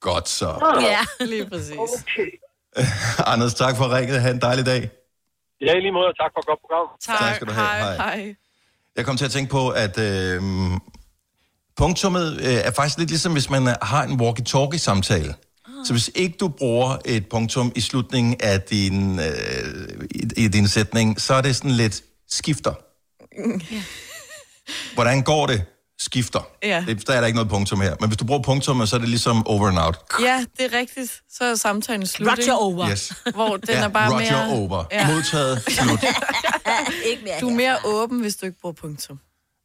Godt 0.00 0.28
så. 0.28 0.80
Ja. 0.80 1.24
Lige 1.26 1.50
præcis. 1.50 1.76
Okay. 1.78 2.30
Anders, 3.32 3.54
tak 3.54 3.76
for 3.76 3.96
ringet. 3.96 4.20
Ha' 4.20 4.30
en 4.30 4.40
dejlig 4.40 4.66
dag. 4.66 4.90
Ja, 5.60 5.72
i 5.76 5.80
lige 5.80 5.92
måde, 5.92 6.12
tak 6.20 6.30
for 6.34 6.40
et 6.40 6.46
godt 6.46 6.60
program. 6.60 6.86
Tak 7.00 7.34
skal 7.34 7.46
du 7.46 7.52
have. 7.52 7.66
Hej. 7.66 7.96
Hej. 7.96 8.34
Jeg 8.96 9.04
kom 9.04 9.16
til 9.16 9.24
at 9.24 9.30
tænke 9.30 9.50
på, 9.50 9.68
at 9.68 9.98
øh, 9.98 10.42
punktummet 11.76 12.40
øh, 12.40 12.54
er 12.54 12.70
faktisk 12.70 12.98
lidt 12.98 13.10
ligesom, 13.10 13.32
hvis 13.32 13.50
man 13.50 13.68
øh, 13.68 13.74
har 13.82 14.02
en 14.02 14.20
walkie-talkie-samtale. 14.20 15.34
Så 15.84 15.92
hvis 15.92 16.10
ikke 16.14 16.36
du 16.38 16.48
bruger 16.48 16.96
et 17.04 17.28
punktum 17.28 17.72
i 17.76 17.80
slutningen 17.80 18.36
af 18.40 18.60
din, 18.60 19.18
øh, 19.18 20.06
i, 20.10 20.44
i 20.44 20.48
din 20.48 20.68
sætning, 20.68 21.20
så 21.20 21.34
er 21.34 21.40
det 21.40 21.56
sådan 21.56 21.70
lidt 21.70 22.02
skifter. 22.28 22.74
Hvordan 24.94 25.22
går 25.22 25.46
det? 25.46 25.64
Skifter. 26.04 26.40
Ja. 26.62 26.84
Det, 26.88 27.06
der 27.06 27.12
er 27.12 27.20
der 27.20 27.26
ikke 27.26 27.36
noget 27.36 27.50
punktum 27.50 27.80
her. 27.80 27.94
Men 28.00 28.08
hvis 28.08 28.16
du 28.16 28.24
bruger 28.24 28.42
punktummet, 28.42 28.88
så 28.88 28.96
er 28.96 29.00
det 29.00 29.08
ligesom 29.08 29.46
over 29.46 29.68
and 29.68 29.78
out. 29.78 29.98
Ja, 30.22 30.44
det 30.58 30.74
er 30.74 30.78
rigtigt. 30.78 31.12
Så 31.32 31.44
er 31.44 31.54
samtalen 31.54 32.06
slut, 32.06 32.28
Roger 32.28 32.40
ikke? 32.40 32.54
over. 32.54 32.90
Yes. 32.90 33.12
Hvor 33.34 33.56
den 33.56 33.68
ja, 33.68 33.82
er 33.84 33.88
bare 33.88 34.12
Roger 34.12 34.46
mere... 34.46 34.58
over. 34.58 34.84
Ja. 34.92 35.06
Modtaget. 35.14 35.62
Slut. 35.68 36.04
Ikke 37.10 37.22
mere 37.24 37.34
Du 37.40 37.48
er 37.48 37.54
mere 37.54 37.76
åben, 37.84 38.20
hvis 38.20 38.36
du 38.36 38.46
ikke 38.46 38.58
bruger 38.60 38.72
punktum. 38.80 39.18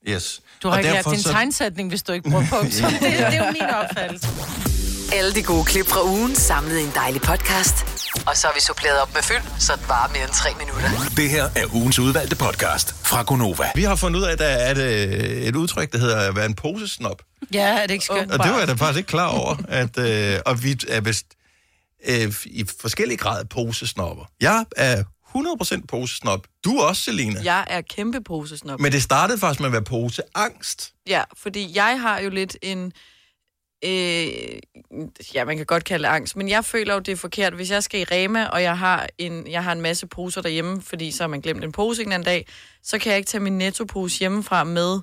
Yes. 0.10 0.42
Du 0.64 0.68
har 0.68 0.74
Og 0.76 0.80
ikke 0.80 0.92
lært 0.94 1.06
din 1.06 1.20
så- 1.22 1.30
tegnsætning, 1.32 1.90
hvis 1.90 2.04
du 2.04 2.12
ikke 2.12 2.30
bruger 2.30 2.46
punktum. 2.60 2.92
det, 2.92 3.00
det 3.02 3.20
er 3.20 3.46
jo 3.46 3.52
min 3.52 3.62
opfattelse. 3.62 4.28
Alle 5.14 5.34
de 5.34 5.44
gode 5.44 5.66
klip 5.66 5.88
fra 5.88 6.04
ugen 6.06 6.36
samlet 6.36 6.80
i 6.80 6.84
en 6.84 6.92
dejlig 6.96 7.22
podcast. 7.22 7.76
Og 8.28 8.38
så 8.38 8.48
har 8.48 8.54
vi 8.54 8.60
suppleret 8.62 9.02
op 9.02 9.14
med 9.14 9.22
fyld, 9.24 9.60
så 9.60 9.76
det 9.76 9.90
varer 9.90 10.10
mere 10.10 10.24
end 10.24 10.32
tre 10.32 10.50
minutter. 10.60 10.90
Det 11.18 11.30
her 11.30 11.44
er 11.56 11.76
ugens 11.76 12.00
udvalgte 12.00 12.36
podcast 12.36 12.96
fra 13.06 13.24
Gonova. 13.24 13.72
Vi 13.76 13.84
har 13.84 13.96
fundet 13.96 14.20
ud 14.20 14.26
af, 14.26 14.32
at 14.32 14.40
der 14.40 14.46
er 14.46 14.72
et, 14.72 14.78
øh, 14.78 15.48
et 15.48 15.56
udtryk, 15.56 15.92
der 15.92 15.98
hedder 15.98 16.30
at 16.30 16.36
være 16.36 16.46
en 16.46 16.54
posesnop. 16.54 17.22
Ja, 17.54 17.68
er 17.68 17.82
det 17.82 17.92
ikke 17.94 18.06
skønt? 18.06 18.32
Og 18.32 18.40
det 18.44 18.52
var 18.52 18.60
jeg 18.60 18.68
da 18.68 18.74
faktisk 18.74 18.98
ikke 18.98 19.08
klar 19.08 19.28
over. 19.28 19.56
At, 19.68 19.98
øh, 19.98 20.40
og 20.46 20.64
vi 20.64 20.80
er 20.90 21.02
vist 21.02 21.26
øh, 22.08 22.34
i 22.46 22.66
forskellige 22.82 23.18
grader 23.18 23.44
posesnopper. 23.44 24.24
Jeg 24.42 24.66
er 24.78 25.04
100% 25.38 25.86
posesnop. 25.88 26.48
Du 26.66 26.80
også, 26.80 27.02
Selina. 27.02 27.40
Jeg 27.44 27.66
er 27.68 27.82
kæmpe 27.82 28.22
posesnop. 28.22 28.80
Men 28.80 28.92
det 28.92 29.04
startede 29.04 29.40
faktisk 29.40 29.60
med 29.60 29.68
at 29.68 29.74
være 29.74 29.84
poseangst. 29.84 30.92
Ja, 31.08 31.24
fordi 31.38 31.72
jeg 31.76 32.02
har 32.02 32.20
jo 32.20 32.30
lidt 32.30 32.58
en... 32.62 32.92
Øh, 33.86 34.60
ja, 35.34 35.46
man 35.46 35.58
kan 35.58 35.66
godt 35.66 35.84
kalde 35.84 36.04
det 36.04 36.10
angst, 36.10 36.36
men 36.36 36.50
jeg 36.50 36.66
føler 36.66 36.94
jo, 36.94 37.00
det 37.00 37.12
er 37.12 37.16
forkert. 37.16 37.54
Hvis 37.54 37.72
jeg 37.72 37.84
skal 37.84 38.00
i 38.00 38.04
Rema, 38.04 38.46
og 38.46 38.62
jeg 38.62 38.78
har 38.78 39.10
en, 39.18 39.48
jeg 39.48 39.64
har 39.64 39.72
en 39.72 39.82
masse 39.82 40.08
poser 40.08 40.42
derhjemme, 40.42 40.82
fordi 40.82 41.12
så 41.12 41.24
har 41.24 41.28
man 41.28 41.42
glemt 41.42 41.64
en 41.64 41.72
pose 41.72 42.04
en 42.04 42.12
anden 42.12 42.26
dag, 42.26 42.48
så 42.84 43.00
kan 43.00 43.10
jeg 43.10 43.18
ikke 43.18 43.28
tage 43.28 43.42
min 43.42 43.58
nettopose 43.58 44.20
hjemmefra 44.20 44.64
med 44.64 45.00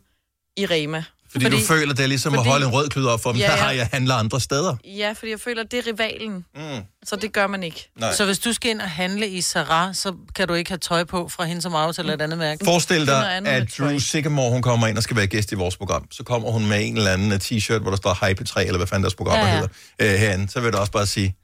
i 0.57 0.67
Rema. 0.67 1.05
Fordi, 1.35 1.45
fordi 1.45 1.61
du 1.61 1.67
føler, 1.67 1.95
det 1.95 2.03
er 2.03 2.07
ligesom 2.07 2.33
fordi, 2.35 2.47
at 2.49 2.51
holde 2.53 2.67
en 2.67 2.73
rød 2.73 2.89
klud 2.89 3.07
op 3.07 3.23
for 3.23 3.31
dem. 3.33 3.41
Ja, 3.41 3.53
Ja, 3.53 3.65
ja. 3.65 3.71
ja. 3.71 3.77
jeg 3.77 3.89
handler 3.93 4.15
andre 4.15 4.41
steder. 4.41 4.77
Ja, 4.85 5.13
fordi 5.19 5.31
jeg 5.31 5.41
føler, 5.41 5.63
det 5.63 5.79
er 5.79 5.93
rivalen. 5.93 6.45
Mm. 6.57 6.63
Så 7.05 7.17
det 7.17 7.33
gør 7.33 7.47
man 7.47 7.63
ikke. 7.63 7.91
Nej. 8.01 8.13
Så 8.15 8.25
hvis 8.25 8.39
du 8.39 8.53
skal 8.53 8.71
ind 8.71 8.81
og 8.81 8.91
handle 8.91 9.29
i 9.29 9.41
Sarah, 9.41 9.95
så 9.95 10.15
kan 10.35 10.49
du 10.49 10.55
ikke 10.55 10.71
have 10.71 10.79
tøj 10.79 11.05
på 11.05 11.29
fra 11.29 11.45
hende 11.45 11.63
som 11.63 11.75
aftaler 11.75 12.15
et 12.15 12.23
andet 12.23 12.39
mærke. 12.39 12.65
Forestil 12.65 13.07
dig, 13.07 13.47
at. 13.47 13.69
Drew 13.79 13.99
Sigamore, 13.99 14.51
hun 14.51 14.63
kommer 14.63 14.87
ind 14.87 14.97
og 14.97 15.03
skal 15.03 15.17
være 15.17 15.27
gæst 15.27 15.53
i 15.53 15.55
vores 15.55 15.77
program. 15.77 16.07
Så 16.11 16.23
kommer 16.23 16.51
hun 16.51 16.67
med 16.67 16.87
en 16.89 16.97
eller 16.97 17.11
anden 17.11 17.33
t-shirt, 17.33 17.79
hvor 17.79 17.91
der 17.91 17.97
står 17.97 18.27
Hype 18.29 18.45
3, 18.45 18.65
eller 18.67 18.79
hvad 18.79 18.87
fanden 18.87 19.03
deres 19.03 19.15
program 19.15 19.39
ja, 19.39 19.47
ja. 19.47 19.53
hedder, 19.55 19.69
øh, 19.99 20.19
herinde. 20.21 20.49
Så 20.53 20.61
vil 20.61 20.73
du 20.73 20.79
også 20.79 20.93
bare 20.93 21.07
sige, 21.07 21.37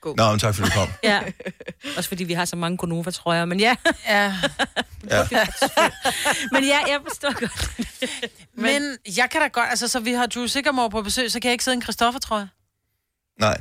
God. 0.00 0.16
Nå, 0.16 0.30
men 0.30 0.38
tak 0.38 0.54
fordi 0.54 0.68
du 0.70 0.74
kom. 0.74 0.88
Ja. 1.10 1.20
Også 1.96 2.08
fordi 2.08 2.24
vi 2.24 2.32
har 2.32 2.44
så 2.44 2.56
mange 2.56 2.76
Gonova, 2.76 3.10
tror 3.10 3.32
jeg. 3.34 3.48
Men 3.48 3.60
ja, 3.60 3.76
Ja. 4.08 4.34
Ja. 5.10 5.26
men 6.52 6.64
ja, 6.64 6.78
jeg 6.86 7.00
forstår 7.08 7.40
godt. 7.40 7.70
Men 8.54 8.98
jeg 9.16 9.28
kan 9.30 9.40
da 9.40 9.46
godt, 9.48 9.66
altså 9.70 9.88
så 9.88 10.00
vi 10.00 10.12
har 10.12 10.26
Drew 10.26 10.46
Sigamore 10.46 10.90
på 10.90 11.02
besøg, 11.02 11.32
så 11.32 11.40
kan 11.40 11.48
jeg 11.48 11.52
ikke 11.52 11.64
sidde 11.64 11.74
en 11.74 11.82
Christoffer, 11.82 12.20
tror 12.20 12.38
jeg. 12.38 12.48
Nej. 13.40 13.60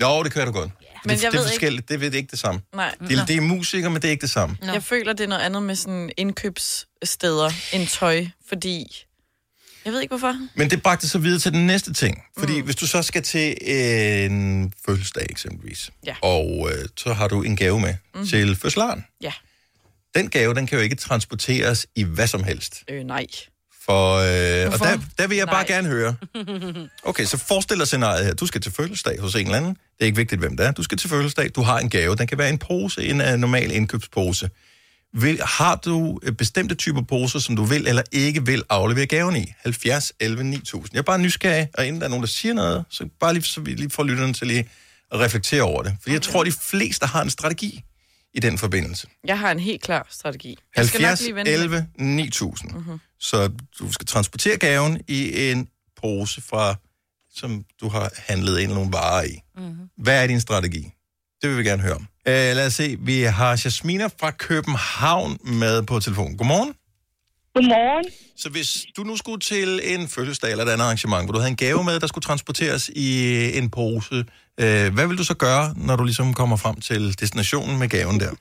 Jo, 0.00 0.22
det 0.22 0.32
kan 0.32 0.46
du 0.46 0.52
godt. 0.52 0.70
Men 1.04 1.16
det, 1.16 1.22
jeg 1.24 1.32
det 1.32 1.38
er 1.38 1.42
ved 1.42 1.46
ikke- 1.46 1.54
forskelligt. 1.54 1.88
Det, 1.88 2.00
det 2.00 2.12
er 2.14 2.16
ikke 2.18 2.30
det 2.30 2.38
samme. 2.38 2.60
Nej. 2.74 2.94
Det, 3.08 3.24
det 3.28 3.36
er 3.36 3.40
musikere, 3.40 3.90
men 3.90 4.02
det 4.02 4.08
er 4.08 4.12
ikke 4.12 4.20
det 4.22 4.30
samme. 4.30 4.56
Nå. 4.62 4.72
Jeg 4.72 4.82
føler, 4.82 5.12
det 5.12 5.24
er 5.24 5.28
noget 5.28 5.42
andet 5.42 5.62
med 5.62 5.74
sådan 5.76 6.10
indkøbssteder 6.16 7.50
end 7.72 7.86
tøj, 7.88 8.26
fordi 8.48 9.04
Jeg 9.88 9.92
ved 9.94 10.00
ikke, 10.00 10.10
hvorfor. 10.10 10.36
Men 10.54 10.70
det 10.70 10.82
bragte 10.82 11.08
så 11.08 11.18
videre 11.18 11.38
til 11.40 11.52
den 11.52 11.66
næste 11.66 11.92
ting. 11.92 12.22
Fordi 12.38 12.58
mm. 12.58 12.64
hvis 12.64 12.76
du 12.76 12.86
så 12.86 13.02
skal 13.02 13.22
til 13.22 13.56
en 13.70 14.72
fødselsdag 14.86 15.26
eksempelvis, 15.30 15.90
Ja. 16.06 16.14
og 16.22 16.70
øh, 16.72 16.88
så 16.96 17.12
har 17.12 17.28
du 17.28 17.42
en 17.42 17.56
gave 17.56 17.80
med 17.80 17.94
mm. 18.14 18.26
til 18.26 18.56
fødselaren. 18.56 19.04
Ja. 19.22 19.32
Den 20.14 20.30
gave, 20.30 20.54
den 20.54 20.66
kan 20.66 20.78
jo 20.78 20.84
ikke 20.84 20.96
transporteres 20.96 21.86
i 21.94 22.02
hvad 22.04 22.26
som 22.26 22.44
helst. 22.44 22.84
Øh, 22.90 23.04
nej. 23.04 23.26
For, 23.84 24.14
øh, 24.14 24.72
og 24.72 24.78
der, 24.78 24.98
der 25.18 25.26
vil 25.26 25.36
jeg 25.36 25.46
bare 25.46 25.66
Nej. 25.68 25.76
gerne 25.76 25.88
høre. 25.88 26.14
Okay, 27.02 27.24
så 27.24 27.36
forestil 27.36 27.78
dig 27.78 27.86
scenariet 27.86 28.26
her. 28.26 28.34
Du 28.34 28.46
skal 28.46 28.60
til 28.60 28.72
fødselsdag 28.72 29.20
hos 29.20 29.34
en 29.34 29.40
eller 29.40 29.56
anden. 29.56 29.70
Det 29.72 30.00
er 30.00 30.04
ikke 30.04 30.16
vigtigt, 30.16 30.40
hvem 30.40 30.56
det 30.56 30.66
er. 30.66 30.72
Du 30.72 30.82
skal 30.82 30.98
til 30.98 31.10
fødselsdag. 31.10 31.50
Du 31.56 31.62
har 31.62 31.78
en 31.78 31.90
gave. 31.90 32.16
Den 32.16 32.26
kan 32.26 32.38
være 32.38 32.48
en 32.50 32.58
pose, 32.58 33.04
en 33.04 33.20
uh, 33.20 33.26
normal 33.26 33.72
indkøbspose. 33.72 34.50
Vil, 35.12 35.40
har 35.42 35.76
du 35.76 36.20
øh, 36.22 36.32
bestemte 36.32 36.74
typer 36.74 37.02
poser, 37.02 37.38
som 37.38 37.56
du 37.56 37.64
vil 37.64 37.86
eller 37.86 38.02
ikke 38.12 38.46
vil 38.46 38.62
aflevere 38.68 39.06
gaven 39.06 39.36
i? 39.36 39.52
70, 39.58 40.12
11, 40.20 40.44
9000. 40.44 40.90
Jeg 40.92 40.98
er 40.98 41.02
bare 41.02 41.18
nysgerrig, 41.18 41.68
og 41.74 41.86
inden 41.86 42.00
der 42.00 42.06
er 42.06 42.10
nogen, 42.10 42.22
der 42.22 42.28
siger 42.28 42.54
noget, 42.54 42.84
så 42.90 43.08
bare 43.20 43.34
lige, 43.34 43.42
så 43.42 43.60
vi 43.60 43.74
lige 43.74 43.90
får 43.90 44.04
lytterne 44.04 44.32
til 44.32 44.46
lige 44.46 44.68
at 45.12 45.20
reflektere 45.20 45.62
over 45.62 45.82
det. 45.82 45.96
For 46.02 46.10
jeg 46.10 46.22
tror, 46.22 46.44
de 46.44 46.52
fleste 46.52 47.06
har 47.06 47.22
en 47.22 47.30
strategi 47.30 47.84
i 48.34 48.40
den 48.40 48.58
forbindelse. 48.58 49.08
Jeg 49.24 49.38
har 49.38 49.50
en 49.50 49.58
helt 49.58 49.82
klar 49.82 50.06
strategi. 50.10 50.58
Jeg 50.76 50.86
skal 50.86 51.00
nok 51.00 51.08
70, 51.08 51.20
lige 51.20 51.34
vente 51.34 51.50
lidt. 51.50 51.62
11, 51.62 51.86
9000. 51.98 52.72
Mm-hmm. 52.72 53.00
Så 53.20 53.50
du 53.78 53.92
skal 53.92 54.06
transportere 54.06 54.56
gaven 54.56 55.00
i 55.08 55.50
en 55.50 55.68
pose 56.00 56.40
fra, 56.40 56.74
som 57.34 57.64
du 57.80 57.88
har 57.88 58.12
handlet 58.16 58.58
ind 58.60 58.72
nogle 58.72 58.92
varer 58.92 59.24
i. 59.24 59.40
Mm-hmm. 59.56 59.88
Hvad 59.96 60.22
er 60.22 60.26
din 60.26 60.40
strategi? 60.40 60.92
Det 61.42 61.50
vil 61.50 61.58
vi 61.58 61.64
gerne 61.64 61.82
høre 61.82 61.94
om. 61.94 62.06
Uh, 62.28 62.50
lad 62.58 62.66
os 62.66 62.76
se, 62.82 62.86
vi 63.10 63.16
har 63.38 63.52
Jasmina 63.64 64.06
fra 64.20 64.30
København 64.48 65.30
med 65.62 65.76
på 65.90 65.94
telefonen. 66.06 66.34
Godmorgen. 66.40 66.72
Godmorgen. 67.54 68.06
Så 68.42 68.48
hvis 68.54 68.70
du 68.96 69.02
nu 69.10 69.14
skulle 69.22 69.40
til 69.52 69.70
en 69.94 70.02
fødselsdag 70.14 70.50
eller 70.50 70.64
et 70.64 70.72
andet 70.74 70.86
arrangement, 70.88 71.22
hvor 71.24 71.32
du 71.32 71.40
havde 71.42 71.54
en 71.56 71.62
gave 71.66 71.80
med, 71.88 71.94
der 72.02 72.08
skulle 72.12 72.26
transporteres 72.30 72.84
i 73.08 73.10
en 73.58 73.66
pose, 73.76 74.16
uh, 74.62 74.88
hvad 74.94 75.06
vil 75.08 75.18
du 75.22 75.26
så 75.32 75.36
gøre, 75.46 75.64
når 75.86 75.94
du 75.96 76.04
ligesom 76.10 76.28
kommer 76.40 76.56
frem 76.64 76.76
til 76.88 77.02
destinationen 77.22 77.74
med 77.82 77.88
gaven 77.96 78.16
der? 78.24 78.32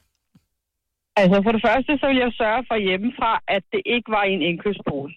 Altså 1.22 1.38
for 1.46 1.52
det 1.56 1.62
første, 1.68 1.92
så 2.02 2.06
vil 2.12 2.20
jeg 2.26 2.32
sørge 2.42 2.64
for 2.70 2.78
hjemmefra, 2.88 3.32
at 3.56 3.64
det 3.74 3.82
ikke 3.96 4.10
var 4.16 4.24
i 4.30 4.32
en 4.38 4.44
indkøbspose. 4.50 5.16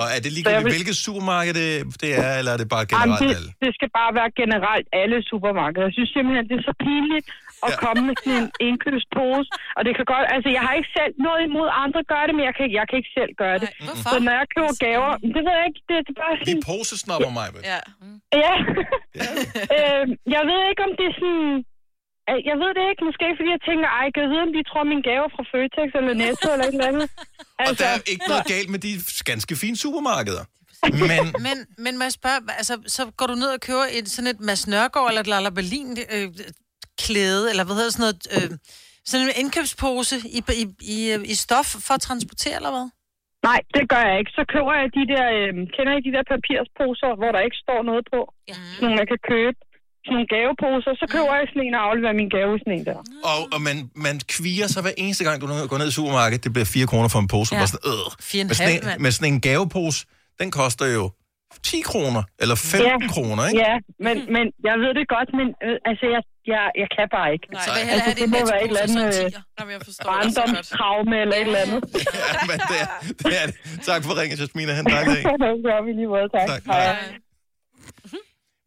Og 0.00 0.06
er 0.14 0.18
det 0.24 0.30
ligegyldigt, 0.36 0.64
vil- 0.66 0.74
hvilket 0.76 0.96
supermarked 1.06 1.54
det, 1.62 1.70
det 2.02 2.10
er, 2.24 2.32
eller 2.40 2.52
er 2.54 2.58
det 2.62 2.68
bare 2.74 2.84
Jamen, 2.86 3.00
generelt 3.02 3.22
det, 3.24 3.36
alle? 3.38 3.50
det 3.64 3.70
skal 3.78 3.88
bare 4.00 4.10
være 4.18 4.30
generelt 4.42 4.86
alle 5.02 5.16
supermarkeder. 5.30 5.86
Jeg 5.88 5.94
synes 5.98 6.10
simpelthen, 6.16 6.44
det 6.50 6.56
er 6.60 6.64
så 6.70 6.74
pinligt 6.86 7.26
at 7.66 7.72
Ja. 7.74 7.78
komme 7.84 8.00
med 8.08 8.14
sådan 8.22 8.36
en 8.42 8.48
indkøbspose. 8.68 9.48
Og 9.76 9.80
det 9.86 9.92
kan 9.98 10.06
godt, 10.14 10.26
altså 10.34 10.48
jeg 10.56 10.62
har 10.66 10.72
ikke 10.78 10.90
selv 10.98 11.12
noget 11.26 11.40
imod 11.48 11.66
at 11.72 11.76
andre 11.84 12.00
gør 12.12 12.22
det, 12.28 12.34
men 12.38 12.44
jeg 12.48 12.54
kan, 12.58 12.66
jeg 12.78 12.84
kan 12.88 12.96
ikke 13.00 13.12
selv 13.18 13.32
gøre 13.42 13.58
det. 13.62 13.68
Hvorfor? 13.86 14.10
Så 14.12 14.16
når 14.26 14.32
jeg 14.40 14.46
køber 14.54 14.74
gaver, 14.86 15.10
det 15.34 15.40
ved 15.46 15.54
jeg 15.60 15.66
ikke, 15.70 15.80
det 15.88 15.94
er 16.00 16.04
bare 16.24 16.34
Vi 16.38 16.44
sådan, 16.50 16.64
posesnapper 16.72 17.30
mig, 17.38 17.48
vel? 17.54 17.62
Ja. 17.72 17.80
ja. 18.44 18.54
øh, 19.76 20.04
jeg 20.36 20.42
ved 20.50 20.60
ikke, 20.70 20.82
om 20.88 20.92
det 20.98 21.06
er 21.10 21.16
sådan, 21.22 21.50
jeg 22.50 22.56
ved 22.62 22.70
det 22.78 22.84
ikke, 22.90 23.02
måske 23.10 23.26
fordi 23.38 23.50
jeg 23.56 23.62
tænker, 23.68 23.86
ej, 24.00 24.06
kan 24.14 24.20
jeg 24.24 24.30
vide, 24.32 24.44
om 24.48 24.52
de 24.56 24.62
tror, 24.70 24.82
min 24.94 25.02
gave 25.08 25.24
er 25.28 25.32
fra 25.36 25.44
Føtex 25.50 25.88
eller 26.00 26.14
Netto 26.22 26.48
eller 26.54 26.66
et 26.68 26.74
eller 26.76 26.90
andet. 26.92 27.06
Og 27.68 27.72
der 27.80 27.88
er 27.94 27.98
ikke 28.12 28.26
noget 28.32 28.44
galt 28.54 28.68
med 28.74 28.80
de 28.86 28.92
ganske 29.30 29.52
fine 29.62 29.76
supermarkeder. 29.84 30.44
Men 31.02 31.22
Men, 31.46 31.56
men 31.84 31.92
må 31.98 32.02
jeg 32.08 32.14
spørge, 32.20 32.38
altså, 32.60 32.74
så 32.96 33.02
går 33.18 33.26
du 33.32 33.36
ned 33.42 33.50
og 33.56 33.60
køber 33.68 33.86
et, 33.98 34.06
sådan 34.14 34.30
et 34.34 34.40
Mads 34.48 34.64
Nørgaard 34.72 35.08
eller 35.10 35.22
et 35.24 35.30
Lala 35.32 35.50
Berlin 35.58 35.88
øh, 36.16 36.28
klæde, 37.02 37.44
eller 37.50 37.64
hvad 37.66 37.76
hedder 37.78 37.92
sådan 37.96 38.06
noget, 38.06 38.20
øh, 38.36 38.50
sådan 39.10 39.26
en 39.26 39.32
indkøbspose 39.42 40.16
i, 40.38 40.40
i, 40.62 40.64
i, 40.96 40.98
i 41.32 41.34
stof 41.44 41.68
for 41.86 41.94
at 41.94 42.02
transportere, 42.08 42.56
eller 42.60 42.72
hvad? 42.76 42.88
Nej, 43.48 43.60
det 43.76 43.84
gør 43.92 44.02
jeg 44.08 44.16
ikke. 44.20 44.32
Så 44.38 44.42
køber 44.54 44.72
jeg 44.80 44.86
de 44.98 45.04
der, 45.12 45.24
øh, 45.38 45.52
kender 45.74 45.92
I 45.98 46.00
de 46.08 46.12
der 46.16 46.24
papirsposer, 46.32 47.10
hvor 47.20 47.30
der 47.34 47.40
ikke 47.46 47.58
står 47.64 47.80
noget 47.90 48.04
på? 48.12 48.20
Ja. 48.50 48.54
Sådan 48.74 48.84
nogle, 48.84 49.00
jeg 49.02 49.08
kan 49.12 49.22
købe. 49.32 49.58
Sådan 50.04 50.14
nogle 50.16 50.28
gaveposer. 50.34 50.92
Så 51.02 51.06
køber 51.14 51.32
jeg 51.38 51.44
sådan 51.50 51.62
en 51.66 51.74
og 51.78 51.82
afleverer 51.88 52.14
min 52.22 52.28
gave 52.36 52.50
i 52.56 52.58
sådan 52.62 52.74
en 52.78 52.84
der. 52.90 52.98
og, 53.30 53.38
og 53.54 53.60
man, 53.68 53.76
man 54.06 54.14
kviger 54.36 54.66
sig 54.72 54.80
hver 54.84 54.94
eneste 55.04 55.22
gang, 55.26 55.36
du 55.42 55.46
går 55.72 55.78
ned 55.82 55.88
i 55.92 55.96
supermarkedet. 55.98 56.40
Det 56.44 56.52
bliver 56.54 56.68
4 56.76 56.86
kroner 56.92 57.08
for 57.14 57.20
en 57.24 57.28
pose. 57.34 57.50
Ja. 57.54 57.66
Sådan, 57.66 57.80
øh. 57.92 58.06
Fire 58.30 58.42
og 58.42 58.44
en 58.44 58.48
med, 58.50 58.56
sådan 58.60 58.76
en, 58.96 59.02
med 59.04 59.10
sådan 59.16 59.30
en 59.32 59.40
gavepose, 59.48 59.98
den 60.40 60.48
koster 60.60 60.86
jo 60.98 61.04
10 61.62 61.80
kroner, 61.90 62.22
eller 62.42 62.56
15 62.56 62.86
Ja. 62.86 63.08
kroner, 63.14 63.42
ikke? 63.48 63.58
Ja, 63.66 63.74
men, 64.06 64.14
men 64.34 64.44
jeg 64.68 64.74
ved 64.82 64.90
det 64.98 65.04
godt, 65.16 65.28
men 65.38 65.46
øh, 65.66 65.76
altså, 65.90 66.04
jeg, 66.14 66.22
jeg, 66.52 66.64
jeg 66.82 66.88
kan 66.96 67.06
bare 67.16 67.28
ikke. 67.34 67.46
Nej, 67.52 67.62
Så 67.66 67.70
Altså, 67.94 68.10
det 68.10 68.18
det 68.20 68.28
må 68.34 68.40
være 68.52 68.60
et 68.64 68.70
eller 68.72 68.84
andet 68.86 69.06
øh, 69.24 69.30
barndomstraume 70.08 71.14
eller 71.22 71.36
et 71.40 71.46
eller 71.50 71.60
andet. 71.64 71.80
Ja, 72.26 72.32
men 72.50 72.58
det 72.70 72.76
er, 72.84 72.88
det 73.24 73.34
er 73.42 73.44
det. 73.50 73.54
Tak 73.90 74.00
for 74.06 74.12
ringen, 74.20 74.36
Jasmina. 74.42 74.72
Han 74.80 74.84
tak 74.96 75.06
dag. 75.06 75.22
det 75.42 75.50
gør 75.68 75.78
vi 75.86 75.90
lige 76.00 76.08
måde, 76.14 76.28
tak. 76.36 76.46
Tak. 76.52 76.62
Hej. 76.66 76.96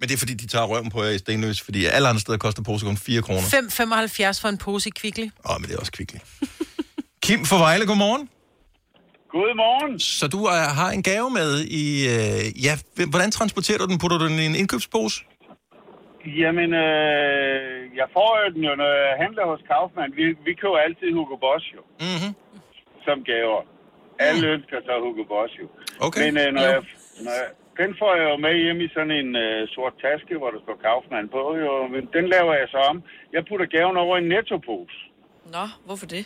Men 0.03 0.07
det 0.09 0.15
er 0.19 0.23
fordi, 0.25 0.35
de 0.43 0.47
tager 0.47 0.65
røven 0.73 0.89
på 0.95 0.99
jer 1.03 1.11
i 1.17 1.17
Stenløs, 1.23 1.61
fordi 1.67 1.85
alle 1.85 2.07
andre 2.11 2.21
steder 2.25 2.39
koster 2.45 2.63
pose 2.69 2.85
kun 2.85 2.97
4 2.97 3.21
kroner. 3.27 3.41
5,75 3.41 4.41
for 4.41 4.49
en 4.53 4.57
pose 4.65 4.85
i 4.89 4.93
Kvickly. 4.99 5.27
Åh, 5.45 5.51
oh, 5.51 5.55
men 5.59 5.65
det 5.67 5.73
er 5.75 5.79
også 5.83 5.95
kvickligt. 5.97 6.23
Kim 7.25 7.39
fra 7.49 7.57
Vejle, 7.65 7.85
godmorgen. 7.91 8.23
Godmorgen. 9.35 9.93
Så 9.99 10.25
du 10.35 10.39
øh, 10.55 10.67
har 10.79 10.89
en 10.97 11.03
gave 11.11 11.27
med 11.39 11.51
i... 11.83 11.85
Øh, 12.15 12.65
ja, 12.65 12.73
hvordan 13.13 13.29
transporterer 13.37 13.77
du 13.81 13.85
den? 13.91 13.97
Putter 14.01 14.17
du 14.21 14.25
den 14.29 14.37
i 14.43 14.45
en 14.51 14.55
indkøbspose? 14.61 15.17
Jamen, 16.41 16.69
øh, 16.85 17.69
jeg 17.99 18.07
får 18.15 18.29
jo 18.41 18.45
den 18.55 18.61
jo, 18.69 18.73
når 18.81 18.89
jeg 19.05 19.15
handler 19.23 19.43
hos 19.51 19.61
Kaufmann. 19.71 20.11
Vi, 20.19 20.25
vi 20.47 20.51
køber 20.61 20.77
altid 20.87 21.07
Hugo 21.17 21.35
Boss 21.45 21.63
jo, 21.75 21.81
Mm-hmm. 22.07 22.31
som 23.05 23.17
gaver. 23.31 23.61
Alle 24.27 24.45
ønsker 24.55 24.77
sig 24.85 24.95
Hugo 25.05 25.23
Boss 25.33 25.51
jo. 25.61 25.65
Okay. 26.07 26.21
Men 26.25 26.33
øh, 26.43 26.47
når, 26.55 26.63
jeg, 26.73 26.81
når 27.25 27.33
jeg, 27.41 27.47
den 27.81 27.89
får 27.99 28.11
jeg 28.19 28.25
jo 28.31 28.37
med 28.45 28.53
hjem 28.63 28.79
i 28.85 28.89
sådan 28.95 29.13
en 29.21 29.29
øh, 29.45 29.59
sort 29.75 29.95
taske, 30.05 30.33
hvor 30.39 30.49
der 30.55 30.59
står 30.65 30.77
Kaufmann 30.85 31.27
på. 31.35 31.41
Jo. 31.63 31.73
Men 31.93 32.01
den 32.15 32.25
laver 32.35 32.53
jeg 32.61 32.67
så 32.75 32.79
om. 32.91 32.97
Jeg 33.35 33.41
putter 33.49 33.67
gaven 33.77 33.95
over 34.03 34.13
i 34.17 34.21
en 34.23 34.29
nettopose. 34.33 34.97
Nå, 35.55 35.65
hvorfor 35.87 36.07
det? 36.15 36.25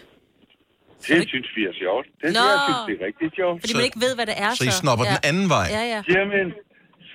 Det 1.08 1.30
synes 1.32 1.50
vi 1.58 1.62
er 1.72 1.76
sjovt. 1.84 2.08
Det 2.22 2.30
Nå. 2.38 2.46
jeg 2.54 2.60
synes, 2.68 2.82
det 2.88 2.94
er 2.98 3.02
rigtig 3.10 3.28
sjovt. 3.40 3.58
Fordi 3.64 3.74
man 3.80 3.86
ikke 3.90 4.02
ved, 4.06 4.14
hvad 4.18 4.28
det 4.32 4.38
er, 4.46 4.52
Så 4.60 4.64
I 4.72 4.74
snopper 4.82 5.06
ja. 5.06 5.12
den 5.14 5.20
anden 5.30 5.48
vej? 5.56 5.68
Ja, 5.78 5.84
ja. 5.94 6.00
Jamen, 6.16 6.48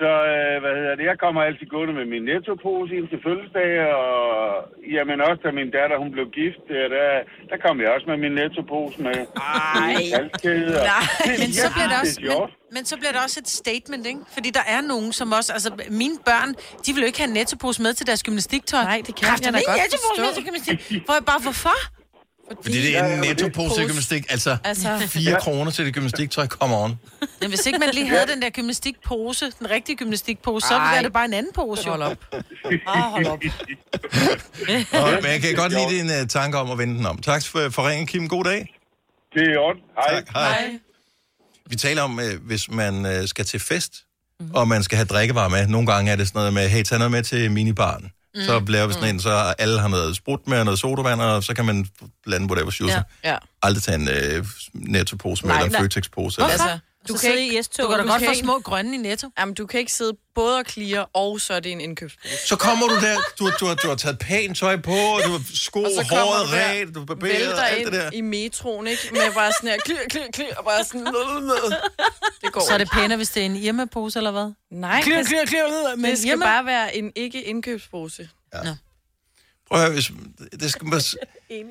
så 0.03 0.13
øh, 0.35 0.55
hvad 0.63 0.75
hedder 0.81 0.95
det? 0.99 1.05
Jeg 1.13 1.19
kommer 1.25 1.41
altid 1.49 1.67
gående 1.75 1.95
med 2.01 2.07
min 2.15 2.25
nettopose 2.31 2.93
ind 2.99 3.07
til 3.13 3.19
fødselsdag, 3.27 3.71
og 4.03 4.11
jamen 4.97 5.19
også 5.29 5.41
da 5.47 5.51
min 5.61 5.71
datter 5.79 5.97
hun 6.03 6.11
blev 6.17 6.27
gift, 6.41 6.61
der, 6.73 6.85
der, 6.97 7.07
der 7.51 7.57
kom 7.65 7.75
jeg 7.83 7.89
også 7.95 8.07
med 8.13 8.19
min 8.25 8.35
nettopose 8.41 8.97
med. 9.07 9.17
Ej. 9.85 9.95
halskæde, 10.17 10.73
og- 10.81 10.87
Nej. 10.93 11.05
Men 11.43 11.51
så 11.63 11.67
bliver 11.75 11.89
det 11.93 11.97
også, 12.03 12.17
men, 12.31 12.51
men 12.77 12.83
så 12.91 12.95
bliver 13.01 13.13
det 13.15 13.21
også 13.27 13.37
et 13.45 13.51
statement, 13.61 14.05
ikke? 14.13 14.21
Fordi 14.37 14.49
der 14.59 14.65
er 14.75 14.81
nogen, 14.93 15.11
som 15.21 15.27
også, 15.39 15.51
altså 15.57 15.71
mine 16.03 16.17
børn, 16.31 16.51
de 16.85 16.89
vil 16.95 17.01
jo 17.05 17.09
ikke 17.11 17.21
have 17.23 17.31
en 17.33 17.37
nettopose 17.41 17.79
med 17.87 17.93
til 17.99 18.05
deres 18.11 18.23
gymnastiktøj. 18.27 18.83
Nej, 18.93 19.01
det 19.07 19.13
kan 19.19 19.25
Kræfter, 19.29 19.47
jeg 19.49 19.53
da 19.55 19.59
ikke 19.59 19.73
godt 19.73 19.83
nettopose 19.87 20.21
med 20.23 20.27
forstå. 20.29 20.41
til 20.41 20.45
gymnastik. 20.49 20.79
Hvor 21.07 21.15
jeg 21.21 21.25
bare, 21.33 21.41
hvorfor? 21.47 21.77
Fordi 22.63 22.83
det 22.83 22.97
er 22.99 23.15
en 23.15 23.21
nettopose 23.21 23.75
til 23.75 23.87
gymnastik. 23.87 24.25
Altså, 24.31 24.57
Altså- 24.65 24.99
4 25.09 25.41
kroner 25.41 25.71
til 25.71 25.85
det 25.87 25.95
gymnastiktøj. 25.95 26.47
Come 26.47 26.77
on. 26.77 26.99
Men 27.41 27.49
hvis 27.49 27.67
ikke 27.67 27.79
man 27.79 27.89
lige 27.93 28.09
havde 28.09 28.27
den 28.27 28.43
der 28.43 28.51
gymnastikpose, 28.51 29.51
den 29.59 29.71
rigtige 29.71 29.97
gymnastikpose, 29.97 30.67
så 30.69 30.75
er 30.75 31.03
det 31.03 31.13
bare 31.13 31.25
en 31.25 31.33
anden 31.35 31.53
pose. 31.55 31.89
Hold 31.89 32.03
op. 32.03 32.19
Ah, 32.87 33.03
hold 33.03 33.27
op. 33.27 33.39
Og, 35.03 35.13
men 35.23 35.31
jeg 35.31 35.41
kan 35.41 35.55
godt 35.55 35.73
lide 35.73 35.99
din 35.99 36.23
uh, 36.23 36.29
tanke 36.29 36.59
om 36.59 36.71
at 36.71 36.79
vende 36.79 36.95
den 36.99 37.07
om. 37.07 37.19
Tak 37.19 37.45
for, 37.47 37.69
for 37.71 37.89
ringen, 37.89 38.07
Kim. 38.07 38.29
God 38.29 38.45
dag. 38.45 38.75
Det 39.35 39.43
er 39.43 39.53
i 39.53 39.57
orden. 39.57 39.83
Hej. 39.97 40.15
Tak. 40.15 40.29
Hej. 40.35 40.71
Vi 41.71 41.77
taler 41.77 42.03
om, 42.03 42.21
øh, 42.21 42.47
hvis 42.47 42.71
man 42.71 43.07
øh, 43.07 43.29
skal 43.29 43.45
til 43.45 43.61
fest, 43.61 43.93
mm-hmm. 44.41 44.55
og 44.55 44.69
man 44.69 44.83
skal 44.83 44.97
have 44.97 45.07
drikkevarer 45.07 45.49
med. 45.49 45.67
Nogle 45.67 45.87
gange 45.93 46.13
er 46.13 46.17
det 46.17 46.29
sådan 46.29 46.39
noget 46.39 46.53
med, 46.55 46.69
hey, 46.69 46.83
tag 46.83 46.99
noget 46.99 47.11
med 47.11 47.23
til 47.23 47.51
minibaren. 47.51 48.11
Mm. 48.35 48.43
Så 48.43 48.63
laver 48.69 48.87
vi 48.87 48.93
sådan 48.93 49.09
en, 49.15 49.21
så 49.21 49.55
alle 49.59 49.81
har 49.81 49.89
noget 49.89 50.17
sprut 50.17 50.41
med 50.49 50.59
og 50.59 50.65
noget 50.65 50.81
sodavand, 50.81 51.21
og 51.21 51.45
så 51.45 51.55
kan 51.55 51.65
man 51.65 51.87
blande 52.25 52.47
whatever 52.47 52.71
shoes. 52.71 52.93
Ja. 52.93 53.03
Ja. 53.25 53.37
Aldrig 53.63 53.83
tage 53.83 53.95
en 53.95 54.09
øh, 54.09 54.47
nettopose 54.75 55.47
med, 55.47 55.55
Nej, 55.55 55.65
eller 55.65 55.79
en. 55.79 55.85
Føtex-pose. 55.85 56.41
Hvorfor? 56.41 56.53
Eller. 56.65 56.79
Du 57.09 57.15
kan 57.17 57.39
ikke... 57.39 57.63
Du 57.79 57.89
kan 57.89 57.99
da 57.99 58.05
godt 58.05 58.25
få 58.25 58.35
små 58.35 58.59
grønne 58.61 58.95
i 58.95 58.99
netto. 58.99 59.29
Jamen, 59.39 59.55
du 59.55 59.67
kan 59.67 59.81
ikke 59.81 59.93
sidde 59.93 60.13
både 60.35 60.59
og 60.59 60.65
clear, 60.69 61.11
og 61.15 61.41
så 61.41 61.55
er 61.55 61.61
det 61.61 61.73
en 61.73 61.81
indkøbspose. 61.81 62.47
Så 62.47 62.57
kommer 62.57 62.87
du 62.89 62.95
der, 62.95 63.17
du, 63.39 63.51
du, 63.61 63.67
har, 63.67 63.75
du 63.75 63.89
har 63.89 63.95
taget 63.95 64.19
pænt 64.19 64.59
tøj 64.59 64.77
på, 64.77 64.91
du 65.27 65.31
har 65.31 65.41
sko, 65.55 65.83
Og 65.83 65.91
håret 66.11 66.49
du 66.49 66.53
der, 66.57 66.81
ret, 66.81 66.95
du 66.95 66.99
har 66.99 67.07
barberet, 67.07 67.35
Vælter 67.41 67.63
alt 67.63 67.85
det 67.85 67.93
der. 67.93 68.07
ind 68.07 68.15
i 68.15 68.21
metroen, 68.21 68.87
ikke? 68.87 69.09
Med 69.13 69.21
bare 69.35 69.53
sådan 69.53 69.69
her, 69.69 69.77
klir, 69.85 69.97
klir, 70.11 70.23
klir, 70.33 70.55
og 70.57 70.65
bare 70.65 70.85
sådan... 70.85 71.07
Det 72.43 72.53
går 72.53 72.61
Så 72.61 72.75
er 72.75 72.79
det 72.79 72.89
pænere, 72.93 73.17
hvis 73.17 73.29
det 73.31 73.41
er 73.41 73.47
en 73.47 73.57
Irma-pose, 73.57 74.19
eller 74.19 74.31
hvad? 74.31 74.53
Nej, 74.71 75.03
Klir, 75.03 75.17
det, 75.17 75.27
klir, 75.27 75.45
klir, 75.47 75.97
men 75.97 76.11
det 76.11 76.19
skal 76.19 76.31
Irma... 76.31 76.45
bare 76.45 76.67
være 76.67 76.97
en 76.97 77.13
ikke-indkøbspose. 77.17 78.29
Prøv 79.71 79.81
at 79.81 79.85
høre, 79.85 79.93
hvis, 79.95 80.11
det, 80.61 80.71
skal 80.71 80.91
bare, 80.91 81.01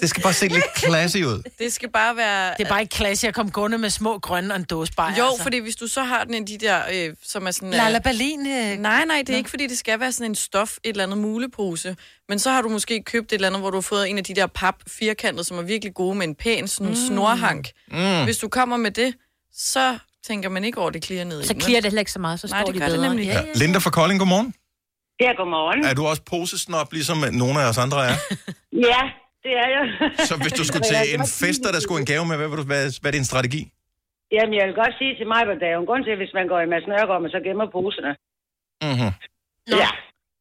det 0.02 0.10
skal 0.10 0.24
bare 0.24 0.34
se 0.34 0.48
lidt 0.48 0.64
classy 0.78 1.18
ud. 1.18 1.44
Det 1.60 1.74
skal 1.74 1.90
bare 1.92 2.16
være... 2.16 2.54
Det 2.58 2.66
er 2.66 2.70
bare 2.70 2.82
ikke 2.82 2.96
klasse 2.96 3.28
at 3.28 3.34
komme 3.34 3.52
gående 3.52 3.78
med 3.78 3.90
små 3.90 4.20
grønne 4.20 4.54
og 4.54 4.60
en 4.60 4.64
dåse 4.66 4.94
bajer. 4.94 5.18
Jo, 5.18 5.26
altså. 5.26 5.44
fordi 5.44 5.58
hvis 5.58 5.76
du 5.76 5.88
så 5.88 6.04
har 6.04 6.24
den 6.24 6.34
i 6.34 6.46
de 6.46 6.58
der, 6.58 6.82
øh, 6.94 7.16
som 7.24 7.48
er 7.48 7.52
sådan... 7.52 7.70
Lala 7.70 7.98
Øh, 7.98 8.04
Berlin... 8.04 8.40
Øh... 8.48 8.78
nej, 8.80 9.06
nej, 9.06 9.24
det 9.28 9.34
er 9.34 9.38
ikke, 9.38 9.50
fordi 9.50 9.68
det 9.68 9.78
skal 9.78 10.00
være 10.00 10.12
sådan 10.12 10.32
en 10.32 10.36
stof, 10.36 10.78
et 10.84 10.90
eller 10.90 11.04
andet 11.04 11.18
mulepose. 11.18 11.96
Men 12.30 12.40
så 12.40 12.52
har 12.52 12.62
du 12.62 12.70
måske 12.70 13.04
købt 13.04 13.32
et 13.32 13.36
eller 13.36 13.48
andet, 13.48 13.62
hvor 13.62 13.70
du 13.70 13.78
har 13.78 13.82
fået 13.82 14.10
en 14.10 14.18
af 14.18 14.24
de 14.24 14.36
der 14.36 14.48
pap 14.48 14.76
firkantet, 14.88 15.46
som 15.46 15.58
er 15.58 15.62
virkelig 15.62 15.94
gode 15.94 16.16
med 16.16 16.28
en 16.28 16.36
pæn 16.36 16.68
sådan 16.68 16.88
mm. 16.90 16.96
snorhank. 17.08 17.70
Mm. 17.92 18.24
Hvis 18.24 18.38
du 18.38 18.48
kommer 18.48 18.78
med 18.78 18.92
det, 18.92 19.14
så 19.56 19.98
tænker 20.28 20.50
man 20.50 20.64
ikke 20.64 20.78
over, 20.78 20.90
det 20.90 21.02
klirer 21.02 21.24
ned 21.24 21.42
i 21.44 21.48
Så 21.48 21.54
klirer 21.56 21.82
det 21.82 21.86
heller 21.86 22.00
ikke 22.02 22.12
så 22.12 22.20
meget, 22.20 22.40
så 22.40 22.48
Nej, 22.48 22.62
står 22.62 22.66
det 22.66 22.76
de 22.76 22.80
gør 22.80 22.86
det 22.90 22.96
bedre. 22.96 23.08
nemlig. 23.10 23.26
Ja, 23.26 23.34
Ja. 23.34 23.40
ja. 23.46 23.52
Linda 23.56 23.80
fra 23.80 23.90
Kolding, 23.90 24.20
godmorgen. 24.20 24.54
Ja, 25.24 25.32
godmorgen. 25.40 25.80
Er 25.90 25.96
du 26.00 26.04
også 26.12 26.24
posesnop, 26.34 26.90
ligesom 26.98 27.18
nogle 27.44 27.58
af 27.62 27.66
os 27.72 27.80
andre 27.86 28.00
er? 28.12 28.18
Ja, 28.88 29.02
det 29.46 29.54
er 29.64 29.70
jeg. 29.76 29.86
Så 30.30 30.34
hvis 30.44 30.54
du 30.60 30.64
skulle 30.68 30.86
til 30.92 30.98
en 31.16 31.26
fest, 31.42 31.62
og 31.68 31.72
der 31.76 31.82
skulle 31.84 32.00
en 32.04 32.10
gave 32.14 32.26
med, 32.30 32.36
hvad, 32.40 32.50
vil 32.52 32.58
du, 32.62 32.68
hvad, 32.72 32.84
hvad 33.02 33.10
er 33.12 33.18
din 33.20 33.32
strategi? 33.32 33.62
Jamen, 34.36 34.54
jeg 34.60 34.66
vil 34.68 34.76
godt 34.84 34.96
sige 35.00 35.14
til 35.20 35.28
mig, 35.34 35.42
at 35.54 35.62
der 35.62 35.68
er 35.70 35.76
jo 35.78 35.82
en 35.84 35.90
grund 35.90 36.04
til, 36.06 36.16
hvis 36.22 36.34
man 36.38 36.46
går 36.52 36.60
i 36.62 36.72
Mads 36.74 36.88
Nørgaard, 36.92 37.22
man 37.22 37.36
så 37.36 37.42
gemmer 37.48 37.68
poserne. 37.78 38.12
Mm-hmm. 38.88 39.12
Ja. 39.82 39.90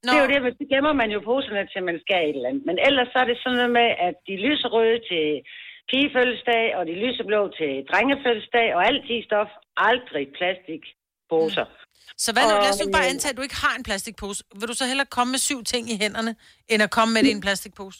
Det 0.02 0.14
er 0.16 0.22
jo 0.24 0.32
det, 0.34 0.40
men 0.44 0.52
så 0.58 0.64
gemmer 0.72 0.94
man 1.02 1.10
jo 1.14 1.20
poserne 1.30 1.62
til, 1.72 1.80
man 1.90 1.98
skal 2.04 2.22
et 2.28 2.36
eller 2.36 2.50
andet. 2.50 2.64
Men 2.68 2.76
ellers 2.86 3.08
så 3.12 3.18
er 3.22 3.28
det 3.30 3.38
sådan 3.38 3.58
noget 3.60 3.74
med, 3.80 3.88
at 4.08 4.16
de 4.28 4.34
lyserøde 4.46 4.98
til 5.10 5.26
pigefødselsdag, 5.90 6.64
og 6.78 6.82
de 6.88 6.94
lyseblå 7.04 7.40
til 7.58 7.72
drengefødselsdag, 7.90 8.68
og 8.76 8.80
alt 8.88 9.04
i 9.16 9.18
stof, 9.28 9.50
aldrig 9.90 10.24
plastikposer. 10.38 11.66
Så 12.18 12.32
hvad 12.32 12.42
nu? 12.42 12.48
Og, 12.54 12.62
Lad 12.62 12.70
os 12.70 12.78
nu 12.84 12.90
bare 12.92 13.04
øh, 13.04 13.10
antage, 13.10 13.30
at 13.30 13.36
du 13.36 13.42
ikke 13.42 13.56
har 13.56 13.74
en 13.76 13.82
plastikpose. 13.82 14.44
Vil 14.60 14.68
du 14.68 14.74
så 14.74 14.86
hellere 14.86 15.06
komme 15.10 15.30
med 15.30 15.38
syv 15.38 15.64
ting 15.64 15.90
i 15.90 15.96
hænderne, 15.96 16.36
end 16.68 16.82
at 16.82 16.90
komme 16.90 17.14
med 17.14 17.22
det 17.22 17.28
i 17.28 17.32
en 17.32 17.40
plastikpose? 17.40 17.98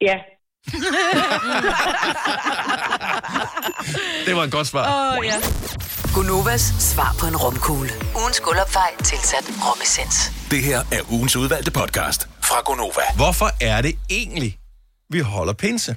Ja. 0.00 0.14
Det 4.26 4.36
var 4.36 4.42
et 4.44 4.52
godt 4.52 4.66
svar. 4.66 5.12
Åh, 5.12 5.18
oh, 5.18 5.26
ja. 5.26 5.34
Gunovas 6.14 6.60
svar 6.78 7.16
på 7.20 7.26
en 7.26 7.36
romkugle. 7.36 7.90
Ugens 8.20 8.40
guldopfej 8.40 8.90
tilsat 9.04 9.44
romessens. 9.66 10.32
Det 10.50 10.62
her 10.62 10.78
er 10.92 11.12
ugens 11.12 11.36
udvalgte 11.36 11.70
podcast 11.70 12.28
fra 12.42 12.60
Gonova. 12.64 13.02
Hvorfor 13.16 13.50
er 13.60 13.82
det 13.82 13.98
egentlig, 14.10 14.58
vi 15.10 15.20
holder 15.20 15.52
pinse? 15.52 15.96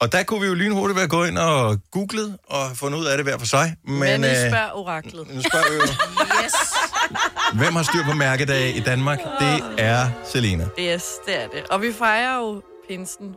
Og 0.00 0.12
der 0.12 0.22
kunne 0.22 0.40
vi 0.40 0.46
jo 0.46 0.54
lynhurtigt 0.54 0.98
være 0.98 1.08
gået 1.08 1.28
ind 1.28 1.38
og 1.38 1.78
googlet 1.90 2.38
og 2.48 2.60
fundet 2.74 2.98
ud 2.98 3.04
af 3.06 3.16
det 3.18 3.26
hver 3.26 3.38
for 3.38 3.46
sig. 3.46 3.76
Men, 3.84 3.98
Men, 4.00 4.24
I 4.24 4.26
øh, 4.26 4.34
spørger 4.50 4.70
oraklet. 4.74 5.34
nu 5.34 5.40
spørger 5.42 5.70
vi 5.70 5.74
jo, 5.76 5.82
Yes. 6.44 6.52
hvem 7.54 7.72
har 7.76 7.82
styr 7.82 8.04
på 8.10 8.12
mærkedag 8.12 8.76
i 8.76 8.80
Danmark? 8.80 9.18
Det 9.40 9.64
er 9.78 10.10
Selina. 10.24 10.68
Yes, 10.80 11.04
det 11.26 11.42
er 11.42 11.48
det. 11.48 11.62
Og 11.70 11.82
vi 11.82 11.92
fejrer 11.92 12.36
jo 12.38 12.62
pinsen, 12.88 13.34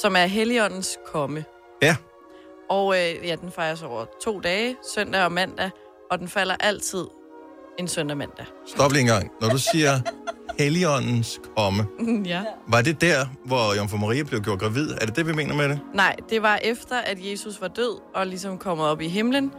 som 0.00 0.16
er 0.16 0.26
Helligåndens 0.26 0.98
komme. 1.12 1.44
Ja. 1.82 1.96
Og 2.70 2.94
øh, 2.98 3.26
ja, 3.26 3.34
den 3.40 3.52
fejres 3.52 3.82
over 3.82 4.04
to 4.24 4.40
dage, 4.40 4.76
søndag 4.94 5.24
og 5.24 5.32
mandag, 5.32 5.70
og 6.10 6.18
den 6.18 6.28
falder 6.28 6.56
altid 6.60 7.04
en 7.78 7.88
søndag 7.88 8.16
mandag. 8.16 8.46
Stop 8.74 8.92
lige 8.92 9.00
en 9.00 9.06
gang. 9.06 9.30
Når 9.40 9.48
du 9.48 9.58
siger 9.58 10.00
Helligåndens 10.58 11.40
komme, 11.56 11.86
ja. 12.24 12.42
var 12.68 12.82
det 12.82 13.00
der, 13.00 13.26
hvor 13.44 13.76
Jomfru 13.76 13.96
Maria 13.96 14.22
blev 14.22 14.40
gjort 14.42 14.58
gravid? 14.60 14.90
Er 15.00 15.06
det 15.06 15.16
det, 15.16 15.26
vi 15.26 15.32
mener 15.32 15.54
med 15.54 15.68
det? 15.68 15.80
Nej, 15.94 16.16
det 16.30 16.42
var 16.42 16.58
efter, 16.64 16.98
at 16.98 17.18
Jesus 17.20 17.60
var 17.60 17.68
død 17.68 18.00
og 18.14 18.26
ligesom 18.26 18.58
kommet 18.58 18.86
op 18.86 19.00
i 19.00 19.08
himlen, 19.08 19.52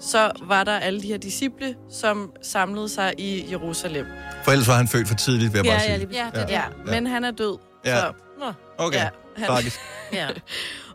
så 0.00 0.30
var 0.42 0.64
der 0.64 0.78
alle 0.78 1.02
de 1.02 1.06
her 1.06 1.18
disciple, 1.18 1.74
som 1.90 2.30
samlede 2.42 2.88
sig 2.88 3.14
i 3.18 3.50
Jerusalem. 3.50 4.06
For 4.44 4.52
ellers 4.52 4.68
var 4.68 4.74
han 4.74 4.88
født 4.88 5.08
for 5.08 5.14
tidligt, 5.14 5.52
vil 5.52 5.58
jeg 5.58 5.72
bare 5.72 5.80
sige. 5.80 5.92
ja, 5.92 6.30
det, 6.40 6.50
ja. 6.50 6.54
ja. 6.60 6.62
Men 6.86 7.06
han 7.06 7.24
er 7.24 7.30
død. 7.30 7.58
Ja. 7.84 7.96
Så, 8.00 8.12
Nå. 8.40 8.52
Okay, 8.78 8.98
Ja, 8.98 9.08
han- 9.36 9.46
tragisk. 9.46 9.78
ja. 10.12 10.28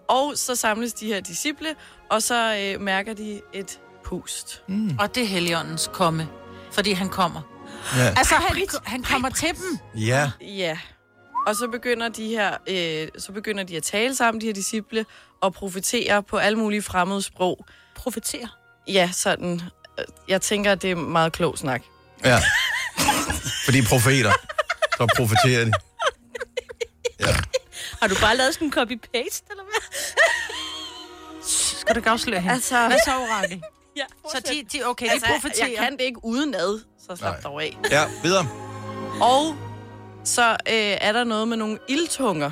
Og 0.08 0.32
så 0.36 0.56
samles 0.56 0.94
de 0.94 1.06
her 1.08 1.20
disciple, 1.22 1.68
og 2.12 2.24
så 2.24 2.56
øh, 2.76 2.82
mærker 2.82 3.14
de 3.14 3.42
et 3.54 3.80
pust. 4.04 4.64
Mm. 4.68 4.98
Og 5.00 5.16
det 5.16 5.24
er 5.24 5.28
Helligåndens 5.28 5.90
komme, 5.94 6.28
fordi 6.72 6.92
han 6.92 7.10
kommer. 7.10 7.42
Ja. 7.98 8.14
Altså, 8.18 8.36
han, 8.36 8.68
han 8.86 9.04
kommer 9.04 9.30
til 9.30 9.50
dem. 9.50 9.80
Ja. 9.96 10.32
Ja. 10.42 10.78
Og 11.48 11.56
så 11.56 11.68
begynder 11.68 12.10
de 12.10 12.28
her, 12.28 12.58
øh, 12.68 13.08
så 13.18 13.32
begynder 13.32 13.64
de 13.64 13.78
at 13.78 13.84
tale 13.84 14.16
sammen, 14.16 14.42
de 14.42 14.46
her 14.46 14.54
disciple, 14.54 15.06
og 15.42 15.54
profetere 15.54 16.24
på 16.24 16.38
alle 16.38 16.60
mulige 16.60 16.82
fremmede 16.82 17.22
sprog. 17.22 17.66
Profetere? 17.96 18.48
Ja, 18.88 19.10
sådan. 19.14 19.62
øh, 20.00 20.06
Jeg 20.28 20.42
tænker, 20.42 20.72
at 20.72 20.82
det 20.82 20.92
er 20.92 20.96
meget 20.96 21.34
klog 21.34 21.58
snak. 21.58 21.82
Ja. 22.26 22.40
Fordi 23.66 23.82
profeter, 23.82 24.32
så 24.98 25.08
profeterer 25.18 25.66
de. 25.66 25.72
Har 28.02 28.08
du 28.08 28.16
bare 28.22 28.38
lavet 28.38 28.54
sådan 28.54 28.68
en 28.68 28.74
copy-paste, 28.74 29.44
eller 29.52 29.64
hvad? 29.64 29.82
Skal 31.80 31.96
du 31.96 32.00
ikke 32.00 32.10
afsløre 32.10 32.40
hende? 32.42 32.54
Altså- 32.54 32.88
Hvad 32.88 32.98
så, 33.06 33.12
orakel? 33.12 33.64
Ja, 33.98 34.04
Så 34.32 34.42
de, 34.52 34.64
de 34.74 34.84
okay, 34.86 35.08
altså, 35.10 35.28
de 35.28 35.32
profeterer. 35.34 35.68
Jeg 35.68 35.78
kan 35.78 35.92
det 35.92 36.02
ikke 36.02 36.26
udenad, 36.26 36.80
så 37.10 37.16
slap 37.16 37.44
dog 37.44 37.64
af. 37.64 37.78
Ja, 37.92 38.02
videre. 38.24 38.46
Og 39.22 39.56
så 40.24 40.50
øh, 40.52 40.98
er 41.02 41.12
der 41.12 41.24
noget 41.24 41.48
med 41.48 41.58
nogle 41.58 41.78
ildtunger. 41.90 42.52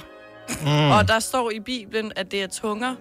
Mm. 0.62 0.92
Og 0.92 1.08
der 1.08 1.20
står 1.20 1.52
i 1.52 1.60
Bibelen, 1.60 2.12
at 2.16 2.32
det 2.32 2.44
er 2.44 2.48
tunger, 2.48 2.96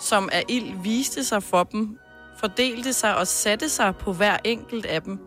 som 0.00 0.28
af 0.32 0.44
ild 0.48 0.82
viste 0.82 1.24
sig 1.24 1.42
for 1.42 1.62
dem, 1.64 1.98
fordelte 2.40 2.92
sig 2.92 3.16
og 3.16 3.26
satte 3.26 3.68
sig 3.68 3.96
på 3.96 4.12
hver 4.12 4.36
enkelt 4.44 4.86
af 4.86 5.02
dem. 5.02 5.18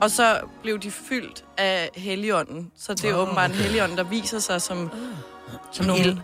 Og 0.00 0.10
så 0.10 0.40
blev 0.62 0.78
de 0.78 0.90
fyldt 0.90 1.44
af 1.58 1.90
helligånden. 1.96 2.70
Så 2.78 2.94
det 2.94 3.04
er 3.04 3.14
oh, 3.14 3.20
åbenbart 3.20 3.50
en 3.50 3.56
okay. 3.56 3.62
helligånd, 3.62 3.96
der 3.96 4.04
viser 4.04 4.38
sig 4.38 4.62
som, 4.62 4.90
Som 5.72 5.86
nogle 5.86 6.02
ild. 6.04 6.16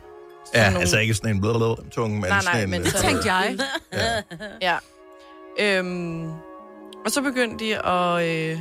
Ja, 0.54 0.64
nogle- 0.64 0.80
altså 0.80 0.98
ikke 0.98 1.14
sådan 1.14 1.34
en 1.34 1.40
blablabla 1.40 1.90
tunge, 1.90 2.20
men 2.20 2.30
Nej, 2.30 2.40
sådan 2.40 2.54
nej, 2.56 2.62
en... 2.64 2.70
men 2.70 2.80
øh, 2.80 2.86
så- 2.86 2.98
Tænkte 2.98 3.32
jeg. 3.34 3.58
Ja. 3.92 4.22
Ja. 4.62 4.76
Øhm, 5.78 6.30
og 7.08 7.12
så 7.12 7.22
begyndte 7.22 7.64
de 7.64 7.86
at... 7.86 8.28
Øh, 8.52 8.58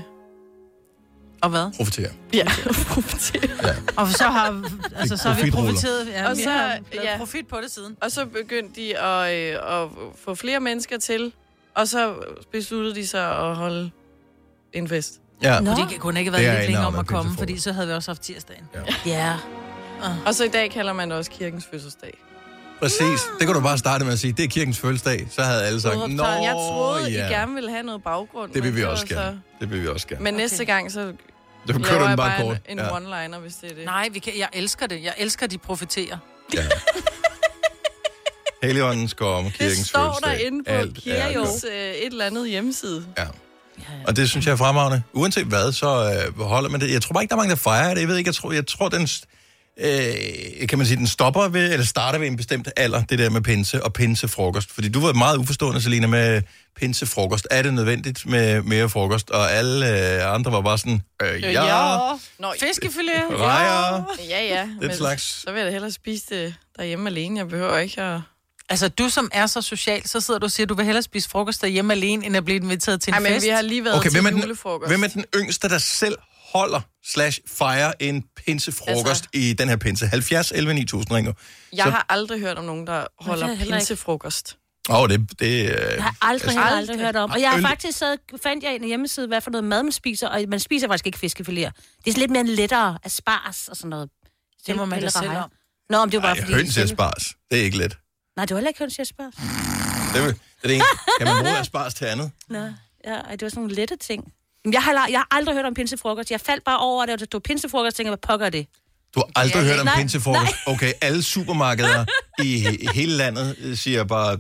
og 1.41 1.49
hvad? 1.49 1.71
Profetere. 1.77 2.11
Ja, 2.33 2.45
profetere. 2.93 3.75
Og 3.97 4.07
så 4.07 4.23
har, 4.23 4.63
altså, 4.99 5.17
så 5.17 5.29
har 5.29 5.43
vi 5.43 5.51
profiteret. 5.51 6.07
Ja, 6.07 6.29
Og 6.29 6.35
så- 6.35 6.41
vi 6.91 6.97
har 6.97 7.03
ja. 7.03 7.17
profit 7.17 7.47
på 7.47 7.57
det 7.63 7.71
siden. 7.71 7.97
Og 8.01 8.11
så 8.11 8.25
begyndte 8.25 8.81
de 8.81 8.97
at, 8.97 9.35
øh, 9.55 9.81
at 9.83 9.89
få 10.25 10.35
flere 10.35 10.59
mennesker 10.59 10.97
til, 10.97 11.33
og 11.75 11.87
så 11.87 12.15
besluttede 12.51 12.95
de 12.95 13.07
sig 13.07 13.37
at 13.49 13.55
holde 13.55 13.91
en 14.73 14.87
fest. 14.87 15.19
Ja. 15.43 15.59
Nå. 15.59 15.71
Fordi 15.75 15.93
det 15.93 15.99
kunne 16.01 16.19
ikke 16.19 16.31
have 16.31 16.43
været 16.43 16.53
lidt 16.59 16.63
i 16.63 16.67
længere 16.67 16.87
om 16.87 16.95
at 16.99 17.07
komme, 17.07 17.31
fordi 17.37 17.57
så 17.59 17.71
havde 17.71 17.87
vi 17.87 17.93
også 17.93 18.11
haft 18.11 18.21
tirsdagen. 18.21 18.63
Ja. 19.05 19.11
Ja. 19.11 19.35
Og 20.25 20.35
så 20.35 20.43
i 20.43 20.47
dag 20.49 20.71
kalder 20.71 20.93
man 20.93 21.09
det 21.09 21.17
også 21.17 21.31
kirkens 21.31 21.65
fødselsdag. 21.71 22.17
Præcis. 22.79 23.19
Det 23.39 23.47
kunne 23.47 23.55
du 23.57 23.61
bare 23.63 23.77
starte 23.77 24.05
med 24.05 24.13
at 24.13 24.19
sige. 24.19 24.33
Det 24.33 24.43
er 24.43 24.47
kirkens 24.47 24.79
fødselsdag. 24.79 25.27
Så 25.31 25.41
havde 25.41 25.63
alle 25.65 25.81
sagt, 25.81 25.95
Nå, 25.95 26.23
jeg 26.25 26.51
troede, 26.53 27.11
ja. 27.11 27.27
I 27.27 27.31
gerne 27.31 27.53
ville 27.53 27.69
have 27.69 27.83
noget 27.83 28.03
baggrund. 28.03 28.51
Det 28.53 28.63
vil 28.63 28.75
vi 28.75 28.83
også 28.83 29.05
så- 29.09 29.15
gerne. 29.15 29.41
Det 29.59 29.69
vil 29.71 29.81
vi 29.83 29.87
også 29.87 30.07
gerne. 30.07 30.23
Men 30.23 30.33
næste 30.33 30.65
gang, 30.65 30.91
så 30.91 31.01
Du 31.67 31.73
kører 31.73 31.81
laver 31.93 32.07
den 32.07 32.17
bare 32.17 32.29
bare 32.29 32.41
kort. 32.41 32.57
en, 32.69 32.79
en 32.79 32.85
Ja. 32.85 32.97
one-liner, 32.97 33.37
hvis 33.39 33.55
det 33.55 33.71
er 33.71 33.75
det. 33.75 33.85
Nej, 33.85 34.09
vi 34.11 34.19
kan, 34.19 34.33
jeg 34.37 34.49
elsker 34.53 34.87
det. 34.87 35.03
Jeg 35.03 35.13
elsker, 35.17 35.47
de 35.47 35.57
profeterer. 35.57 36.17
Helligåndens 38.63 39.13
komme, 39.13 39.49
Det 39.49 39.57
kirkens 39.57 39.87
står 39.87 39.99
der 39.99 40.13
fødselsdag. 40.13 40.47
inde 40.47 40.63
på 40.63 40.71
Alt 40.71 40.97
kirkens 40.97 41.65
øh, 41.73 41.77
et 41.79 42.05
eller 42.05 42.25
andet 42.25 42.49
hjemmeside. 42.49 43.05
Ja. 43.17 43.23
Og 44.07 44.15
det 44.15 44.29
synes 44.29 44.45
jeg 44.45 44.51
er 44.51 44.55
fremragende. 44.57 45.03
Uanset 45.13 45.45
hvad, 45.45 45.71
så 45.71 45.87
øh, 46.37 46.41
holder 46.43 46.69
man 46.69 46.81
det. 46.81 46.91
Jeg 46.93 47.01
tror 47.01 47.13
bare 47.13 47.23
ikke, 47.23 47.29
der 47.29 47.35
er 47.35 47.39
mange, 47.39 47.49
der 47.49 47.55
fejrer 47.55 47.93
det. 47.93 48.01
Jeg 48.01 48.07
ved 48.09 48.17
ikke, 48.17 48.27
jeg 48.27 48.35
tror, 48.35 48.51
jeg 48.51 48.67
tror 48.67 48.89
den, 48.89 49.07
øh, 49.79 50.67
kan 50.67 50.77
man 50.77 50.87
sige, 50.87 50.97
den 50.97 51.07
stopper 51.07 51.47
ved, 51.47 51.71
eller 51.73 51.85
starter 51.85 52.19
ved 52.19 52.27
en 52.27 52.35
bestemt 52.37 52.69
alder, 52.77 53.03
det 53.03 53.19
der 53.19 53.29
med 53.29 53.41
pinse 53.41 53.83
og 53.83 53.93
pinsefrokost. 53.93 54.71
Fordi 54.71 54.89
du 54.89 54.99
var 54.99 55.13
meget 55.13 55.37
uforstående, 55.37 55.81
Selina, 55.81 56.07
med 56.07 56.41
pinsefrokost. 56.79 57.47
Er 57.51 57.61
det 57.61 57.73
nødvendigt 57.73 58.25
med 58.25 58.61
mere 58.61 58.89
frokost? 58.89 59.29
Og 59.29 59.51
alle 59.51 59.87
øh, 60.25 60.33
andre 60.33 60.51
var 60.51 60.61
bare 60.61 60.77
sådan, 60.77 61.01
øh, 61.21 61.41
ja, 61.43 61.97
Nå, 62.39 62.53
Fiskefilet. 62.59 63.23
rejer. 63.31 64.15
Ja, 64.29 64.45
ja. 64.45 64.69
Den 64.81 64.95
slags. 64.95 65.23
Så 65.41 65.51
vil 65.51 65.57
jeg 65.57 65.65
da 65.67 65.71
hellere 65.71 65.91
spise 65.91 66.23
det 66.29 66.55
derhjemme 66.77 67.09
alene. 67.09 67.39
Jeg 67.39 67.47
behøver 67.47 67.77
ikke 67.77 68.01
at... 68.01 68.19
Altså, 68.69 68.87
du 68.89 69.09
som 69.09 69.29
er 69.33 69.45
så 69.45 69.61
social, 69.61 70.07
så 70.07 70.19
sidder 70.19 70.39
du 70.39 70.43
og 70.45 70.51
siger, 70.51 70.65
at 70.65 70.69
du 70.69 70.73
vil 70.73 70.85
hellere 70.85 71.03
spise 71.03 71.29
frokost 71.29 71.61
derhjemme 71.61 71.93
alene, 71.93 72.25
end 72.25 72.37
at 72.37 72.45
blive 72.45 72.55
inviteret 72.55 73.01
til 73.01 73.11
en 73.11 73.13
Ej, 73.13 73.19
men 73.19 73.31
fest. 73.33 73.45
vi 73.45 73.49
har 73.49 73.61
lige 73.61 73.83
været 73.83 73.95
Okay, 73.97 74.09
til 74.09 74.15
hvem 74.17 74.25
er, 74.25 74.29
den, 74.29 74.39
julefrokost. 74.41 74.91
hvem 74.91 75.03
er 75.03 75.07
den 75.07 75.25
yngste, 75.35 75.69
der 75.69 75.77
selv 75.77 76.15
holder 76.53 76.81
slash 77.07 77.39
fejrer 77.47 77.93
en 77.99 78.23
pinsefrokost 78.45 79.07
altså, 79.07 79.29
i 79.33 79.53
den 79.53 79.69
her 79.69 79.75
pinse? 79.77 80.07
70, 80.07 80.51
11, 80.51 80.73
9000 80.73 81.11
ringer. 81.11 81.33
Jeg 81.73 81.83
har 81.85 82.05
aldrig 82.09 82.39
hørt 82.39 82.57
om 82.57 82.65
nogen, 82.65 82.87
der 82.87 82.99
det 82.99 83.07
holder 83.19 83.55
pinsefrokost. 83.57 84.57
Åh, 84.89 84.99
oh, 85.01 85.09
det, 85.09 85.39
det, 85.39 85.45
øh, 85.45 85.63
Jeg 85.65 86.03
har 86.03 86.17
aldrig, 86.21 86.47
altså, 86.47 86.59
aldrig, 86.61 86.77
aldrig 86.77 86.99
hørt 86.99 87.15
om. 87.15 87.31
Og 87.31 87.41
jeg 87.41 87.49
har 87.49 87.57
Øl- 87.57 87.61
faktisk 87.67 87.97
sad, 87.97 88.17
fandt 88.43 88.63
jeg 88.63 88.75
en 88.75 88.83
hjemmeside, 88.83 89.27
hvad 89.27 89.41
for 89.41 89.51
noget 89.51 89.63
mad 89.63 89.83
man 89.83 89.91
spiser, 89.91 90.27
og 90.27 90.43
man 90.47 90.59
spiser 90.59 90.87
faktisk 90.87 91.05
ikke 91.05 91.17
fiskefiléer. 91.25 91.71
Det 92.05 92.13
er 92.15 92.17
lidt 92.17 92.31
mere 92.31 92.43
lettere 92.43 92.97
asparges 93.03 93.67
og 93.67 93.77
sådan 93.77 93.89
noget. 93.89 94.09
Det 94.67 94.75
må 94.75 94.85
man 94.85 95.01
da 95.01 95.09
selv 95.09 95.29
om. 95.29 95.51
Nå, 95.89 95.97
om 95.97 96.09
det 96.09 96.17
var 96.17 96.27
bare 96.27 96.37
Ej, 96.37 96.41
fordi... 96.41 96.53
høns 96.53 96.77
i 96.77 96.79
asparges. 96.81 97.35
Det 97.51 97.59
er 97.59 97.63
ikke 97.63 97.77
let. 97.77 97.97
Nej, 98.35 98.45
du 98.45 98.53
har 98.53 98.59
heller 98.59 98.67
ikke 98.69 98.79
høns 98.79 98.97
i 98.97 99.01
asparges. 99.01 99.35
Det, 100.13 100.21
er- 100.21 100.25
det 100.27 100.39
er 100.63 100.67
det 100.67 100.75
ene. 100.75 100.83
Kan 101.19 101.27
man 101.27 101.43
bruge 101.43 101.57
asparges 101.57 101.93
til 101.93 102.05
andet? 102.05 102.31
Nå, 102.49 102.59
ja, 103.05 103.21
det 103.31 103.41
var 103.41 103.49
sådan 103.49 103.51
nogle 103.55 103.75
lette 103.75 103.95
ting. 103.97 104.33
Jeg 104.73 104.81
har, 104.83 105.07
jeg 105.11 105.19
har 105.19 105.27
aldrig 105.31 105.55
hørt 105.55 105.65
om 105.65 105.73
pinsefrokost. 105.73 106.31
Jeg 106.31 106.41
faldt 106.41 106.63
bare 106.65 106.77
over 106.79 107.05
det, 107.05 107.13
og 107.13 107.19
det 107.19 107.25
stod 107.25 107.41
pinsefrokost, 107.41 107.93
og 107.93 107.95
tænkte, 107.95 108.09
hvad 108.09 108.17
pokker 108.27 108.45
er 108.45 108.49
det? 108.49 108.67
Du 109.15 109.19
har 109.19 109.41
aldrig 109.41 109.61
Ja, 109.61 109.67
hørt 109.67 109.79
om 109.79 109.85
nej, 109.85 109.95
pinsefrokost? 109.95 110.53
Okay, 110.65 110.93
alle 111.01 111.23
supermarkeder 111.23 112.05
i 112.43 112.63
he- 112.65 112.91
hele 112.93 113.11
landet 113.11 113.55
øh, 113.63 113.77
siger 113.77 114.03
bare, 114.03 114.39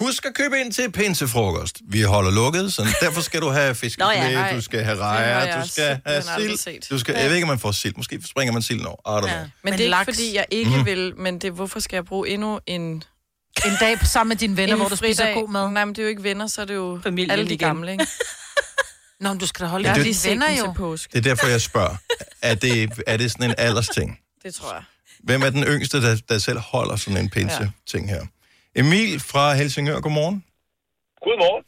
husk 0.00 0.24
at 0.26 0.34
købe 0.34 0.60
ind 0.60 0.72
til 0.72 0.92
pinsefrokost. 0.92 1.80
Vi 1.90 2.02
holder 2.02 2.30
lukket, 2.30 2.72
så 2.72 2.86
derfor 3.00 3.20
skal 3.20 3.40
du 3.40 3.48
have 3.48 3.68
Nå 3.68 3.74
fiskefilet, 3.74 4.14
ja, 4.14 4.32
nej. 4.34 4.52
du 4.52 4.60
skal 4.60 4.84
have 4.84 4.98
rejer, 4.98 5.44
jeg 5.44 5.62
du 5.64 5.68
skal 5.68 6.00
have 6.06 6.22
sild. 6.22 6.88
Du 6.90 6.98
skal, 6.98 7.14
jeg 7.14 7.28
ved 7.28 7.34
ikke, 7.34 7.44
om 7.44 7.48
man 7.48 7.58
får 7.58 7.72
sild. 7.72 7.94
Måske 7.96 8.20
springer 8.26 8.52
man 8.52 8.62
silden 8.62 8.86
over. 8.86 8.96
I 9.20 9.24
don't 9.24 9.28
know. 9.30 9.40
Men, 9.42 9.50
Men 9.62 9.72
det 9.72 9.86
er 9.86 9.90
laks. 9.90 10.08
ikke, 10.08 10.16
fordi 10.16 10.34
jeg 10.36 10.46
ikke 10.50 10.76
mm. 10.78 10.86
vil, 10.86 11.12
men 11.16 11.38
det 11.38 11.52
hvorfor 11.52 11.80
skal 11.80 11.96
jeg 11.96 12.04
bruge 12.04 12.28
endnu 12.28 12.60
en 12.66 12.82
En 13.66 13.72
dag 13.80 13.98
sammen 14.06 14.28
med 14.28 14.36
dine 14.36 14.56
venner, 14.56 14.74
En 14.74 14.80
hvor 14.80 14.88
du 14.88 14.96
spiser 14.96 15.22
fridag. 15.24 15.34
god 15.34 15.48
mad. 15.48 15.70
Nej, 15.70 15.84
men 15.84 15.94
det 15.94 15.98
er 15.98 16.02
jo 16.04 16.08
ikke 16.08 16.22
venner, 16.22 16.46
så 16.46 16.60
er 16.60 16.64
det 16.64 16.74
jo 16.74 17.00
Familien 17.02 17.30
alle 17.30 17.44
de 17.48 17.54
igen. 17.54 17.68
gamle, 17.68 17.92
ikke? 17.92 18.06
Nå, 19.20 19.28
men 19.28 19.38
du 19.38 19.46
skal 19.46 19.64
da 19.64 19.70
holde 19.70 19.88
har 19.88 19.94
det- 19.94 20.16
set 20.16 20.30
venner 20.30 20.58
jo. 20.58 20.72
påske. 20.72 21.12
Det 21.12 21.18
er 21.18 21.22
derfor, 21.30 21.46
jeg 21.46 21.60
spørger. 21.60 21.96
Er 22.42 22.54
det, 22.54 23.02
er 23.06 23.16
det 23.16 23.30
sådan 23.32 23.50
en 23.50 23.54
aldersting? 23.58 24.18
Det 24.42 24.54
tror 24.54 24.72
jeg. 24.74 24.82
Hvem 25.18 25.42
er 25.42 25.50
den 25.50 25.64
yngste, 25.64 26.02
der, 26.02 26.20
der 26.28 26.38
selv 26.38 26.58
holder 26.58 26.96
sådan 26.96 27.16
en 27.24 27.30
pinse-ting 27.30 28.08
her? 28.10 28.26
Emil 28.76 29.20
fra 29.20 29.54
Helsingør, 29.54 30.00
godmorgen. 30.00 30.44
Godmorgen. 31.24 31.64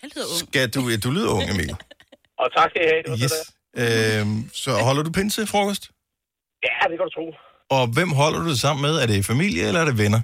Han 0.00 0.10
lyder 0.16 0.26
ung. 0.26 0.48
Skal 0.48 0.68
du, 0.70 0.96
du 0.96 1.10
lyder 1.10 1.28
ung, 1.28 1.50
Emil. 1.50 1.70
Og 2.38 2.46
tak 2.56 2.70
skal 2.70 2.82
I 2.84 2.88
have. 2.88 3.02
Det 3.02 3.10
var 3.10 3.16
Yes. 3.24 3.30
så 3.30 3.52
det. 3.76 4.20
Øhm, 4.20 4.50
så 4.54 4.72
holder 4.72 5.02
du 5.02 5.10
pinsefrokost? 5.12 5.90
Ja, 6.62 6.88
det 6.90 6.98
kan 6.98 7.04
du 7.08 7.10
tro. 7.18 7.26
Og 7.70 7.86
hvem 7.86 8.10
holder 8.12 8.38
du 8.40 8.48
det 8.48 8.60
sammen 8.60 8.82
med? 8.82 8.94
Er 9.02 9.06
det 9.06 9.26
familie, 9.26 9.66
eller 9.66 9.80
er 9.80 9.84
det 9.84 9.98
venner? 9.98 10.20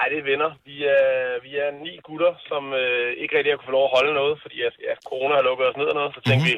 Ej, 0.00 0.06
det 0.12 0.18
er 0.20 0.28
venner. 0.32 0.50
Vi 0.68 0.76
er, 0.96 1.06
vi 1.46 1.50
er 1.64 1.68
ni 1.84 1.92
gutter, 2.08 2.32
som 2.50 2.62
øh, 2.82 3.08
ikke 3.22 3.34
rigtig 3.36 3.50
har 3.52 3.56
kunne 3.58 3.70
få 3.72 3.76
lov 3.78 3.86
at 3.88 3.94
holde 3.96 4.12
noget, 4.20 4.34
fordi 4.44 4.58
at, 4.68 4.74
ja, 4.86 4.92
corona 5.08 5.34
har 5.38 5.44
lukket 5.48 5.66
os 5.70 5.78
ned 5.80 5.88
og 5.92 5.96
noget. 6.00 6.12
Så 6.16 6.20
tænkte 6.28 6.44
Mhm. 6.44 6.50
vi, 6.50 6.54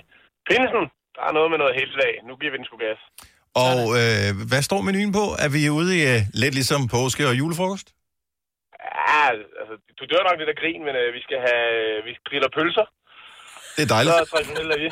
pinsen, 0.50 0.84
der 1.16 1.22
er 1.28 1.32
noget 1.38 1.50
med 1.52 1.58
noget 1.62 1.74
helsedag. 1.80 2.12
Nu 2.28 2.32
giver 2.40 2.52
vi 2.52 2.58
den 2.60 2.68
sgu 2.68 2.76
gas. 2.86 3.00
Og 3.66 3.78
øh, 4.00 4.28
hvad 4.50 4.62
står 4.68 4.80
menuen 4.86 5.12
på? 5.20 5.24
Er 5.44 5.50
vi 5.54 5.60
ude 5.78 5.90
i 5.98 6.00
øh, 6.12 6.20
lidt 6.42 6.54
ligesom 6.58 6.80
påske 6.96 7.22
og 7.30 7.34
julefrokost? 7.40 7.88
Ja, 8.96 9.22
altså, 9.60 9.74
du 9.98 10.04
dør 10.12 10.22
nok 10.28 10.38
lidt 10.40 10.52
af 10.54 10.58
grin, 10.62 10.80
men 10.88 10.94
øh, 11.02 11.08
vi 11.16 11.20
skal 11.26 11.38
have, 11.48 11.66
øh, 11.82 11.96
vi 12.06 12.12
griller 12.28 12.50
pølser. 12.58 12.86
Det 13.78 13.84
er 13.84 13.88
Så 13.88 13.94
dejligt. 13.94 14.30
traditionelt 14.32 14.70
er 14.74 14.78
vi. 14.84 14.88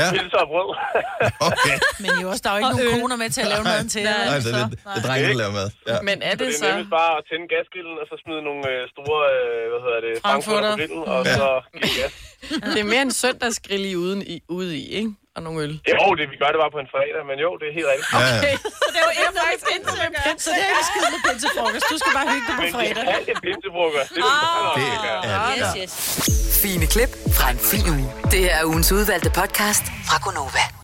Ja. 0.00 0.06
Pølser 0.14 0.40
og 0.44 0.48
brød. 0.52 0.68
Okay. 1.50 1.76
Men 2.02 2.10
jo 2.22 2.26
også, 2.32 2.42
der 2.44 2.50
er 2.50 2.54
jo 2.56 2.60
ikke 2.62 2.72
nogen 2.84 3.00
koner 3.00 3.16
med 3.22 3.30
til 3.36 3.40
at 3.46 3.48
lave 3.54 3.64
maden 3.70 3.88
til. 3.94 4.00
jer, 4.08 4.16
Nej, 4.24 4.34
altså, 4.36 4.50
det, 4.56 4.78
det 4.94 4.98
er 5.02 5.06
drenge, 5.08 5.28
der 5.28 5.36
laver 5.42 5.54
mad. 5.60 5.68
Ja. 5.90 5.96
Men 6.08 6.16
er 6.28 6.32
Så 6.32 6.36
det 6.40 6.46
det 6.46 6.48
er 6.54 6.58
så... 6.62 6.68
nemmest 6.70 6.90
bare 7.00 7.12
at 7.18 7.22
tænde 7.30 7.46
gasgrillen, 7.54 7.96
og 8.02 8.06
så 8.10 8.14
smide 8.24 8.40
nogle 8.48 8.62
øh, 8.72 8.80
store, 8.94 9.20
øh, 9.36 9.62
hvad 9.72 9.80
hedder 9.86 10.00
det, 10.06 10.12
Frankfurter. 10.26 10.70
frankfurter 10.70 10.70
på 10.70 10.78
grillen, 10.80 11.02
og 11.14 11.20
Ja. 11.30 11.36
så 11.40 11.48
give 11.82 11.94
gas. 12.00 12.12
Det 12.74 12.80
er 12.84 12.88
mere 12.94 13.02
en 13.10 13.14
søndagsgrill 13.22 13.84
i 13.92 13.94
uden 14.04 14.20
i, 14.34 14.36
ude 14.58 14.72
i, 14.82 14.84
ikke? 15.00 15.10
Og 15.36 15.40
nogle 15.46 15.58
øl. 15.64 15.74
Jo, 15.92 16.04
det, 16.18 16.24
vi 16.32 16.36
gør 16.42 16.50
det 16.54 16.58
bare 16.64 16.72
på 16.76 16.80
en 16.84 16.90
fredag, 16.94 17.22
men 17.30 17.36
jo, 17.44 17.50
det 17.60 17.66
er 17.70 17.74
helt 17.78 17.88
rigtigt. 17.92 18.10
Ja, 18.12 18.18
ja. 18.46 18.56
Så 18.84 18.88
det 18.94 18.98
er 19.02 19.06
jo 19.08 19.12
ikke 19.20 19.32
faktisk 19.42 19.64
pinse. 19.70 19.90
Så 20.44 20.48
det 20.56 20.62
er 20.66 20.70
ikke 20.74 20.86
skide 20.90 21.08
med 21.14 21.20
pinsefrokost. 21.28 21.84
Du 21.92 21.96
skal 22.02 22.12
bare 22.18 22.26
hygge 22.34 22.46
dig 22.48 22.54
på 22.60 22.64
Men 22.66 22.72
fredag. 22.76 23.04
har 23.10 23.18
en 23.34 23.40
pinsefrokost. 23.46 24.10
Det 24.16 24.22
Ah. 24.24 24.66
ah, 24.66 24.78
Det 24.78 24.86
er 24.94 25.60
Yes, 25.60 25.68
yes. 25.80 25.92
Fine 26.62 26.86
klip 26.94 27.10
fra 27.36 27.46
en 27.54 27.60
fin 27.70 27.86
uge. 27.94 28.06
Det 28.32 28.38
her 28.46 28.54
er 28.60 28.64
ugens 28.64 28.92
udvalgte 28.92 29.30
podcast 29.40 29.84
fra 30.08 30.16
Gonova. 30.24 30.64